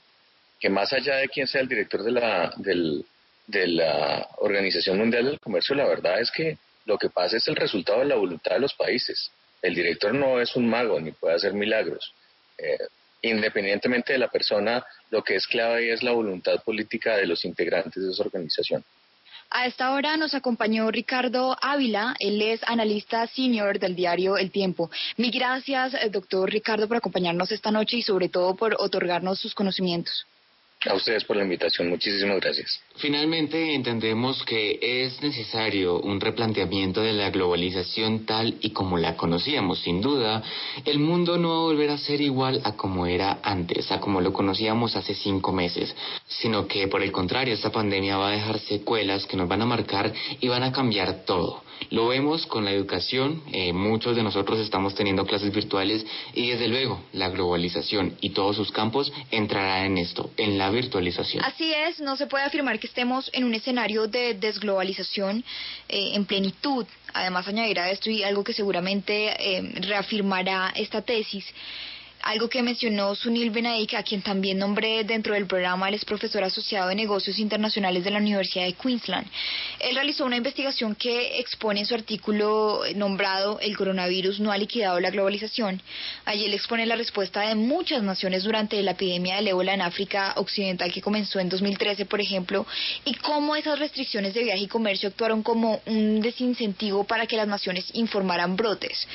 que 0.61 0.69
más 0.69 0.93
allá 0.93 1.17
de 1.17 1.29
quién 1.29 1.47
sea 1.47 1.61
el 1.61 1.69
director 1.69 2.03
de 2.03 2.13
la, 2.13 2.53
del, 2.57 3.05
de 3.47 3.67
la 3.67 4.29
Organización 4.39 4.99
Mundial 4.99 5.27
del 5.27 5.41
Comercio, 5.41 5.75
la 5.75 5.87
verdad 5.87 6.21
es 6.21 6.31
que 6.31 6.59
lo 6.87 6.99
que 6.99 7.11
pasa 7.11 7.37
es 7.37 7.49
el 7.49 7.57
resultado 7.57 8.01
de 8.01 8.07
la 8.07 8.15
voluntad 8.17 8.53
de 8.53 8.61
los 8.61 8.75
países. 8.75 9.31
El 9.63 9.75
director 9.75 10.15
no 10.15 10.41
es 10.41 10.55
un 10.57 10.69
mago 10.69 11.01
ni 11.01 11.13
puede 11.13 11.35
hacer 11.35 11.55
milagros. 11.55 12.13
Eh, 12.59 12.79
independientemente 13.31 14.13
de 14.13 14.19
la 14.19 14.29
persona, 14.29 14.85
lo 15.11 15.23
que 15.23 15.37
es 15.37 15.47
clave 15.47 15.93
es 15.93 16.03
la 16.03 16.13
voluntad 16.13 16.63
política 16.63 17.17
de 17.17 17.27
los 17.27 17.45
integrantes 17.45 18.03
de 18.03 18.11
esa 18.11 18.23
organización. 18.23 18.85
A 19.51 19.67
esta 19.67 19.93
hora 19.93 20.17
nos 20.17 20.35
acompañó 20.35 20.91
Ricardo 20.91 21.57
Ávila, 21.61 22.17
él 22.19 22.43
es 22.43 22.61
analista 22.65 23.27
senior 23.29 23.79
del 23.79 23.95
diario 23.95 24.37
El 24.37 24.51
Tiempo. 24.51 24.91
Mil 25.17 25.31
gracias, 25.31 25.95
eh, 25.95 26.11
doctor 26.11 26.51
Ricardo, 26.51 26.89
por 26.89 26.97
acompañarnos 26.97 27.53
esta 27.53 27.71
noche 27.71 27.99
y 27.99 28.03
sobre 28.03 28.29
todo 28.29 28.57
por 28.57 28.75
otorgarnos 28.79 29.39
sus 29.39 29.55
conocimientos. 29.55 30.27
A 30.87 30.95
ustedes 30.95 31.25
por 31.25 31.37
la 31.37 31.45
invitación, 31.45 31.89
muchísimas 31.89 32.41
gracias. 32.41 32.81
Finalmente, 32.97 33.75
entendemos 33.75 34.43
que 34.45 34.79
es 34.83 35.23
necesario 35.23 35.99
un 36.01 36.21
replanteamiento 36.21 37.01
de 37.01 37.15
la 37.15 37.31
globalización 37.31 38.27
tal 38.27 38.57
y 38.61 38.71
como 38.71 38.99
la 38.99 39.17
conocíamos. 39.17 39.81
Sin 39.81 40.03
duda, 40.03 40.43
el 40.85 40.99
mundo 40.99 41.39
no 41.39 41.49
va 41.49 41.57
a 41.57 41.63
volver 41.63 41.91
a 41.91 41.99
ser 41.99 42.21
igual 42.21 42.61
a 42.65 42.77
como 42.77 43.07
era 43.07 43.39
antes, 43.43 43.91
a 43.91 44.01
como 44.01 44.21
lo 44.21 44.33
conocíamos 44.33 44.95
hace 44.95 45.15
cinco 45.15 45.53
meses, 45.53 45.95
sino 46.27 46.69
que 46.69 46.87
por 46.89 47.03
el 47.03 47.13
contrario, 47.13 47.55
esta 47.55 47.73
pandemia 47.73 48.19
va 48.19 48.29
a 48.29 48.33
dejar 48.33 48.59
secuelas 48.59 49.25
que 49.27 49.37
nos 49.37 49.49
van 49.49 49.63
a 49.63 49.67
marcar 49.67 50.13
y 50.41 50.49
van 50.49 50.63
a 50.63 50.73
cambiar 50.73 51.25
todo. 51.25 51.63
Lo 51.91 52.09
vemos 52.09 52.47
con 52.47 52.65
la 52.65 52.73
educación, 52.73 53.43
eh, 53.53 53.73
muchos 53.73 54.17
de 54.17 54.23
nosotros 54.23 54.59
estamos 54.59 54.95
teniendo 54.95 55.27
clases 55.27 55.53
virtuales 55.53 56.05
y 56.33 56.51
desde 56.51 56.69
luego 56.69 57.01
la 57.13 57.29
globalización 57.29 58.17
y 58.21 58.31
todos 58.31 58.57
sus 58.57 58.73
campos 58.73 59.13
entrarán 59.31 59.87
en 59.87 59.99
esto, 59.99 60.31
en 60.37 60.59
la 60.59 60.71
virtualización. 60.71 61.45
Así 61.45 61.73
es, 61.73 62.01
no 62.01 62.17
se 62.17 62.27
puede 62.27 62.45
afirmar 62.45 62.79
que 62.79 62.87
estemos 62.87 63.31
en 63.33 63.45
un 63.45 63.55
escenario 63.55 64.07
de 64.09 64.35
desglobalización 64.35 65.45
eh, 65.89 66.13
en 66.15 66.25
plenitud. 66.25 66.87
Además, 67.13 67.47
añadirá 67.47 67.91
esto 67.91 68.11
y 68.11 68.25
algo 68.25 68.43
que 68.43 68.53
seguramente 68.53 69.37
eh, 69.39 69.63
reafirmará 69.81 70.73
esta 70.75 71.03
tesis 71.03 71.45
algo 72.25 72.49
que 72.49 72.63
mencionó 72.63 73.15
Sunil 73.15 73.51
Benaik, 73.51 73.95
a 73.95 74.03
quien 74.03 74.23
también 74.23 74.59
nombré 74.59 75.05
dentro 75.05 75.35
del 75.35 75.47
programa, 75.47 75.89
él 75.89 75.95
es 75.95 76.05
profesor 76.05 76.43
asociado 76.43 76.89
de 76.89 76.95
negocios 76.95 77.39
internacionales 77.39 78.03
de 78.03 78.11
la 78.11 78.19
Universidad 78.19 78.65
de 78.65 78.73
Queensland. 78.73 79.27
Él 79.79 79.95
realizó 79.95 80.25
una 80.25 80.37
investigación 80.37 80.95
que 80.95 81.39
expone 81.39 81.81
en 81.81 81.87
su 81.87 81.95
artículo 81.95 82.81
nombrado 82.97 83.61
El 83.61 83.77
coronavirus 83.77 84.41
no 84.41 84.51
ha 84.51 84.57
liquidado 84.57 85.01
la 85.01 85.11
globalización. 85.11 85.83
Allí 86.25 86.47
él 86.47 86.55
expone 86.55 86.87
la 86.87 86.97
respuesta 86.97 87.43
de 87.43 87.55
muchas 87.55 88.03
naciones 88.03 88.45
durante 88.45 88.83
la 88.83 88.93
epidemia 88.93 89.37
del 89.37 89.49
ébola 89.49 89.75
en 89.75 89.83
África 89.83 90.33
Occidental 90.37 90.91
que 90.93 91.03
comenzó 91.03 91.41
en 91.41 91.51
2013, 91.51 92.07
por 92.07 92.23
ejemplo, 92.23 92.67
y 93.05 93.15
cómo 93.15 93.55
esas 93.55 93.79
restricciones 93.79 94.33
de 94.33 94.45
viaje 94.45 94.63
y 94.63 94.69
comercio 94.69 95.11
actuaron 95.11 95.43
como 95.43 95.83
un 95.85 96.21
desincentivo 96.23 97.05
para 97.05 97.27
que 97.27 97.37
las 97.37 97.49
naciones 97.49 97.85
informaran 97.93 98.57
brotes. 98.57 99.07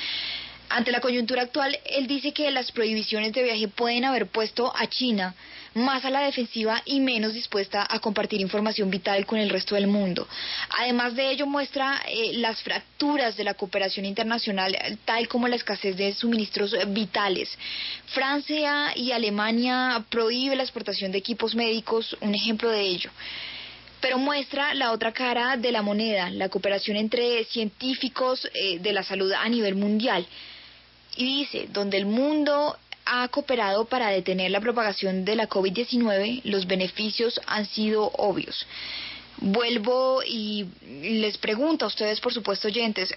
Ante 0.70 0.92
la 0.92 1.00
coyuntura 1.00 1.42
actual, 1.42 1.76
él 1.84 2.06
dice 2.06 2.32
que 2.32 2.48
las 2.52 2.70
prohibiciones 2.70 3.32
de 3.32 3.42
viaje 3.42 3.66
pueden 3.66 4.04
haber 4.04 4.28
puesto 4.28 4.72
a 4.76 4.86
China 4.86 5.34
más 5.74 6.04
a 6.04 6.10
la 6.10 6.20
defensiva 6.20 6.80
y 6.84 7.00
menos 7.00 7.34
dispuesta 7.34 7.84
a 7.88 7.98
compartir 7.98 8.40
información 8.40 8.88
vital 8.88 9.26
con 9.26 9.40
el 9.40 9.50
resto 9.50 9.74
del 9.74 9.88
mundo. 9.88 10.28
Además 10.78 11.16
de 11.16 11.28
ello, 11.28 11.46
muestra 11.46 12.00
eh, 12.08 12.34
las 12.34 12.62
fracturas 12.62 13.36
de 13.36 13.42
la 13.42 13.54
cooperación 13.54 14.06
internacional, 14.06 14.76
tal 15.04 15.26
como 15.26 15.48
la 15.48 15.56
escasez 15.56 15.96
de 15.96 16.14
suministros 16.14 16.76
vitales. 16.88 17.50
Francia 18.06 18.92
y 18.94 19.10
Alemania 19.10 20.04
prohíben 20.08 20.58
la 20.58 20.64
exportación 20.64 21.10
de 21.10 21.18
equipos 21.18 21.56
médicos, 21.56 22.16
un 22.20 22.34
ejemplo 22.34 22.70
de 22.70 22.82
ello 22.82 23.10
pero 24.00 24.16
muestra 24.16 24.72
la 24.72 24.92
otra 24.92 25.12
cara 25.12 25.58
de 25.58 25.72
la 25.72 25.82
moneda, 25.82 26.30
la 26.30 26.48
cooperación 26.48 26.96
entre 26.96 27.44
científicos 27.44 28.48
eh, 28.54 28.78
de 28.78 28.94
la 28.94 29.02
salud 29.02 29.30
a 29.30 29.46
nivel 29.46 29.74
mundial 29.74 30.26
y 31.16 31.24
dice, 31.24 31.68
donde 31.72 31.98
el 31.98 32.06
mundo 32.06 32.76
ha 33.04 33.26
cooperado 33.28 33.86
para 33.86 34.10
detener 34.10 34.50
la 34.50 34.60
propagación 34.60 35.24
de 35.24 35.36
la 35.36 35.48
COVID-19, 35.48 36.42
los 36.44 36.66
beneficios 36.66 37.40
han 37.46 37.66
sido 37.66 38.10
obvios. 38.16 38.66
Vuelvo 39.38 40.22
y 40.24 40.66
les 41.02 41.38
pregunto 41.38 41.84
a 41.84 41.88
ustedes, 41.88 42.20
por 42.20 42.32
supuesto, 42.32 42.68
oyentes, 42.68 43.14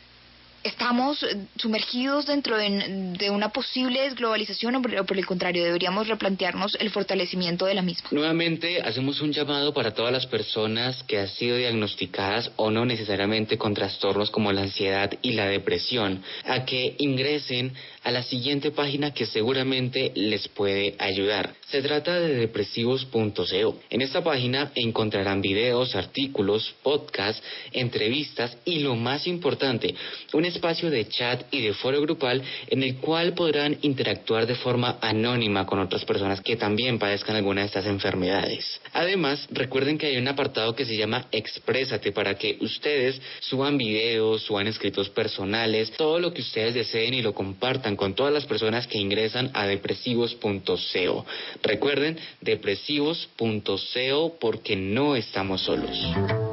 estamos 0.63 1.25
sumergidos 1.57 2.25
dentro 2.25 2.57
de, 2.57 3.29
una 3.29 3.49
posible 3.49 4.01
desglobalización 4.01 4.75
o 4.75 4.81
por, 4.81 5.17
el 5.17 5.25
contrario 5.25 5.63
deberíamos 5.63 6.07
replantearnos 6.07 6.75
el 6.79 6.89
fortalecimiento 6.89 7.65
de 7.65 7.73
la 7.73 7.81
misma. 7.81 8.09
Nuevamente 8.11 8.81
hacemos 8.81 9.21
un 9.21 9.31
llamado 9.31 9.73
para 9.73 9.93
todas 9.93 10.11
las 10.11 10.25
personas 10.25 11.03
que 11.03 11.19
han 11.19 11.27
sido 11.27 11.57
diagnosticadas 11.57 12.51
o 12.55 12.71
no 12.71 12.85
necesariamente 12.85 13.57
con 13.57 13.73
trastornos 13.73 14.31
como 14.31 14.51
la 14.51 14.61
ansiedad 14.61 15.11
y 15.21 15.33
la 15.33 15.47
depresión 15.47 16.23
a 16.45 16.65
que 16.65 16.95
ingresen 16.99 17.73
a 18.03 18.11
la 18.11 18.23
siguiente 18.23 18.71
página 18.71 19.13
que 19.13 19.25
seguramente 19.25 20.11
les 20.15 20.47
puede 20.49 20.95
ayudar. 20.99 21.53
Se 21.69 21.81
trata 21.81 22.19
de 22.19 22.35
depresivos.co. 22.35 23.79
En 23.89 24.01
esta 24.01 24.23
página 24.23 24.71
encontrarán 24.75 25.41
videos, 25.41 25.95
artículos, 25.95 26.75
podcasts, 26.83 27.41
entrevistas 27.71 28.57
y 28.65 28.79
lo 28.79 28.95
más 28.95 29.25
importante, 29.25 29.95
un 30.33 30.45
espacio 30.53 30.89
de 30.89 31.07
chat 31.07 31.43
y 31.51 31.61
de 31.61 31.73
foro 31.73 32.01
grupal 32.01 32.41
en 32.67 32.83
el 32.83 32.97
cual 32.97 33.33
podrán 33.33 33.77
interactuar 33.81 34.45
de 34.45 34.55
forma 34.55 34.97
anónima 35.01 35.65
con 35.65 35.79
otras 35.79 36.05
personas 36.05 36.41
que 36.41 36.55
también 36.55 36.99
padezcan 36.99 37.35
alguna 37.35 37.61
de 37.61 37.67
estas 37.67 37.85
enfermedades. 37.85 38.81
Además, 38.93 39.47
recuerden 39.51 39.97
que 39.97 40.07
hay 40.07 40.17
un 40.17 40.27
apartado 40.27 40.75
que 40.75 40.85
se 40.85 40.95
llama 40.95 41.27
Exprésate 41.31 42.11
para 42.11 42.35
que 42.35 42.57
ustedes 42.61 43.21
suban 43.39 43.77
videos, 43.77 44.43
suban 44.43 44.67
escritos 44.67 45.09
personales, 45.09 45.91
todo 45.91 46.19
lo 46.19 46.33
que 46.33 46.41
ustedes 46.41 46.73
deseen 46.73 47.13
y 47.13 47.21
lo 47.21 47.33
compartan 47.33 47.95
con 47.95 48.13
todas 48.13 48.33
las 48.33 48.45
personas 48.45 48.87
que 48.87 48.97
ingresan 48.97 49.51
a 49.53 49.65
depresivos.co. 49.65 51.25
Recuerden, 51.61 52.17
depresivos.co 52.41 54.37
porque 54.39 54.75
no 54.75 55.15
estamos 55.15 55.61
solos 55.61 56.52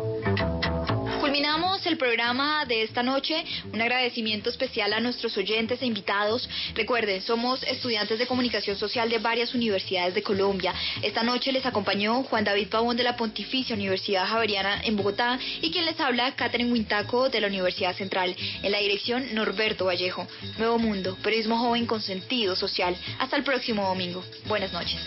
programa 2.01 2.65
de 2.65 2.83
esta 2.83 3.03
noche. 3.03 3.45
Un 3.73 3.81
agradecimiento 3.81 4.49
especial 4.49 4.93
a 4.95 5.01
nuestros 5.01 5.37
oyentes 5.37 5.83
e 5.83 5.87
invitados. 5.87 6.49
Recuerden, 6.75 7.21
somos 7.21 7.63
estudiantes 7.63 8.19
de 8.19 8.27
comunicación 8.27 8.77
social 8.79 9.11
de 9.11 9.19
varias 9.19 9.55
universidades 9.55 10.15
de 10.15 10.23
Colombia. 10.23 10.75
Esta 11.03 11.23
noche 11.23 11.53
les 11.53 11.67
acompañó 11.67 12.23
Juan 12.23 12.45
David 12.45 12.69
Pavón 12.69 12.97
de 12.97 13.05
la 13.05 13.17
Pontificia 13.17 13.77
Universidad 13.77 14.27
Javeriana 14.27 14.81
en 14.83 14.97
Bogotá 14.97 15.39
y 15.61 15.71
quien 15.71 15.85
les 15.85 16.01
habla, 16.01 16.35
Catherine 16.35 16.73
Huintaco 16.73 17.29
de 17.29 17.43
la 17.43 17.49
Universidad 17.49 17.95
Central. 17.95 18.35
En 18.63 18.73
la 18.73 18.79
dirección, 18.79 19.35
Norberto 19.35 19.85
Vallejo. 19.85 20.27
Nuevo 20.59 20.79
Mundo, 20.79 21.19
periodismo 21.23 21.59
joven 21.59 21.85
con 21.87 22.01
sentido 22.01 22.57
social. 22.57 22.97
Hasta 23.19 23.37
el 23.37 23.45
próximo 23.45 23.87
domingo. 23.87 24.25
Buenas 24.49 24.73
noches. 24.73 24.99